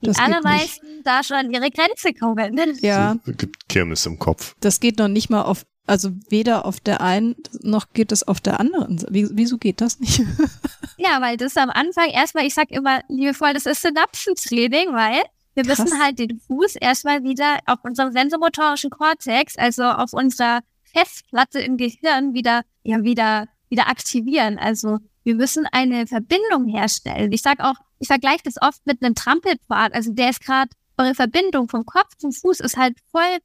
die 0.00 0.06
das 0.06 0.18
allermeisten 0.18 1.02
da 1.04 1.22
schon 1.22 1.36
an 1.36 1.50
ihre 1.50 1.70
Grenze 1.70 2.14
kommen. 2.14 2.58
Ja. 2.80 3.16
Es 3.26 3.36
gibt 3.36 3.68
Kirmes 3.68 4.06
im 4.06 4.18
Kopf. 4.18 4.56
Das 4.60 4.80
geht 4.80 4.98
noch 4.98 5.08
nicht 5.08 5.28
mal 5.28 5.42
auf 5.42 5.66
also 5.86 6.12
weder 6.30 6.64
auf 6.64 6.80
der 6.80 7.02
einen 7.02 7.36
noch 7.60 7.92
geht 7.92 8.10
es 8.12 8.26
auf 8.26 8.40
der 8.40 8.58
anderen. 8.58 9.04
Wie, 9.10 9.28
wieso 9.32 9.58
geht 9.58 9.82
das 9.82 10.00
nicht? 10.00 10.20
ja, 10.96 11.20
weil 11.20 11.36
das 11.36 11.58
am 11.58 11.68
Anfang 11.68 12.08
erstmal, 12.08 12.46
ich 12.46 12.54
sag 12.54 12.70
immer 12.70 13.02
liebevoll, 13.08 13.52
das 13.52 13.66
ist 13.66 13.82
Synapsentraining, 13.82 14.94
weil 14.94 15.22
wir 15.54 15.64
Krass. 15.64 15.78
müssen 15.78 16.02
halt 16.02 16.18
den 16.18 16.40
Fuß 16.40 16.76
erstmal 16.76 17.22
wieder 17.22 17.58
auf 17.66 17.78
unserem 17.82 18.12
sensomotorischen 18.12 18.90
Kortex, 18.90 19.56
also 19.56 19.84
auf 19.84 20.12
unserer 20.12 20.60
Festplatte 20.82 21.60
im 21.60 21.76
Gehirn 21.76 22.34
wieder, 22.34 22.62
ja, 22.82 23.02
wieder, 23.02 23.48
wieder 23.68 23.88
aktivieren. 23.88 24.58
Also 24.58 24.98
wir 25.22 25.34
müssen 25.34 25.66
eine 25.66 26.06
Verbindung 26.06 26.66
herstellen. 26.66 27.32
Ich 27.32 27.42
sag 27.42 27.60
auch, 27.60 27.74
ich 27.98 28.08
vergleiche 28.08 28.42
das 28.44 28.60
oft 28.60 28.84
mit 28.86 29.02
einem 29.02 29.14
Trampelpfad. 29.14 29.94
Also 29.94 30.12
der 30.12 30.30
ist 30.30 30.44
gerade, 30.44 30.70
eure 30.96 31.14
Verbindung 31.14 31.68
vom 31.68 31.84
Kopf 31.84 32.16
zum 32.18 32.32
Fuß 32.32 32.60
ist 32.60 32.76
halt 32.76 32.96
voll 33.10 33.38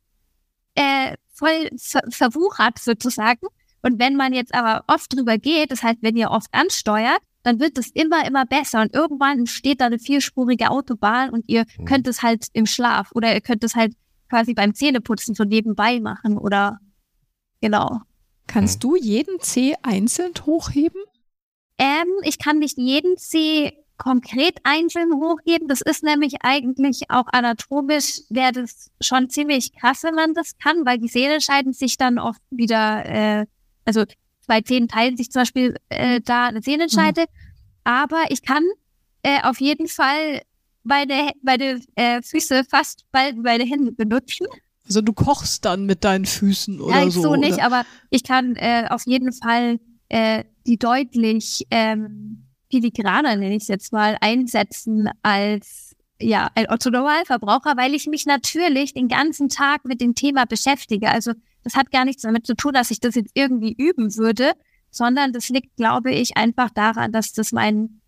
äh, 0.75 1.15
voll 1.33 1.69
ver 1.77 2.01
verwuchert 2.09 2.79
sozusagen. 2.79 3.47
Und 3.81 3.99
wenn 3.99 4.15
man 4.15 4.33
jetzt 4.33 4.53
aber 4.53 4.83
oft 4.87 5.13
drüber 5.13 5.37
geht, 5.37 5.71
das 5.71 5.83
heißt, 5.83 5.99
wenn 6.01 6.17
ihr 6.17 6.31
oft 6.31 6.53
ansteuert, 6.53 7.21
dann 7.43 7.59
wird 7.59 7.77
es 7.77 7.89
immer, 7.91 8.25
immer 8.27 8.45
besser. 8.45 8.81
Und 8.81 8.93
irgendwann 8.93 9.39
entsteht 9.39 9.81
da 9.81 9.85
eine 9.85 9.99
vierspurige 9.99 10.69
Autobahn 10.69 11.29
und 11.29 11.45
ihr 11.47 11.65
mhm. 11.77 11.85
könnt 11.85 12.07
es 12.07 12.21
halt 12.21 12.47
im 12.53 12.65
Schlaf 12.65 13.11
oder 13.13 13.33
ihr 13.33 13.41
könnt 13.41 13.63
es 13.63 13.75
halt 13.75 13.93
quasi 14.29 14.53
beim 14.53 14.73
Zähneputzen 14.73 15.35
so 15.35 15.43
nebenbei 15.43 15.99
machen 15.99 16.37
oder 16.37 16.79
genau. 17.61 18.01
Kannst 18.47 18.77
mhm. 18.77 18.89
du 18.89 18.95
jeden 18.95 19.39
C 19.39 19.75
einzeln 19.81 20.33
hochheben? 20.45 21.01
Ähm, 21.77 22.07
ich 22.23 22.39
kann 22.39 22.59
nicht 22.59 22.77
jeden 22.77 23.17
C 23.17 23.73
konkret 23.97 24.57
einzeln 24.63 25.13
hochgeben. 25.13 25.67
Das 25.67 25.81
ist 25.81 26.03
nämlich 26.03 26.35
eigentlich 26.41 27.09
auch 27.09 27.27
anatomisch, 27.31 28.21
wäre 28.29 28.53
das 28.53 28.89
schon 29.01 29.29
ziemlich 29.29 29.73
krass, 29.73 30.03
wenn 30.03 30.15
man 30.15 30.33
das 30.33 30.57
kann, 30.57 30.85
weil 30.85 30.97
die 30.97 31.07
Sehnen 31.07 31.41
scheiden 31.41 31.73
sich 31.73 31.97
dann 31.97 32.17
oft 32.17 32.41
wieder, 32.49 33.05
äh, 33.05 33.45
also 33.85 34.05
zwei 34.49 34.61
Zähnen 34.61 34.87
teilen 34.87 35.15
sich 35.15 35.31
zum 35.31 35.41
Beispiel 35.41 35.75
äh, 35.89 36.21
da 36.21 36.47
eine 36.47 36.61
Sehnenscheide. 36.61 37.21
Mhm. 37.21 37.27
Aber 37.83 38.23
ich 38.29 38.41
kann 38.41 38.63
äh, 39.21 39.41
auf 39.43 39.61
jeden 39.61 39.87
Fall 39.87 40.41
meine, 40.83 41.31
meine 41.43 41.81
äh, 41.95 42.21
Füße 42.23 42.63
fast 42.67 43.05
bald 43.11 43.37
meine 43.37 43.63
Hände 43.63 43.91
benutzen. 43.91 44.47
Also 44.85 45.01
du 45.01 45.13
kochst 45.13 45.65
dann 45.65 45.85
mit 45.85 46.03
deinen 46.03 46.25
Füßen 46.25 46.81
oder 46.81 47.03
ja, 47.03 47.11
so? 47.11 47.21
so 47.21 47.35
nicht, 47.35 47.61
aber 47.61 47.83
ich 48.09 48.23
kann 48.23 48.55
äh, 48.55 48.87
auf 48.89 49.03
jeden 49.05 49.31
Fall 49.33 49.79
äh, 50.09 50.45
die 50.65 50.77
deutlich 50.77 51.67
ähm, 51.69 52.47
filigraner, 52.71 53.35
nenne 53.35 53.55
ich 53.55 53.63
es 53.63 53.67
jetzt 53.67 53.93
mal, 53.93 54.17
einsetzen 54.19 55.09
als 55.21 55.88
ja, 56.21 56.49
ein 56.55 56.69
Otto-Normalverbraucher, 56.69 57.77
weil 57.77 57.93
ich 57.95 58.07
mich 58.07 58.25
natürlich 58.25 58.93
den 58.93 59.07
ganzen 59.07 59.49
Tag 59.49 59.85
mit 59.85 60.01
dem 60.01 60.15
Thema 60.15 60.45
beschäftige. 60.45 61.09
Also 61.09 61.33
das 61.63 61.75
hat 61.75 61.91
gar 61.91 62.05
nichts 62.05 62.23
damit 62.23 62.45
zu 62.45 62.55
tun, 62.55 62.73
dass 62.73 62.91
ich 62.91 62.99
das 62.99 63.15
jetzt 63.15 63.31
irgendwie 63.33 63.73
üben 63.73 64.15
würde, 64.15 64.53
sondern 64.91 65.33
das 65.33 65.49
liegt, 65.49 65.75
glaube 65.77 66.11
ich, 66.11 66.35
einfach 66.37 66.69
daran, 66.71 67.11
dass 67.11 67.33
das 67.33 67.51
mein, 67.51 68.01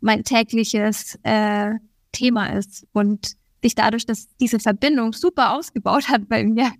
mein 0.00 0.24
tägliches 0.24 1.18
äh, 1.22 1.72
Thema 2.12 2.46
ist 2.46 2.86
und 2.92 3.36
sich 3.62 3.74
dadurch, 3.74 4.06
dass 4.06 4.28
diese 4.38 4.58
Verbindung 4.58 5.12
super 5.12 5.52
ausgebaut 5.52 6.08
hat 6.08 6.28
bei 6.28 6.44
mir, 6.44 6.72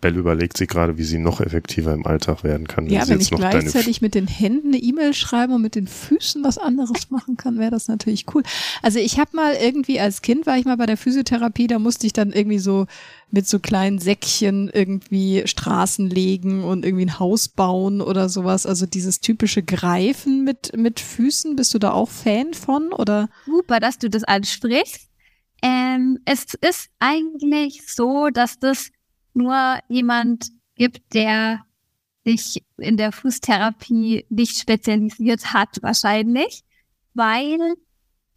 Bell 0.00 0.16
überlegt 0.16 0.56
sich 0.56 0.68
gerade, 0.68 0.96
wie 0.96 1.04
sie 1.04 1.18
noch 1.18 1.40
effektiver 1.40 1.92
im 1.92 2.06
Alltag 2.06 2.44
werden 2.44 2.68
kann. 2.68 2.86
Ja, 2.86 3.08
wenn 3.08 3.20
ich 3.20 3.30
gleichzeitig 3.30 4.00
mit 4.00 4.14
den 4.14 4.28
Händen 4.28 4.68
eine 4.68 4.78
E-Mail 4.78 5.12
schreibe 5.12 5.54
und 5.54 5.62
mit 5.62 5.74
den 5.74 5.88
Füßen 5.88 6.44
was 6.44 6.56
anderes 6.58 7.10
machen 7.10 7.36
kann, 7.36 7.58
wäre 7.58 7.72
das 7.72 7.88
natürlich 7.88 8.26
cool. 8.34 8.42
Also 8.82 9.00
ich 9.00 9.18
habe 9.18 9.34
mal 9.34 9.54
irgendwie 9.54 9.98
als 9.98 10.22
Kind 10.22 10.46
war 10.46 10.56
ich 10.56 10.64
mal 10.64 10.76
bei 10.76 10.86
der 10.86 10.96
Physiotherapie, 10.96 11.66
da 11.66 11.78
musste 11.78 12.06
ich 12.06 12.12
dann 12.12 12.32
irgendwie 12.32 12.60
so 12.60 12.86
mit 13.30 13.48
so 13.48 13.58
kleinen 13.58 13.98
Säckchen 13.98 14.70
irgendwie 14.72 15.42
Straßen 15.46 16.08
legen 16.08 16.62
und 16.62 16.84
irgendwie 16.84 17.06
ein 17.06 17.18
Haus 17.18 17.48
bauen 17.48 18.00
oder 18.00 18.28
sowas. 18.28 18.66
Also 18.66 18.86
dieses 18.86 19.20
typische 19.20 19.62
Greifen 19.62 20.44
mit, 20.44 20.76
mit 20.76 21.00
Füßen, 21.00 21.56
bist 21.56 21.74
du 21.74 21.78
da 21.78 21.90
auch 21.90 22.08
Fan 22.08 22.54
von 22.54 22.92
oder? 22.92 23.28
Super, 23.46 23.80
dass 23.80 23.98
du 23.98 24.08
das 24.08 24.24
ansprichst. 24.24 25.08
Ähm, 25.60 26.18
es 26.24 26.54
ist 26.60 26.88
eigentlich 27.00 27.82
so, 27.92 28.28
dass 28.32 28.60
das 28.60 28.90
nur 29.38 29.78
jemand 29.88 30.50
gibt, 30.74 31.14
der 31.14 31.64
sich 32.24 32.62
in 32.76 32.96
der 32.96 33.12
Fußtherapie 33.12 34.26
nicht 34.28 34.58
spezialisiert 34.58 35.52
hat, 35.54 35.78
wahrscheinlich, 35.80 36.62
weil 37.14 37.58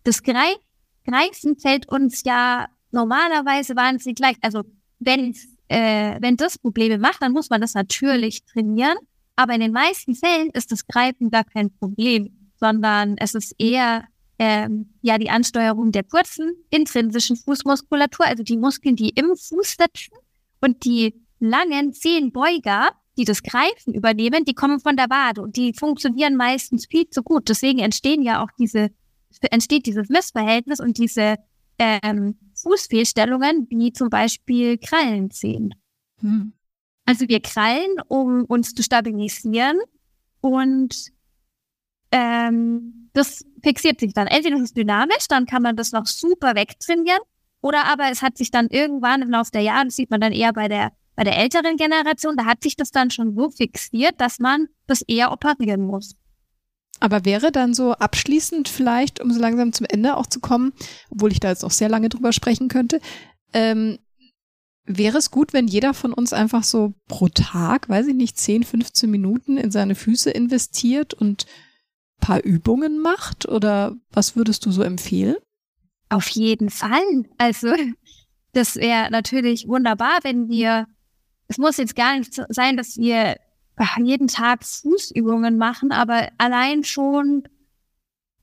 das 0.04 0.24
Greif 0.24 0.58
Greifen 1.04 1.58
fällt 1.58 1.90
uns 1.90 2.24
ja 2.24 2.68
normalerweise 2.92 3.76
wahnsinnig 3.76 4.20
leicht. 4.20 4.40
Also 4.42 4.64
wenn, 5.00 5.36
äh, 5.68 6.18
wenn 6.22 6.38
das 6.38 6.60
Probleme 6.60 7.00
macht, 7.00 7.22
dann 7.22 7.32
muss 7.32 7.50
man 7.50 7.60
das 7.60 7.74
natürlich 7.74 8.46
trainieren. 8.46 8.98
Aber 9.36 9.54
in 9.56 9.62
den 9.62 9.72
meisten 9.72 10.14
Fällen 10.14 10.52
ist 10.52 10.72
das 10.72 10.86
Greifen 10.86 11.32
gar 11.32 11.44
kein 11.44 11.72
Problem, 11.72 12.52
sondern 12.60 13.16
es 13.18 13.34
ist 13.34 13.56
eher 13.58 14.06
ähm, 14.38 14.94
ja 15.02 15.18
die 15.18 15.32
Ansteuerung 15.32 15.92
der 15.92 16.04
kurzen 16.04 16.52
intrinsischen 16.70 17.36
Fußmuskulatur, 17.36 18.28
also 18.28 18.44
die 18.44 18.58
Muskeln, 18.58 18.96
die 18.96 19.10
im 19.10 19.36
Fuß 19.36 19.78
sitzen 19.78 20.14
und 20.62 20.86
die 20.86 21.22
langen 21.40 21.94
Zehenbeuger, 21.94 22.90
die 23.18 23.26
das 23.26 23.44
Greifen 23.44 23.94
übernehmen, 23.94 24.46
die 24.46 24.54
kommen 24.54 24.80
von 24.80 24.96
der 24.96 25.10
Wade 25.10 25.42
und 25.42 25.58
die 25.58 25.74
funktionieren 25.74 26.38
meistens 26.38 26.86
viel 26.86 27.10
zu 27.10 27.24
gut. 27.24 27.50
Deswegen 27.50 27.80
entstehen 27.80 28.22
ja 28.22 28.44
auch 28.44 28.50
diese, 28.58 28.90
entsteht 29.50 29.86
dieses 29.86 30.10
Missverhältnis 30.10 30.80
und 30.80 30.98
diese 30.98 31.36
ähm, 31.78 32.38
Fußfehlstellungen, 32.56 33.68
wie 33.70 33.92
zum 33.92 34.10
Beispiel 34.10 34.78
Krallenzehen. 34.78 35.74
Hm. 36.20 36.54
Also 37.06 37.28
wir 37.28 37.42
krallen, 37.42 37.96
um 38.08 38.46
uns 38.46 38.74
zu 38.74 38.84
stabilisieren 38.84 39.80
und 40.40 41.12
ähm, 42.12 43.10
das 43.14 43.44
fixiert 43.64 44.00
sich 44.00 44.14
dann. 44.14 44.28
Entweder 44.28 44.58
ist 44.58 44.64
es 44.64 44.74
dynamisch, 44.74 45.28
dann 45.28 45.46
kann 45.46 45.64
man 45.64 45.76
das 45.76 45.92
noch 45.92 46.06
super 46.06 46.56
wegtrainieren, 46.56 47.22
oder 47.62 47.86
aber 47.86 48.10
es 48.12 48.22
hat 48.22 48.38
sich 48.38 48.52
dann 48.52 48.68
irgendwann 48.68 49.22
im 49.22 49.30
Laufe 49.30 49.52
der 49.52 49.62
Jahre, 49.62 49.86
das 49.86 49.96
sieht 49.96 50.10
man 50.10 50.22
dann 50.22 50.34
eher 50.34 50.54
bei 50.54 50.68
der 50.68 50.92
bei 51.16 51.24
der 51.24 51.38
älteren 51.38 51.78
Generation, 51.78 52.38
da 52.38 52.46
hat 52.46 52.64
sich 52.64 52.76
das 52.76 52.90
dann 52.90 53.12
schon 53.12 53.36
so 53.36 53.50
fixiert, 53.50 54.20
dass 54.20 54.40
man 54.40 54.68
das 54.88 55.02
eher 55.02 55.32
operieren 55.32 55.86
muss. 55.86 56.16
Aber 57.00 57.26
wäre 57.26 57.52
dann 57.52 57.74
so 57.74 57.94
abschließend 57.94 58.70
vielleicht, 58.70 59.20
um 59.20 59.32
so 59.32 59.40
langsam 59.40 59.74
zum 59.74 59.86
Ende 59.90 60.16
auch 60.16 60.28
zu 60.28 60.40
kommen, 60.40 60.72
obwohl 61.10 61.32
ich 61.32 61.40
da 61.40 61.50
jetzt 61.50 61.66
auch 61.66 61.72
sehr 61.72 61.90
lange 61.90 62.10
drüber 62.10 62.32
sprechen 62.32 62.70
könnte, 62.70 63.02
ähm, 63.54 64.00
wäre 64.86 65.18
es 65.18 65.32
gut, 65.32 65.54
wenn 65.54 65.68
jeder 65.68 65.94
von 65.94 66.14
uns 66.14 66.34
einfach 66.34 66.64
so 66.64 66.94
pro 67.08 67.28
Tag, 67.28 67.90
weiß 67.90 68.08
ich 68.08 68.16
nicht, 68.16 68.38
10, 68.38 68.64
15 68.64 69.10
Minuten 69.10 69.58
in 69.58 69.72
seine 69.72 69.96
Füße 69.96 70.32
investiert 70.32 71.14
und 71.14 71.46
paar 72.20 72.44
Übungen 72.44 73.00
macht? 73.00 73.48
Oder 73.48 73.96
was 74.12 74.36
würdest 74.36 74.66
du 74.66 74.72
so 74.72 74.82
empfehlen? 74.84 75.36
Auf 76.12 76.28
jeden 76.28 76.70
Fall. 76.70 77.24
Also, 77.38 77.74
das 78.52 78.76
wäre 78.76 79.10
natürlich 79.12 79.70
wunderbar, 79.70 80.20
wenn 80.24 80.50
wir, 80.50 80.86
es 81.48 81.58
muss 81.58 81.78
jetzt 81.78 81.96
gar 81.96 82.18
nicht 82.18 82.34
sein, 82.50 82.76
dass 82.76 82.98
wir 82.98 83.38
jeden 84.04 84.28
Tag 84.28 84.66
Fußübungen 84.66 85.58
machen, 85.58 85.94
aber 85.94 86.28
allein 86.38 86.84
schon 86.84 87.44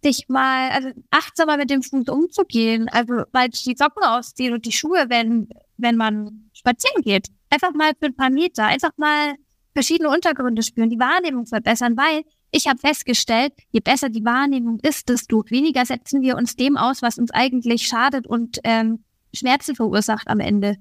sich 0.02 0.28
mal, 0.28 0.70
also 0.70 0.88
achtsamer 1.10 1.58
mit 1.58 1.68
dem 1.68 1.82
Fuß 1.82 2.08
umzugehen, 2.08 2.88
also 2.88 3.24
weil 3.32 3.50
die 3.50 3.76
Socken 3.76 4.02
ausziehen 4.02 4.54
und 4.54 4.64
die 4.64 4.72
Schuhe, 4.72 5.04
wenn, 5.08 5.50
wenn 5.76 5.96
man 5.96 6.50
spazieren 6.54 7.02
geht. 7.02 7.28
Einfach 7.50 7.74
mal 7.74 7.92
für 7.98 8.06
ein 8.06 8.16
paar 8.16 8.30
Meter, 8.30 8.64
einfach 8.64 8.92
mal 8.96 9.34
verschiedene 9.74 10.08
Untergründe 10.08 10.62
spüren, 10.62 10.88
die 10.88 10.98
Wahrnehmung 10.98 11.44
verbessern, 11.44 11.98
weil 11.98 12.22
ich 12.50 12.66
habe 12.66 12.78
festgestellt, 12.78 13.52
je 13.70 13.80
besser 13.80 14.08
die 14.08 14.24
Wahrnehmung 14.24 14.78
ist, 14.80 15.08
desto 15.08 15.44
weniger 15.48 15.84
setzen 15.84 16.22
wir 16.22 16.36
uns 16.36 16.56
dem 16.56 16.76
aus, 16.76 17.02
was 17.02 17.18
uns 17.18 17.30
eigentlich 17.30 17.86
schadet 17.86 18.26
und 18.26 18.58
ähm, 18.64 19.04
Schmerzen 19.34 19.74
verursacht 19.74 20.28
am 20.28 20.40
Ende. 20.40 20.76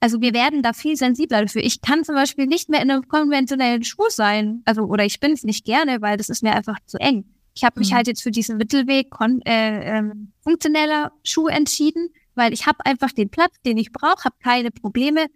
Also 0.00 0.20
wir 0.20 0.34
werden 0.34 0.62
da 0.62 0.72
viel 0.72 0.96
sensibler 0.96 1.42
dafür. 1.42 1.62
Ich 1.62 1.80
kann 1.80 2.02
zum 2.02 2.16
Beispiel 2.16 2.46
nicht 2.46 2.68
mehr 2.68 2.82
in 2.82 2.90
einem 2.90 3.06
konventionellen 3.06 3.84
Schuh 3.84 4.08
sein. 4.08 4.62
Also, 4.64 4.82
oder 4.82 5.04
ich 5.04 5.20
bin 5.20 5.32
es 5.32 5.44
nicht 5.44 5.64
gerne, 5.64 6.02
weil 6.02 6.16
das 6.16 6.28
ist 6.28 6.42
mir 6.42 6.52
einfach 6.54 6.78
zu 6.86 6.98
eng. 6.98 7.24
Ich 7.54 7.62
habe 7.62 7.78
mich 7.78 7.92
mhm. 7.92 7.96
halt 7.96 8.06
jetzt 8.08 8.22
für 8.22 8.32
diesen 8.32 8.56
Mittelweg 8.56 9.10
kon 9.10 9.40
äh, 9.42 9.98
ähm, 9.98 10.32
funktioneller 10.40 11.12
Schuh 11.22 11.46
entschieden, 11.46 12.08
weil 12.34 12.52
ich 12.52 12.66
habe 12.66 12.84
einfach 12.84 13.12
den 13.12 13.30
Platz, 13.30 13.54
den 13.64 13.76
ich 13.76 13.92
brauche, 13.92 14.24
habe 14.24 14.34
keine 14.42 14.72
Probleme 14.72 15.26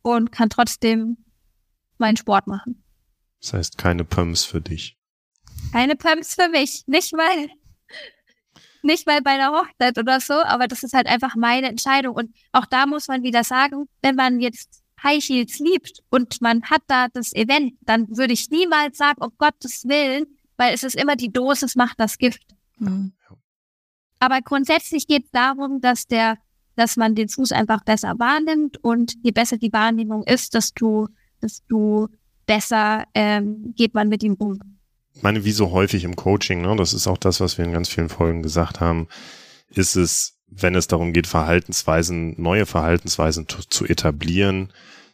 und 0.00 0.32
kann 0.32 0.48
trotzdem 0.48 1.18
meinen 1.98 2.16
Sport 2.16 2.46
machen. 2.46 2.82
Das 3.40 3.52
heißt 3.52 3.76
keine 3.76 4.04
Pumps 4.04 4.44
für 4.44 4.62
dich. 4.62 4.99
Keine 5.72 5.96
Pumps 5.96 6.34
für 6.34 6.48
mich. 6.48 6.84
Nicht 6.86 7.12
weil 7.12 7.50
nicht 8.82 9.06
mal 9.06 9.20
bei 9.20 9.32
einer 9.32 9.52
Hochzeit 9.52 9.98
oder 9.98 10.20
so, 10.20 10.34
aber 10.34 10.66
das 10.66 10.82
ist 10.82 10.94
halt 10.94 11.06
einfach 11.06 11.36
meine 11.36 11.68
Entscheidung. 11.68 12.14
Und 12.14 12.34
auch 12.52 12.66
da 12.66 12.86
muss 12.86 13.08
man 13.08 13.22
wieder 13.22 13.44
sagen, 13.44 13.88
wenn 14.02 14.16
man 14.16 14.40
jetzt 14.40 14.82
High 15.02 15.22
Heels 15.22 15.58
liebt 15.58 16.02
und 16.10 16.40
man 16.40 16.62
hat 16.64 16.82
da 16.86 17.08
das 17.08 17.32
Event, 17.34 17.74
dann 17.82 18.08
würde 18.16 18.32
ich 18.32 18.50
niemals 18.50 18.98
sagen, 18.98 19.22
um 19.22 19.32
Gottes 19.38 19.84
Willen, 19.86 20.26
weil 20.56 20.74
es 20.74 20.82
ist 20.82 20.96
immer 20.96 21.16
die 21.16 21.32
Dosis 21.32 21.76
macht 21.76 22.00
das 22.00 22.18
Gift. 22.18 22.54
Mhm. 22.78 23.12
Aber 24.18 24.40
grundsätzlich 24.42 25.06
geht 25.06 25.24
es 25.24 25.30
darum, 25.30 25.80
dass 25.80 26.06
der, 26.06 26.36
dass 26.76 26.96
man 26.96 27.14
den 27.14 27.28
Fuß 27.28 27.52
einfach 27.52 27.82
besser 27.84 28.18
wahrnimmt 28.18 28.82
und 28.84 29.14
je 29.22 29.30
besser 29.30 29.56
die 29.56 29.72
Wahrnehmung 29.72 30.24
ist, 30.24 30.54
desto, 30.54 31.08
desto 31.40 32.08
besser 32.44 33.04
ähm, 33.14 33.72
geht 33.76 33.94
man 33.94 34.08
mit 34.08 34.22
ihm 34.22 34.34
um 34.34 34.79
meine, 35.22 35.44
wie 35.44 35.52
so 35.52 35.70
häufig 35.70 36.04
im 36.04 36.16
Coaching, 36.16 36.62
ne, 36.62 36.74
das 36.76 36.92
ist 36.92 37.06
auch 37.06 37.18
das, 37.18 37.40
was 37.40 37.58
wir 37.58 37.64
in 37.64 37.72
ganz 37.72 37.88
vielen 37.88 38.08
Folgen 38.08 38.42
gesagt 38.42 38.80
haben, 38.80 39.08
ist 39.70 39.96
es, 39.96 40.38
wenn 40.48 40.74
es 40.74 40.88
darum 40.88 41.12
geht, 41.12 41.26
Verhaltensweisen, 41.26 42.40
neue 42.40 42.66
Verhaltensweisen 42.66 43.46
zu 43.48 43.84
etablieren, 43.86 44.72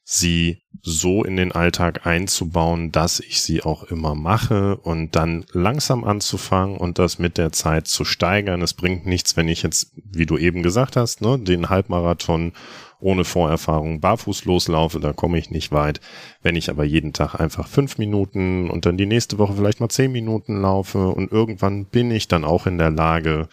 sie 0.09 0.63
so 0.83 1.25
in 1.25 1.37
den 1.37 1.51
Alltag 1.51 2.07
einzubauen, 2.07 2.93
dass 2.93 3.19
ich 3.19 3.41
sie 3.41 3.65
auch 3.65 3.83
immer 3.83 4.15
mache 4.15 4.77
und 4.77 5.17
dann 5.17 5.45
langsam 5.51 6.05
anzufangen 6.05 6.77
und 6.77 7.01
das 7.01 7.19
mit 7.19 7.37
der 7.39 7.51
Zeit 7.51 7.89
zu 7.89 8.05
steigern. 8.05 8.63
Es 8.63 8.73
bringt 8.73 9.05
nichts, 9.05 9.37
wenn 9.37 9.49
ich 9.49 9.65
jetzt, 9.65 9.91
wie 9.97 10.25
du 10.25 10.39
eben 10.39 10.63
gesagt 10.63 10.95
hast, 10.95 11.23
ne, 11.23 11.41
den 11.41 11.71
Halbmarathon 11.71 12.53
ohne 13.01 13.25
Vorerfahrung 13.25 14.01
barfuß 14.01 14.45
loslaufe, 14.45 15.01
da 15.01 15.13
komme 15.13 15.39
ich 15.39 15.51
nicht 15.51 15.73
weit. 15.73 16.01
Wenn 16.41 16.55
ich 16.55 16.71
aber 16.71 16.85
jeden 16.85 17.13
Tag 17.13 17.35
einfach 17.35 17.67
fünf 17.67 17.99
Minuten 17.99 18.71
und 18.71 18.87
dann 18.87 18.97
die 18.97 19.07
nächste 19.07 19.39
Woche 19.39 19.55
vielleicht 19.57 19.81
mal 19.81 19.89
zehn 19.89 20.13
Minuten 20.13 20.63
laufe 20.63 21.09
und 21.09 21.33
irgendwann 21.33 21.87
bin 21.87 22.13
ich 22.13 22.29
dann 22.29 22.45
auch 22.45 22.67
in 22.67 22.79
der 22.79 22.91
Lage, 22.91 23.49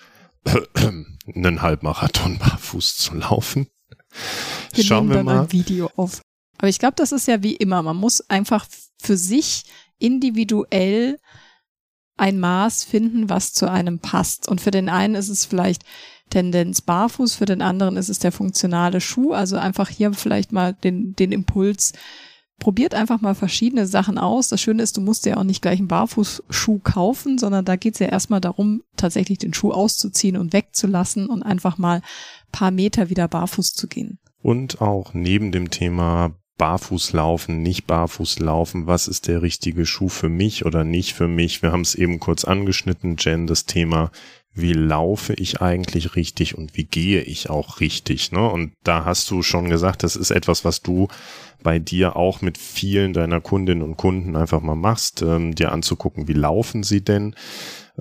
einen 1.35 1.63
Halbmarathon 1.63 2.37
barfuß 2.37 2.95
zu 2.95 3.15
laufen. 3.15 3.67
Wir 4.75 4.83
Schauen 4.83 5.09
wir 5.09 5.23
mal. 5.23 5.41
ein 5.41 5.51
Video 5.51 5.89
auf. 5.95 6.21
Aber 6.63 6.69
ich 6.69 6.79
glaube, 6.79 6.93
das 6.95 7.11
ist 7.11 7.27
ja 7.27 7.43
wie 7.43 7.57
immer. 7.57 7.83
Man 7.83 7.97
muss 7.97 8.21
einfach 8.29 8.65
für 8.97 9.17
sich 9.17 9.65
individuell 9.99 11.19
ein 12.15 12.39
Maß 12.39 12.85
finden, 12.85 13.29
was 13.29 13.51
zu 13.51 13.69
einem 13.69 13.99
passt. 13.99 14.47
Und 14.47 14.61
für 14.61 14.71
den 14.71 14.87
einen 14.87 15.15
ist 15.15 15.27
es 15.27 15.43
vielleicht 15.43 15.83
Tendenz 16.29 16.79
barfuß, 16.79 17.35
für 17.35 17.43
den 17.43 17.61
anderen 17.61 17.97
ist 17.97 18.07
es 18.07 18.19
der 18.19 18.31
funktionale 18.31 19.01
Schuh. 19.01 19.33
Also 19.33 19.57
einfach 19.57 19.89
hier 19.89 20.13
vielleicht 20.13 20.53
mal 20.53 20.71
den, 20.71 21.17
den 21.17 21.33
Impuls. 21.33 21.91
Probiert 22.59 22.95
einfach 22.95 23.19
mal 23.19 23.35
verschiedene 23.35 23.85
Sachen 23.85 24.17
aus. 24.17 24.47
Das 24.47 24.61
Schöne 24.61 24.83
ist, 24.83 24.95
du 24.95 25.01
musst 25.01 25.25
ja 25.25 25.35
auch 25.35 25.43
nicht 25.43 25.61
gleich 25.61 25.79
einen 25.79 25.89
Barfußschuh 25.89 26.79
kaufen, 26.79 27.39
sondern 27.39 27.65
da 27.65 27.75
geht 27.75 27.95
es 27.95 27.99
ja 27.99 28.07
erstmal 28.07 28.39
darum, 28.39 28.83
tatsächlich 28.95 29.37
den 29.37 29.53
Schuh 29.53 29.71
auszuziehen 29.71 30.37
und 30.37 30.53
wegzulassen 30.53 31.27
und 31.27 31.43
einfach 31.43 31.77
mal 31.77 32.01
paar 32.53 32.71
Meter 32.71 33.09
wieder 33.09 33.27
barfuß 33.27 33.73
zu 33.73 33.89
gehen. 33.89 34.17
Und 34.41 34.79
auch 34.79 35.13
neben 35.13 35.51
dem 35.51 35.69
Thema 35.69 36.33
barfuß 36.57 37.13
laufen, 37.13 37.61
nicht 37.61 37.87
barfuß 37.87 38.39
laufen, 38.39 38.87
was 38.87 39.07
ist 39.07 39.27
der 39.27 39.41
richtige 39.41 39.85
Schuh 39.85 40.09
für 40.09 40.29
mich 40.29 40.65
oder 40.65 40.83
nicht 40.83 41.13
für 41.13 41.27
mich. 41.27 41.61
Wir 41.61 41.71
haben 41.71 41.81
es 41.81 41.95
eben 41.95 42.19
kurz 42.19 42.45
angeschnitten, 42.45 43.15
Jen, 43.19 43.47
das 43.47 43.65
Thema 43.65 44.11
wie 44.55 44.73
laufe 44.73 45.33
ich 45.33 45.61
eigentlich 45.61 46.15
richtig 46.15 46.55
und 46.57 46.77
wie 46.77 46.83
gehe 46.83 47.21
ich 47.21 47.49
auch 47.49 47.79
richtig. 47.79 48.31
Ne? 48.31 48.47
Und 48.47 48.73
da 48.83 49.03
hast 49.05 49.29
du 49.31 49.41
schon 49.41 49.69
gesagt, 49.69 50.03
das 50.03 50.15
ist 50.15 50.31
etwas, 50.31 50.63
was 50.63 50.81
du 50.81 51.07
bei 51.63 51.79
dir 51.79 52.15
auch 52.15 52.41
mit 52.41 52.57
vielen 52.57 53.13
deiner 53.13 53.41
Kundinnen 53.41 53.83
und 53.83 53.97
Kunden 53.97 54.35
einfach 54.35 54.61
mal 54.61 54.75
machst, 54.75 55.21
ähm, 55.21 55.55
dir 55.55 55.71
anzugucken, 55.71 56.27
wie 56.27 56.33
laufen 56.33 56.83
sie 56.83 57.03
denn. 57.03 57.35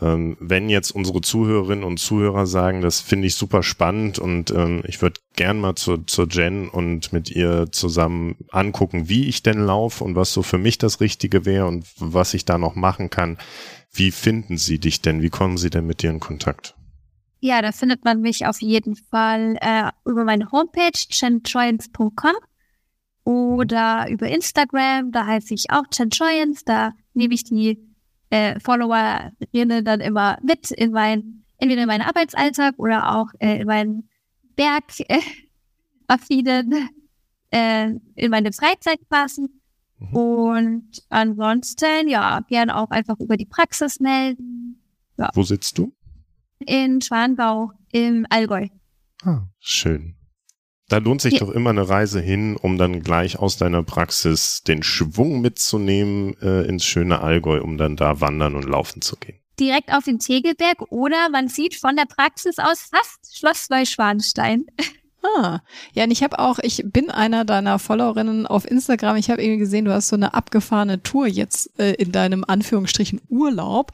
Ähm, 0.00 0.38
wenn 0.40 0.70
jetzt 0.70 0.90
unsere 0.90 1.20
Zuhörerinnen 1.20 1.84
und 1.84 1.98
Zuhörer 1.98 2.46
sagen, 2.46 2.80
das 2.80 3.00
finde 3.00 3.26
ich 3.26 3.34
super 3.34 3.62
spannend 3.62 4.18
und 4.18 4.50
ähm, 4.50 4.82
ich 4.86 5.02
würde 5.02 5.20
gern 5.36 5.60
mal 5.60 5.74
zur, 5.74 6.06
zur 6.06 6.28
Jen 6.30 6.68
und 6.70 7.12
mit 7.12 7.30
ihr 7.30 7.70
zusammen 7.72 8.36
angucken, 8.50 9.10
wie 9.10 9.28
ich 9.28 9.42
denn 9.42 9.60
laufe 9.60 10.02
und 10.02 10.16
was 10.16 10.32
so 10.32 10.42
für 10.42 10.56
mich 10.56 10.78
das 10.78 11.00
Richtige 11.00 11.44
wäre 11.44 11.66
und 11.66 11.86
was 11.98 12.32
ich 12.32 12.46
da 12.46 12.56
noch 12.56 12.74
machen 12.74 13.10
kann. 13.10 13.36
Wie 13.92 14.10
finden 14.10 14.56
sie 14.56 14.78
dich 14.78 15.02
denn? 15.02 15.20
Wie 15.20 15.28
kommen 15.28 15.58
sie 15.58 15.68
denn 15.68 15.86
mit 15.86 16.02
dir 16.02 16.08
in 16.08 16.20
Kontakt? 16.20 16.74
Ja, 17.40 17.60
da 17.60 17.72
findet 17.72 18.04
man 18.04 18.22
mich 18.22 18.46
auf 18.46 18.62
jeden 18.62 18.96
Fall 18.96 19.58
äh, 19.60 19.90
über 20.06 20.24
meine 20.24 20.50
Homepage 20.52 20.92
chenchoyens.com 20.92 22.32
oder 23.24 24.06
über 24.08 24.28
Instagram, 24.28 25.12
da 25.12 25.26
heiße 25.26 25.52
ich 25.52 25.70
auch 25.70 25.84
chenchoyens, 25.92 26.64
da 26.64 26.92
nehme 27.12 27.34
ich 27.34 27.44
die 27.44 27.78
äh, 28.32 28.58
Followerinnen 28.60 29.84
dann 29.84 30.00
immer 30.00 30.38
mit 30.42 30.70
in 30.70 30.92
mein, 30.92 31.44
entweder 31.58 31.82
in 31.82 31.86
meinen 31.86 32.00
Arbeitsalltag 32.00 32.74
oder 32.78 33.14
auch 33.14 33.26
äh, 33.38 33.60
in 33.60 33.66
meinen 33.66 34.08
Berg 34.56 34.84
äh, 35.00 35.20
äh, 37.50 37.90
in 38.14 38.30
meine 38.30 38.52
Freizeit 38.52 39.06
passen. 39.10 39.60
Mhm. 39.98 40.16
Und 40.16 41.02
ansonsten, 41.10 42.08
ja, 42.08 42.40
gerne 42.48 42.76
auch 42.76 42.90
einfach 42.90 43.20
über 43.20 43.36
die 43.36 43.44
Praxis 43.44 44.00
melden. 44.00 44.80
Ja. 45.18 45.28
Wo 45.34 45.42
sitzt 45.42 45.76
du? 45.76 45.92
In 46.60 47.02
Schwangau 47.02 47.72
im 47.92 48.26
Allgäu. 48.30 48.68
Ah, 49.24 49.42
schön. 49.58 50.16
Da 50.92 50.98
lohnt 50.98 51.22
sich 51.22 51.32
ja. 51.32 51.38
doch 51.38 51.48
immer 51.48 51.70
eine 51.70 51.88
Reise 51.88 52.20
hin, 52.20 52.54
um 52.54 52.76
dann 52.76 53.02
gleich 53.02 53.38
aus 53.38 53.56
deiner 53.56 53.82
Praxis 53.82 54.62
den 54.62 54.82
Schwung 54.82 55.40
mitzunehmen 55.40 56.36
äh, 56.42 56.66
ins 56.66 56.84
schöne 56.84 57.22
Allgäu, 57.22 57.62
um 57.62 57.78
dann 57.78 57.96
da 57.96 58.20
wandern 58.20 58.54
und 58.54 58.64
laufen 58.64 59.00
zu 59.00 59.16
gehen. 59.16 59.38
Direkt 59.58 59.90
auf 59.90 60.04
den 60.04 60.18
Tegelberg 60.18 60.82
oder 60.92 61.30
man 61.30 61.48
sieht 61.48 61.76
von 61.76 61.96
der 61.96 62.04
Praxis 62.04 62.58
aus 62.58 62.90
fast 62.90 63.34
Schloss 63.34 63.70
Neuschwanstein. 63.70 64.66
Ah, 65.38 65.60
ja, 65.94 66.02
und 66.02 66.10
ich 66.10 66.24
habe 66.24 66.40
auch, 66.40 66.58
ich 66.58 66.82
bin 66.84 67.08
einer 67.08 67.44
deiner 67.44 67.78
Followerinnen 67.78 68.46
auf 68.48 68.68
Instagram. 68.68 69.14
Ich 69.14 69.30
habe 69.30 69.40
irgendwie 69.40 69.60
gesehen, 69.60 69.84
du 69.84 69.92
hast 69.92 70.08
so 70.08 70.16
eine 70.16 70.34
abgefahrene 70.34 71.04
Tour 71.04 71.28
jetzt 71.28 71.78
äh, 71.78 71.92
in 71.92 72.10
deinem 72.10 72.44
Anführungsstrichen 72.44 73.20
Urlaub 73.28 73.92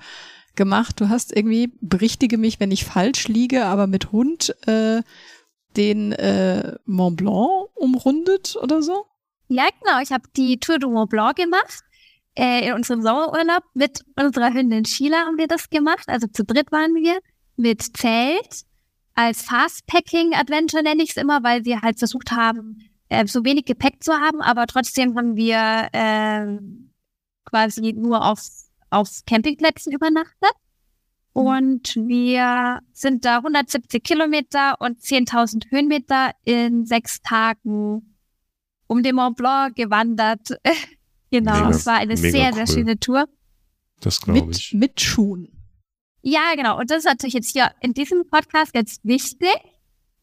gemacht. 0.57 0.99
Du 1.01 1.11
hast 1.11 1.36
irgendwie, 1.36 1.70
berichtige 1.82 2.38
mich, 2.38 2.61
wenn 2.61 2.70
ich 2.70 2.86
falsch 2.86 3.28
liege, 3.28 3.66
aber 3.66 3.86
mit 3.86 4.11
Hund 4.11 4.57
äh, 4.66 5.03
den 5.76 6.12
äh, 6.12 6.76
Mont 6.86 7.16
Blanc 7.16 7.68
umrundet 7.74 8.56
oder 8.60 8.82
so? 8.82 9.06
Ja, 9.48 9.68
genau. 9.80 10.00
Ich 10.02 10.10
habe 10.12 10.24
die 10.36 10.58
Tour 10.58 10.78
du 10.78 10.90
Mont 10.90 11.10
Blanc 11.10 11.36
gemacht. 11.36 11.84
Äh, 12.34 12.68
in 12.68 12.74
unserem 12.74 13.02
Sommerurlaub 13.02 13.64
mit 13.74 14.04
unserer 14.14 14.52
Hündin 14.52 14.84
Sheila 14.84 15.18
haben 15.26 15.38
wir 15.38 15.48
das 15.48 15.70
gemacht. 15.70 16.04
Also 16.06 16.28
zu 16.28 16.44
dritt 16.44 16.70
waren 16.70 16.94
wir 16.94 17.18
mit 17.56 17.96
Zelt. 17.96 18.62
Als 19.14 19.42
Fast-Packing-Adventure 19.42 20.84
nenne 20.84 21.02
ich 21.02 21.10
es 21.10 21.16
immer, 21.16 21.42
weil 21.42 21.64
wir 21.64 21.82
halt 21.82 21.98
versucht 21.98 22.30
haben, 22.30 22.88
äh, 23.08 23.26
so 23.26 23.44
wenig 23.44 23.64
Gepäck 23.64 24.04
zu 24.04 24.12
haben, 24.12 24.40
aber 24.40 24.66
trotzdem 24.66 25.16
haben 25.16 25.34
wir 25.34 25.88
äh, 25.92 26.58
quasi 27.44 27.92
nur 27.94 28.24
auf, 28.24 28.38
auf 28.90 29.08
Campingplätzen 29.26 29.92
übernachtet. 29.92 30.52
Und 31.39 31.95
wir 31.95 32.80
sind 32.93 33.24
da 33.24 33.36
170 33.36 34.03
Kilometer 34.03 34.74
und 34.80 34.99
10.000 34.99 35.70
Höhenmeter 35.70 36.32
in 36.43 36.84
sechs 36.84 37.22
Tagen 37.22 38.16
um 38.89 39.05
den 39.05 39.14
Mont 39.14 39.36
Blanc 39.36 39.76
gewandert. 39.76 40.59
genau, 41.30 41.55
mega, 41.55 41.70
es 41.70 41.86
war 41.86 41.99
eine 41.99 42.16
sehr, 42.16 42.49
cool. 42.49 42.55
sehr 42.55 42.66
schöne 42.66 42.99
Tour. 42.99 43.26
Das 44.01 44.20
glaube 44.20 44.51
ich. 44.51 44.74
Mit 44.74 45.01
Schuhen. 45.01 45.53
Ja, 46.22 46.55
genau. 46.57 46.76
Und 46.76 46.91
das 46.91 46.99
ist 46.99 47.05
natürlich 47.05 47.34
jetzt 47.34 47.53
hier 47.53 47.70
in 47.82 47.95
diesem 47.95 48.26
Podcast 48.26 48.72
ganz 48.72 48.99
wichtig. 49.05 49.55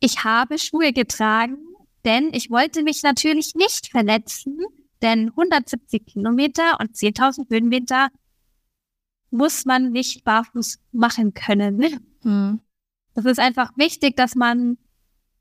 Ich 0.02 0.26
habe 0.26 0.60
Schuhe 0.60 0.92
getragen, 0.92 1.60
denn 2.04 2.34
ich 2.34 2.50
wollte 2.50 2.84
mich 2.84 3.04
natürlich 3.04 3.56
nicht 3.56 3.90
verletzen, 3.90 4.60
denn 5.02 5.30
170 5.30 6.08
Kilometer 6.08 6.78
und 6.82 6.94
10.000 6.94 7.50
Höhenmeter 7.50 8.10
muss 9.36 9.66
man 9.66 9.92
nicht 9.92 10.24
barfuß 10.24 10.80
machen 10.92 11.34
können. 11.34 12.00
Mhm. 12.24 12.62
Das 13.14 13.26
ist 13.26 13.40
einfach 13.40 13.72
wichtig, 13.78 14.16
dass 14.16 14.36
man 14.36 14.78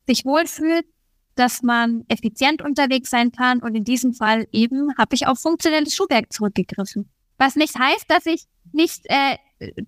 sich 0.07 0.25
wohlfühlt, 0.25 0.87
dass 1.35 1.63
man 1.63 2.05
effizient 2.09 2.63
unterwegs 2.63 3.11
sein 3.11 3.33
kann 3.33 3.61
und 3.61 3.75
in 3.75 3.85
diesem 3.85 4.15
Fall 4.15 4.47
eben 4.53 4.97
habe 4.97 5.15
ich 5.15 5.27
auf 5.27 5.41
funktionelles 5.41 5.95
Schuhwerk 5.95 6.33
zurückgegriffen. 6.33 7.11
Was 7.39 7.57
nicht 7.57 7.77
heißt, 7.77 8.05
dass 8.09 8.27
ich 8.27 8.45
nicht 8.73 9.07
äh, 9.07 9.39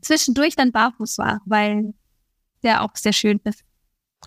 zwischendurch 0.01 0.57
dann 0.57 0.73
barfuß 0.73 1.19
war, 1.19 1.41
weil 1.45 1.95
der 2.63 2.83
auch 2.83 2.91
sehr 2.95 3.13
schön 3.13 3.41
ist. 3.45 3.66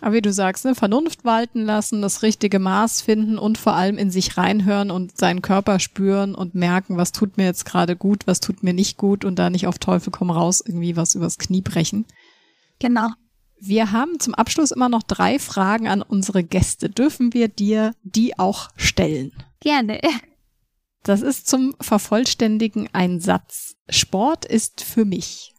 Aber 0.02 0.14
wie 0.14 0.22
du 0.22 0.32
sagst, 0.32 0.66
ne, 0.66 0.76
Vernunft 0.76 1.26
walten 1.26 1.64
lassen, 1.64 2.02
das 2.02 2.24
richtige 2.24 2.60
Maß 2.60 3.02
finden 3.02 3.38
und 3.38 3.58
vor 3.58 3.74
allem 3.74 3.98
in 3.98 4.12
sich 4.12 4.38
reinhören 4.38 4.92
und 4.92 5.18
seinen 5.18 5.42
Körper 5.42 5.80
spüren 5.80 6.36
und 6.36 6.56
merken, 6.56 6.98
was 6.98 7.12
tut 7.12 7.38
mir 7.38 7.46
jetzt 7.46 7.66
gerade 7.66 7.96
gut, 7.96 8.28
was 8.28 8.40
tut 8.40 8.64
mir 8.64 8.74
nicht 8.74 8.98
gut 8.98 9.26
und 9.26 9.38
da 9.38 9.50
nicht 9.50 9.68
auf 9.68 9.80
Teufel 9.80 10.12
komm 10.12 10.32
raus 10.32 10.64
irgendwie 10.66 10.96
was 10.96 11.16
übers 11.16 11.38
Knie 11.38 11.62
brechen. 11.62 12.06
Genau. 12.80 13.10
Wir 13.62 13.92
haben 13.92 14.20
zum 14.20 14.34
Abschluss 14.36 14.72
immer 14.72 14.88
noch 14.88 15.04
drei 15.04 15.38
Fragen 15.38 15.88
an 15.90 16.02
unsere 16.02 16.44
Gäste. 16.44 16.90
Dürfen 16.90 17.34
wir 17.34 17.50
dir 17.50 17.94
die 18.04 18.40
auch 18.40 18.70
stellen? 18.78 19.34
Gerne. 19.60 20.00
Das 21.04 21.22
ist 21.22 21.48
zum 21.48 21.76
Vervollständigen 21.82 22.90
ein 22.94 23.20
Satz. 23.20 23.76
Sport 23.90 24.46
ist 24.46 24.82
für 24.82 25.06
mich. 25.06 25.54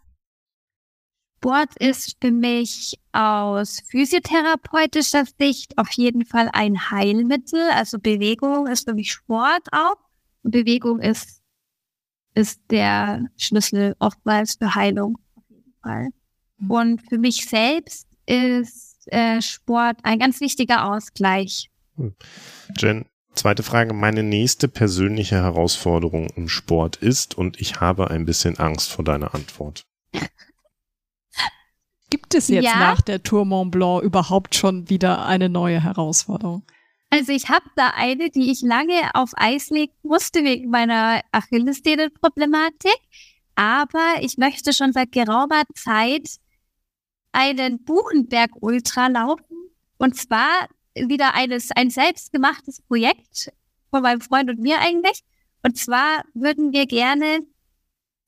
Sport 1.42 1.74
ist 1.78 2.18
für 2.20 2.30
mich 2.30 2.98
aus 3.12 3.80
physiotherapeutischer 3.88 5.24
Sicht 5.38 5.78
auf 5.78 5.90
jeden 5.92 6.26
Fall 6.26 6.50
ein 6.52 6.90
Heilmittel. 6.90 7.60
Also 7.72 7.98
Bewegung 7.98 8.66
ist 8.66 8.86
für 8.86 8.94
mich 8.94 9.12
Sport 9.12 9.66
auch. 9.72 9.96
Und 10.42 10.50
Bewegung 10.50 11.00
ist, 11.00 11.40
ist 12.34 12.60
der 12.70 13.24
Schlüssel 13.38 13.96
oftmals 14.00 14.56
für 14.56 14.74
Heilung. 14.74 15.16
Auf 15.34 15.44
jeden 15.48 15.72
Fall. 15.82 16.10
Mhm. 16.58 16.70
Und 16.70 17.08
für 17.08 17.16
mich 17.16 17.46
selbst 17.46 18.06
ist 18.26 18.98
äh, 19.06 19.40
Sport 19.40 19.96
ein 20.02 20.18
ganz 20.18 20.42
wichtiger 20.42 20.92
Ausgleich. 20.92 21.70
Hm. 21.96 22.14
Jen, 22.76 23.06
zweite 23.32 23.62
Frage. 23.62 23.94
Meine 23.94 24.22
nächste 24.22 24.68
persönliche 24.68 25.36
Herausforderung 25.36 26.28
im 26.36 26.50
Sport 26.50 26.96
ist, 26.96 27.38
und 27.38 27.58
ich 27.62 27.80
habe 27.80 28.10
ein 28.10 28.26
bisschen 28.26 28.58
Angst 28.58 28.92
vor 28.92 29.06
deiner 29.06 29.34
Antwort. 29.34 29.86
Gibt 32.10 32.34
es 32.34 32.48
jetzt 32.48 32.64
ja. 32.64 32.78
nach 32.78 33.00
der 33.00 33.22
Tour 33.22 33.44
Mont 33.44 33.70
Blanc 33.70 34.02
überhaupt 34.02 34.54
schon 34.54 34.90
wieder 34.90 35.24
eine 35.26 35.48
neue 35.48 35.82
Herausforderung? 35.82 36.64
Also 37.10 37.32
ich 37.32 37.48
habe 37.48 37.64
da 37.76 37.92
eine, 37.96 38.30
die 38.30 38.50
ich 38.52 38.62
lange 38.62 39.14
auf 39.14 39.30
Eis 39.34 39.70
legen 39.70 39.92
musste 40.02 40.44
wegen 40.44 40.70
meiner 40.70 41.20
Achillessehnenproblematik. 41.32 42.98
Aber 43.56 44.14
ich 44.20 44.38
möchte 44.38 44.72
schon 44.72 44.92
seit 44.92 45.12
geraumer 45.12 45.62
Zeit 45.74 46.28
einen 47.32 47.84
Buchenberg-Ultra 47.84 49.08
laufen. 49.08 49.70
Und 49.98 50.16
zwar 50.16 50.68
wieder 50.94 51.34
eines, 51.34 51.70
ein 51.72 51.90
selbstgemachtes 51.90 52.82
Projekt 52.82 53.52
von 53.90 54.02
meinem 54.02 54.20
Freund 54.20 54.50
und 54.50 54.60
mir 54.60 54.78
eigentlich. 54.80 55.22
Und 55.62 55.76
zwar 55.76 56.22
würden 56.34 56.72
wir 56.72 56.86
gerne 56.86 57.40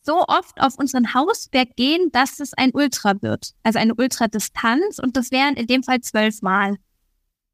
so 0.03 0.24
oft 0.26 0.61
auf 0.61 0.78
unseren 0.78 1.14
Hausberg 1.14 1.76
gehen, 1.76 2.11
dass 2.12 2.40
es 2.40 2.55
ein 2.55 2.70
Ultra 2.72 3.20
wird. 3.22 3.53
Also 3.62 3.78
eine 3.78 3.94
Ultradistanz 3.94 4.98
und 4.98 5.16
das 5.16 5.30
wären 5.30 5.55
in 5.55 5.66
dem 5.66 5.82
Fall 5.82 6.00
zwölf 6.00 6.42
Mal 6.42 6.76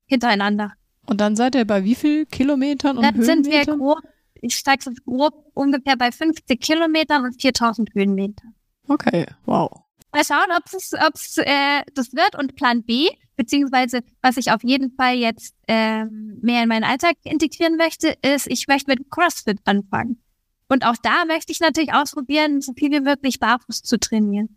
hintereinander. 0.07 0.73
Und 1.07 1.21
dann 1.21 1.37
seid 1.37 1.55
ihr 1.55 1.65
bei 1.65 1.85
wie 1.85 1.95
viel 1.95 2.27
Kilometern 2.27 2.99
und 2.99 3.03
Dann 3.03 3.23
sind 3.23 3.47
wir 3.47 3.65
grob, 3.65 4.01
ich 4.41 4.57
steige 4.57 4.85
so 4.85 4.91
grob 5.05 5.51
ungefähr 5.55 5.97
bei 5.97 6.13
50 6.13 6.61
Kilometern 6.61 7.25
und 7.25 7.41
4000 7.41 7.91
Höhenmetern. 7.95 8.55
Okay, 8.89 9.27
wow. 9.45 9.71
Mal 10.13 10.25
schauen, 10.25 10.57
ob 10.57 10.65
es 10.73 10.93
ob's, 10.95 11.39
äh, 11.39 11.83
das 11.95 12.13
wird. 12.15 12.37
Und 12.39 12.57
Plan 12.57 12.83
B, 12.83 13.09
beziehungsweise 13.37 14.01
was 14.23 14.37
ich 14.39 14.51
auf 14.51 14.63
jeden 14.65 14.93
Fall 14.93 15.17
jetzt 15.17 15.55
äh, 15.67 16.05
mehr 16.07 16.63
in 16.63 16.69
meinen 16.69 16.85
Alltag 16.85 17.17
integrieren 17.25 17.77
möchte, 17.77 18.15
ist, 18.23 18.47
ich 18.47 18.67
möchte 18.69 18.91
mit 18.91 19.11
CrossFit 19.11 19.59
anfangen. 19.65 20.23
Und 20.69 20.85
auch 20.85 20.97
da 21.03 21.25
möchte 21.27 21.53
ich 21.53 21.61
natürlich 21.61 21.93
ausprobieren, 21.93 22.61
so 22.61 22.73
viel 22.75 22.91
wie 22.91 23.01
möglich 23.01 23.41
barfuß 23.41 23.83
zu 23.83 23.99
trainieren. 23.99 24.57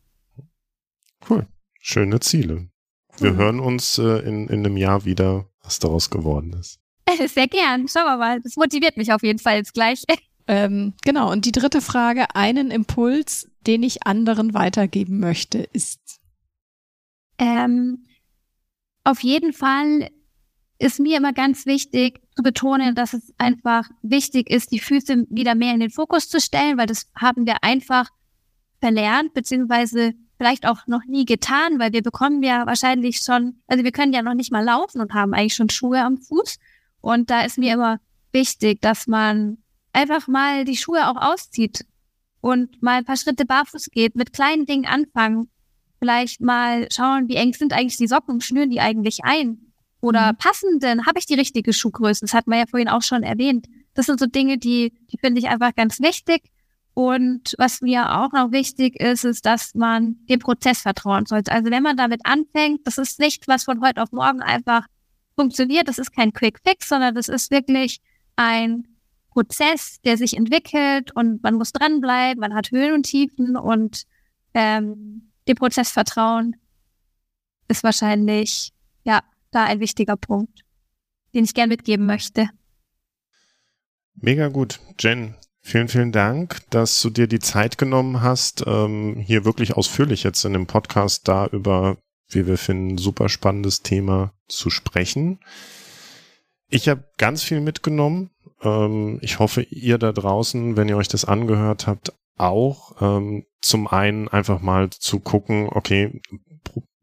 Cool. 1.29 1.47
Schöne 1.79 2.19
Ziele. 2.19 2.69
Wir 3.17 3.33
mhm. 3.33 3.37
hören 3.37 3.59
uns 3.59 3.97
äh, 3.97 4.19
in, 4.19 4.47
in 4.47 4.65
einem 4.65 4.77
Jahr 4.77 5.05
wieder, 5.05 5.49
was 5.63 5.79
daraus 5.79 6.09
geworden 6.09 6.53
ist. 6.53 6.79
Sehr 7.27 7.47
gern. 7.47 7.87
Schauen 7.87 8.05
wir 8.05 8.17
mal. 8.17 8.41
Das 8.41 8.55
motiviert 8.55 8.97
mich 8.97 9.13
auf 9.13 9.23
jeden 9.23 9.39
Fall 9.39 9.57
jetzt 9.57 9.73
gleich. 9.73 10.03
Ähm, 10.47 10.95
genau. 11.03 11.31
Und 11.31 11.45
die 11.45 11.51
dritte 11.51 11.81
Frage, 11.81 12.35
einen 12.35 12.71
Impuls, 12.71 13.47
den 13.67 13.83
ich 13.83 14.07
anderen 14.07 14.55
weitergeben 14.55 15.19
möchte, 15.19 15.59
ist? 15.59 16.19
Ähm, 17.37 18.05
auf 19.03 19.21
jeden 19.21 19.53
Fall 19.53 20.09
ist 20.81 20.99
mir 20.99 21.17
immer 21.17 21.31
ganz 21.31 21.67
wichtig 21.67 22.21
zu 22.35 22.41
betonen, 22.41 22.95
dass 22.95 23.13
es 23.13 23.33
einfach 23.37 23.87
wichtig 24.01 24.49
ist, 24.49 24.71
die 24.71 24.79
Füße 24.79 25.27
wieder 25.29 25.53
mehr 25.53 25.75
in 25.75 25.79
den 25.79 25.91
Fokus 25.91 26.27
zu 26.27 26.39
stellen, 26.39 26.77
weil 26.77 26.87
das 26.87 27.05
haben 27.15 27.45
wir 27.45 27.63
einfach 27.63 28.09
verlernt, 28.79 29.33
beziehungsweise 29.35 30.13
vielleicht 30.37 30.67
auch 30.67 30.87
noch 30.87 31.05
nie 31.05 31.25
getan, 31.25 31.77
weil 31.77 31.93
wir 31.93 32.01
bekommen 32.01 32.41
ja 32.41 32.65
wahrscheinlich 32.65 33.19
schon, 33.19 33.61
also 33.67 33.83
wir 33.83 33.91
können 33.91 34.11
ja 34.11 34.23
noch 34.23 34.33
nicht 34.33 34.51
mal 34.51 34.63
laufen 34.63 35.01
und 35.01 35.13
haben 35.13 35.35
eigentlich 35.35 35.53
schon 35.53 35.69
Schuhe 35.69 36.01
am 36.01 36.17
Fuß. 36.17 36.57
Und 36.99 37.29
da 37.29 37.41
ist 37.41 37.59
mir 37.59 37.73
immer 37.75 37.99
wichtig, 38.31 38.81
dass 38.81 39.05
man 39.05 39.59
einfach 39.93 40.27
mal 40.27 40.65
die 40.65 40.77
Schuhe 40.77 41.07
auch 41.07 41.21
auszieht 41.21 41.85
und 42.41 42.81
mal 42.81 42.97
ein 42.97 43.05
paar 43.05 43.17
Schritte 43.17 43.45
barfuß 43.45 43.91
geht, 43.91 44.15
mit 44.15 44.33
kleinen 44.33 44.65
Dingen 44.65 44.87
anfangen. 44.87 45.47
Vielleicht 45.99 46.41
mal 46.41 46.87
schauen, 46.91 47.27
wie 47.27 47.35
eng 47.35 47.53
sind 47.53 47.71
eigentlich 47.71 47.97
die 47.97 48.07
Socken, 48.07 48.41
schnüren 48.41 48.71
die 48.71 48.81
eigentlich 48.81 49.23
ein? 49.23 49.70
Oder 50.01 50.33
mhm. 50.33 50.37
passen 50.37 50.79
denn? 50.79 51.05
Habe 51.05 51.19
ich 51.19 51.25
die 51.25 51.35
richtige 51.35 51.73
Schuhgröße? 51.73 52.21
Das 52.21 52.33
hat 52.33 52.47
man 52.47 52.59
ja 52.59 52.65
vorhin 52.67 52.89
auch 52.89 53.03
schon 53.03 53.23
erwähnt. 53.23 53.67
Das 53.93 54.07
sind 54.07 54.19
so 54.19 54.25
Dinge, 54.25 54.57
die, 54.57 54.93
die 55.11 55.17
finde 55.17 55.39
ich 55.39 55.47
einfach 55.47 55.75
ganz 55.75 55.99
wichtig. 55.99 56.43
Und 56.93 57.55
was 57.57 57.81
mir 57.81 58.17
auch 58.17 58.33
noch 58.33 58.51
wichtig 58.51 58.99
ist, 58.99 59.23
ist, 59.23 59.45
dass 59.45 59.73
man 59.75 60.17
dem 60.27 60.39
Prozess 60.39 60.81
vertrauen 60.81 61.25
sollte. 61.25 61.51
Also 61.51 61.71
wenn 61.71 61.83
man 61.83 61.95
damit 61.95 62.21
anfängt, 62.25 62.85
das 62.85 62.97
ist 62.97 63.19
nicht, 63.19 63.47
was 63.47 63.63
von 63.63 63.81
heute 63.81 64.01
auf 64.01 64.11
morgen 64.11 64.41
einfach 64.41 64.85
funktioniert. 65.35 65.87
Das 65.87 65.99
ist 65.99 66.11
kein 66.11 66.33
Quick 66.33 66.59
Fix, 66.65 66.89
sondern 66.89 67.15
das 67.15 67.29
ist 67.29 67.49
wirklich 67.49 68.01
ein 68.35 68.87
Prozess, 69.29 70.01
der 70.03 70.17
sich 70.17 70.35
entwickelt 70.35 71.15
und 71.15 71.41
man 71.41 71.55
muss 71.55 71.71
dranbleiben, 71.71 72.41
man 72.41 72.53
hat 72.53 72.71
Höhen 72.71 72.93
und 72.93 73.03
Tiefen 73.03 73.55
und 73.55 74.03
ähm, 74.53 75.31
dem 75.47 75.55
Prozess 75.55 75.91
vertrauen 75.91 76.57
ist 77.69 77.83
wahrscheinlich 77.83 78.73
ja 79.05 79.21
da 79.51 79.65
ein 79.65 79.79
wichtiger 79.79 80.17
Punkt, 80.17 80.63
den 81.33 81.43
ich 81.43 81.53
gern 81.53 81.69
mitgeben 81.69 82.05
möchte. 82.05 82.49
Mega 84.15 84.47
gut. 84.49 84.79
Jen, 84.99 85.35
vielen, 85.61 85.87
vielen 85.87 86.11
Dank, 86.11 86.61
dass 86.69 87.01
du 87.01 87.09
dir 87.09 87.27
die 87.27 87.39
Zeit 87.39 87.77
genommen 87.77 88.21
hast, 88.21 88.63
ähm, 88.67 89.17
hier 89.17 89.45
wirklich 89.45 89.75
ausführlich 89.75 90.23
jetzt 90.23 90.43
in 90.45 90.53
dem 90.53 90.67
Podcast 90.67 91.27
da 91.27 91.47
über, 91.47 91.97
wie 92.29 92.47
wir 92.47 92.57
finden, 92.57 92.97
super 92.97 93.29
spannendes 93.29 93.81
Thema 93.81 94.33
zu 94.47 94.69
sprechen. 94.69 95.39
Ich 96.69 96.87
habe 96.87 97.03
ganz 97.17 97.43
viel 97.43 97.61
mitgenommen. 97.61 98.31
Ähm, 98.61 99.19
ich 99.21 99.39
hoffe, 99.39 99.61
ihr 99.63 99.97
da 99.97 100.11
draußen, 100.11 100.77
wenn 100.77 100.89
ihr 100.89 100.97
euch 100.97 101.09
das 101.09 101.25
angehört 101.25 101.87
habt, 101.87 102.13
auch. 102.37 103.01
Ähm, 103.01 103.45
zum 103.61 103.87
einen 103.87 104.27
einfach 104.27 104.61
mal 104.61 104.89
zu 104.89 105.19
gucken, 105.19 105.67
okay, 105.69 106.21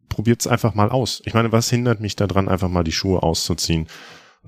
pr 0.08 0.18
probiert's 0.18 0.46
einfach 0.46 0.74
mal 0.74 0.90
aus. 0.90 1.22
Ich 1.24 1.34
meine, 1.34 1.52
was 1.52 1.70
hindert 1.70 2.00
mich 2.00 2.16
daran, 2.16 2.48
einfach 2.48 2.68
mal 2.68 2.84
die 2.84 2.92
Schuhe 2.92 3.22
auszuziehen? 3.22 3.86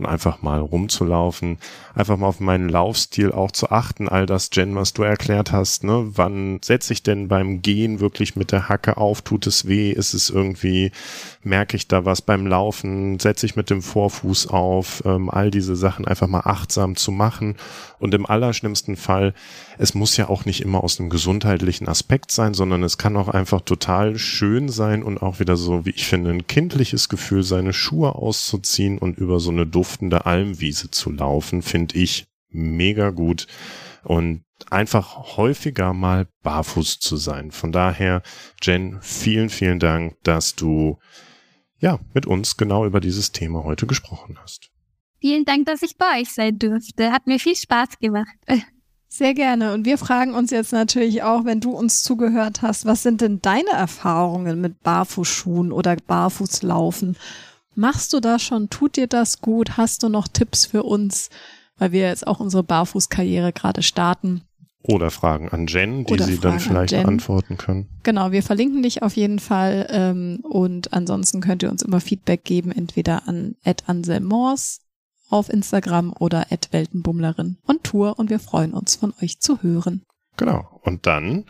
und 0.01 0.07
einfach 0.07 0.43
mal 0.43 0.61
rumzulaufen, 0.61 1.59
einfach 1.95 2.17
mal 2.17 2.29
auf 2.29 2.41
meinen 2.41 2.69
Laufstil 2.69 3.33
auch 3.33 3.51
zu 3.51 3.71
achten, 3.71 4.09
all 4.09 4.27
das, 4.27 4.51
Jen, 4.53 4.75
was 4.75 4.93
du 4.93 5.03
erklärt 5.03 5.53
hast, 5.53 5.85
ne? 5.85 6.11
Wann 6.15 6.61
setze 6.63 6.93
ich 6.93 7.03
denn 7.03 7.29
beim 7.29 7.61
Gehen 7.61 8.01
wirklich 8.01 8.35
mit 8.35 8.51
der 8.51 8.69
Hacke 8.69 8.97
auf? 8.97 9.23
Tut 9.23 9.47
es 9.47 9.67
weh? 9.67 9.91
Ist 9.91 10.15
es 10.15 10.31
irgendwie, 10.31 10.91
merke 11.43 11.77
ich 11.77 11.89
da 11.89 12.05
was 12.05 12.23
beim 12.23 12.47
Laufen? 12.47 13.19
Setze 13.19 13.47
ich 13.47 13.57
mit 13.57 13.71
dem 13.71 13.83
Vorfuß 13.83 14.49
auf? 14.49 15.03
Ähm, 15.05 15.31
all 15.31 15.51
diese 15.51 15.77
Sachen 15.77 16.07
einfach 16.07 16.27
mal 16.27 16.43
achtsam 16.45 16.97
zu 16.97 17.13
machen. 17.13 17.57
Und 17.99 18.15
im 18.15 18.27
allerschlimmsten 18.27 18.97
Fall, 18.97 19.35
es 19.79 19.95
muss 19.95 20.17
ja 20.17 20.29
auch 20.29 20.45
nicht 20.45 20.61
immer 20.61 20.85
aus 20.85 21.01
einem 21.01 21.11
gesundheitlichen 21.11 21.89
Aspekt 21.89 22.31
sein, 22.31 22.55
sondern 22.55 22.83
es 22.83 22.99
kann 22.99 23.17
auch 23.17 23.29
einfach 23.29 23.63
total 23.63 24.19
schön 24.19 24.69
sein 24.69 25.03
und 25.03 25.23
auch 25.23 25.41
wieder 25.41 25.57
so, 25.57 25.87
wie 25.87 25.91
ich 25.91 26.07
finde, 26.07 26.31
ein 26.31 26.47
kindliches 26.47 27.09
Gefühl, 27.09 27.43
seine 27.43 27.73
Schuhe 27.73 28.15
auszuziehen 28.15 28.99
und 28.99 29.17
über 29.19 29.41
so 29.41 29.51
eine 29.51 29.67
duftende 29.67 30.27
Almwiese 30.27 30.91
zu 30.91 31.11
laufen, 31.11 31.63
finde 31.63 31.97
ich 31.97 32.27
mega 32.51 33.11
gut 33.11 33.47
und 34.03 34.43
einfach 34.71 35.37
häufiger 35.37 35.93
mal 35.93 36.27
barfuß 36.43 36.99
zu 36.99 37.17
sein. 37.17 37.51
Von 37.51 37.73
daher, 37.73 38.23
Jen, 38.63 38.99
vielen, 39.01 39.49
vielen 39.49 39.79
Dank, 39.79 40.17
dass 40.23 40.55
du 40.55 40.99
ja 41.81 41.99
mit 42.15 42.27
uns 42.27 42.57
genau 42.57 42.87
über 42.87 43.01
dieses 43.01 43.33
Thema 43.33 43.65
heute 43.65 43.87
gesprochen 43.87 44.39
hast. 44.41 44.71
Vielen 45.21 45.45
Dank, 45.45 45.67
dass 45.67 45.83
ich 45.83 45.97
bei 45.97 46.21
euch 46.21 46.33
sein 46.33 46.59
durfte. 46.59 47.13
Hat 47.13 47.27
mir 47.27 47.39
viel 47.39 47.57
Spaß 47.57 47.99
gemacht. 48.01 48.37
Sehr 49.09 49.35
gerne. 49.35 49.75
Und 49.75 49.85
wir 49.85 49.99
fragen 49.99 50.35
uns 50.35 50.53
jetzt 50.53 50.73
natürlich 50.73 51.25
auch, 51.25 51.45
wenn 51.45 51.61
du 51.61 51.73
uns 51.73 52.03
zugehört 52.03 52.63
hast, 52.63 52.87
was 52.87 53.03
sind 53.03 53.21
denn 53.21 53.43
deine 53.43 53.71
Erfahrungen 53.71 54.61
mit 54.61 54.83
Barfußschuhen 54.83 55.73
oder 55.73 55.97
Barfußlaufen? 55.97 57.17
Machst 57.75 58.13
du 58.13 58.21
das 58.21 58.41
schon? 58.43 58.71
Tut 58.71 58.97
dir 58.97 59.09
das 59.09 59.41
gut? 59.41 59.77
Hast 59.77 60.05
du 60.05 60.09
noch 60.09 60.29
Tipps 60.29 60.65
für 60.65 60.85
uns? 60.85 61.29
Weil 61.77 61.91
wir 61.93 62.03
jetzt 62.03 62.27
auch 62.27 62.39
unsere 62.39 62.63
Barfußkarriere 62.63 63.53
gerade 63.53 63.83
starten. 63.83 64.43
Oder 64.83 65.11
Fragen 65.11 65.51
an 65.51 65.67
Jen, 65.67 66.05
die 66.05 66.15
Oder 66.15 66.25
sie 66.25 66.37
Fragen 66.37 66.43
dann 66.43 66.61
vielleicht 66.61 66.93
beantworten 66.93 67.59
können. 67.59 67.89
Genau, 68.03 68.33
wir 68.33 68.43
verlinken 68.43 68.83
dich 68.83 69.03
auf 69.03 69.15
jeden 69.15 69.39
Fall. 69.39 69.87
Ähm, 69.91 70.41
und 70.43 70.93
ansonsten 70.93 71.41
könnt 71.41 71.63
ihr 71.63 71.71
uns 71.71 71.83
immer 71.83 72.01
Feedback 72.01 72.45
geben, 72.45 72.73
entweder 72.73 73.29
an 73.29 73.57
Anselmors 73.87 74.81
auf 75.29 75.49
Instagram 75.49 76.15
oder 76.19 76.47
Weltenbummlerin 76.71 77.59
und 77.67 77.85
Tour. 77.85 78.19
Und 78.19 78.31
wir 78.31 78.41
freuen 78.41 78.73
uns, 78.73 78.97
von 78.97 79.13
euch 79.23 79.41
zu 79.41 79.63
hören. 79.63 80.03
Genau. 80.37 80.81
Und 80.83 81.07
dann 81.07 81.45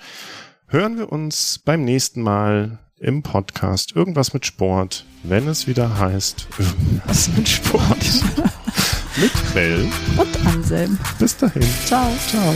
hören 0.66 0.98
wir 0.98 1.12
uns 1.12 1.60
beim 1.64 1.84
nächsten 1.84 2.22
Mal 2.22 2.78
im 2.98 3.22
Podcast 3.22 3.96
irgendwas 3.96 4.34
mit 4.34 4.44
Sport, 4.44 5.06
wenn 5.22 5.48
es 5.48 5.66
wieder 5.66 5.98
heißt 5.98 6.48
irgendwas 6.58 7.28
mit 7.36 7.48
Sport. 7.48 8.24
mit 9.16 9.54
Bell 9.54 9.88
und 10.16 10.46
Anselm. 10.46 10.98
Bis 11.18 11.36
dahin. 11.36 11.62
Ciao. 11.86 12.10
Ciao. 12.28 12.54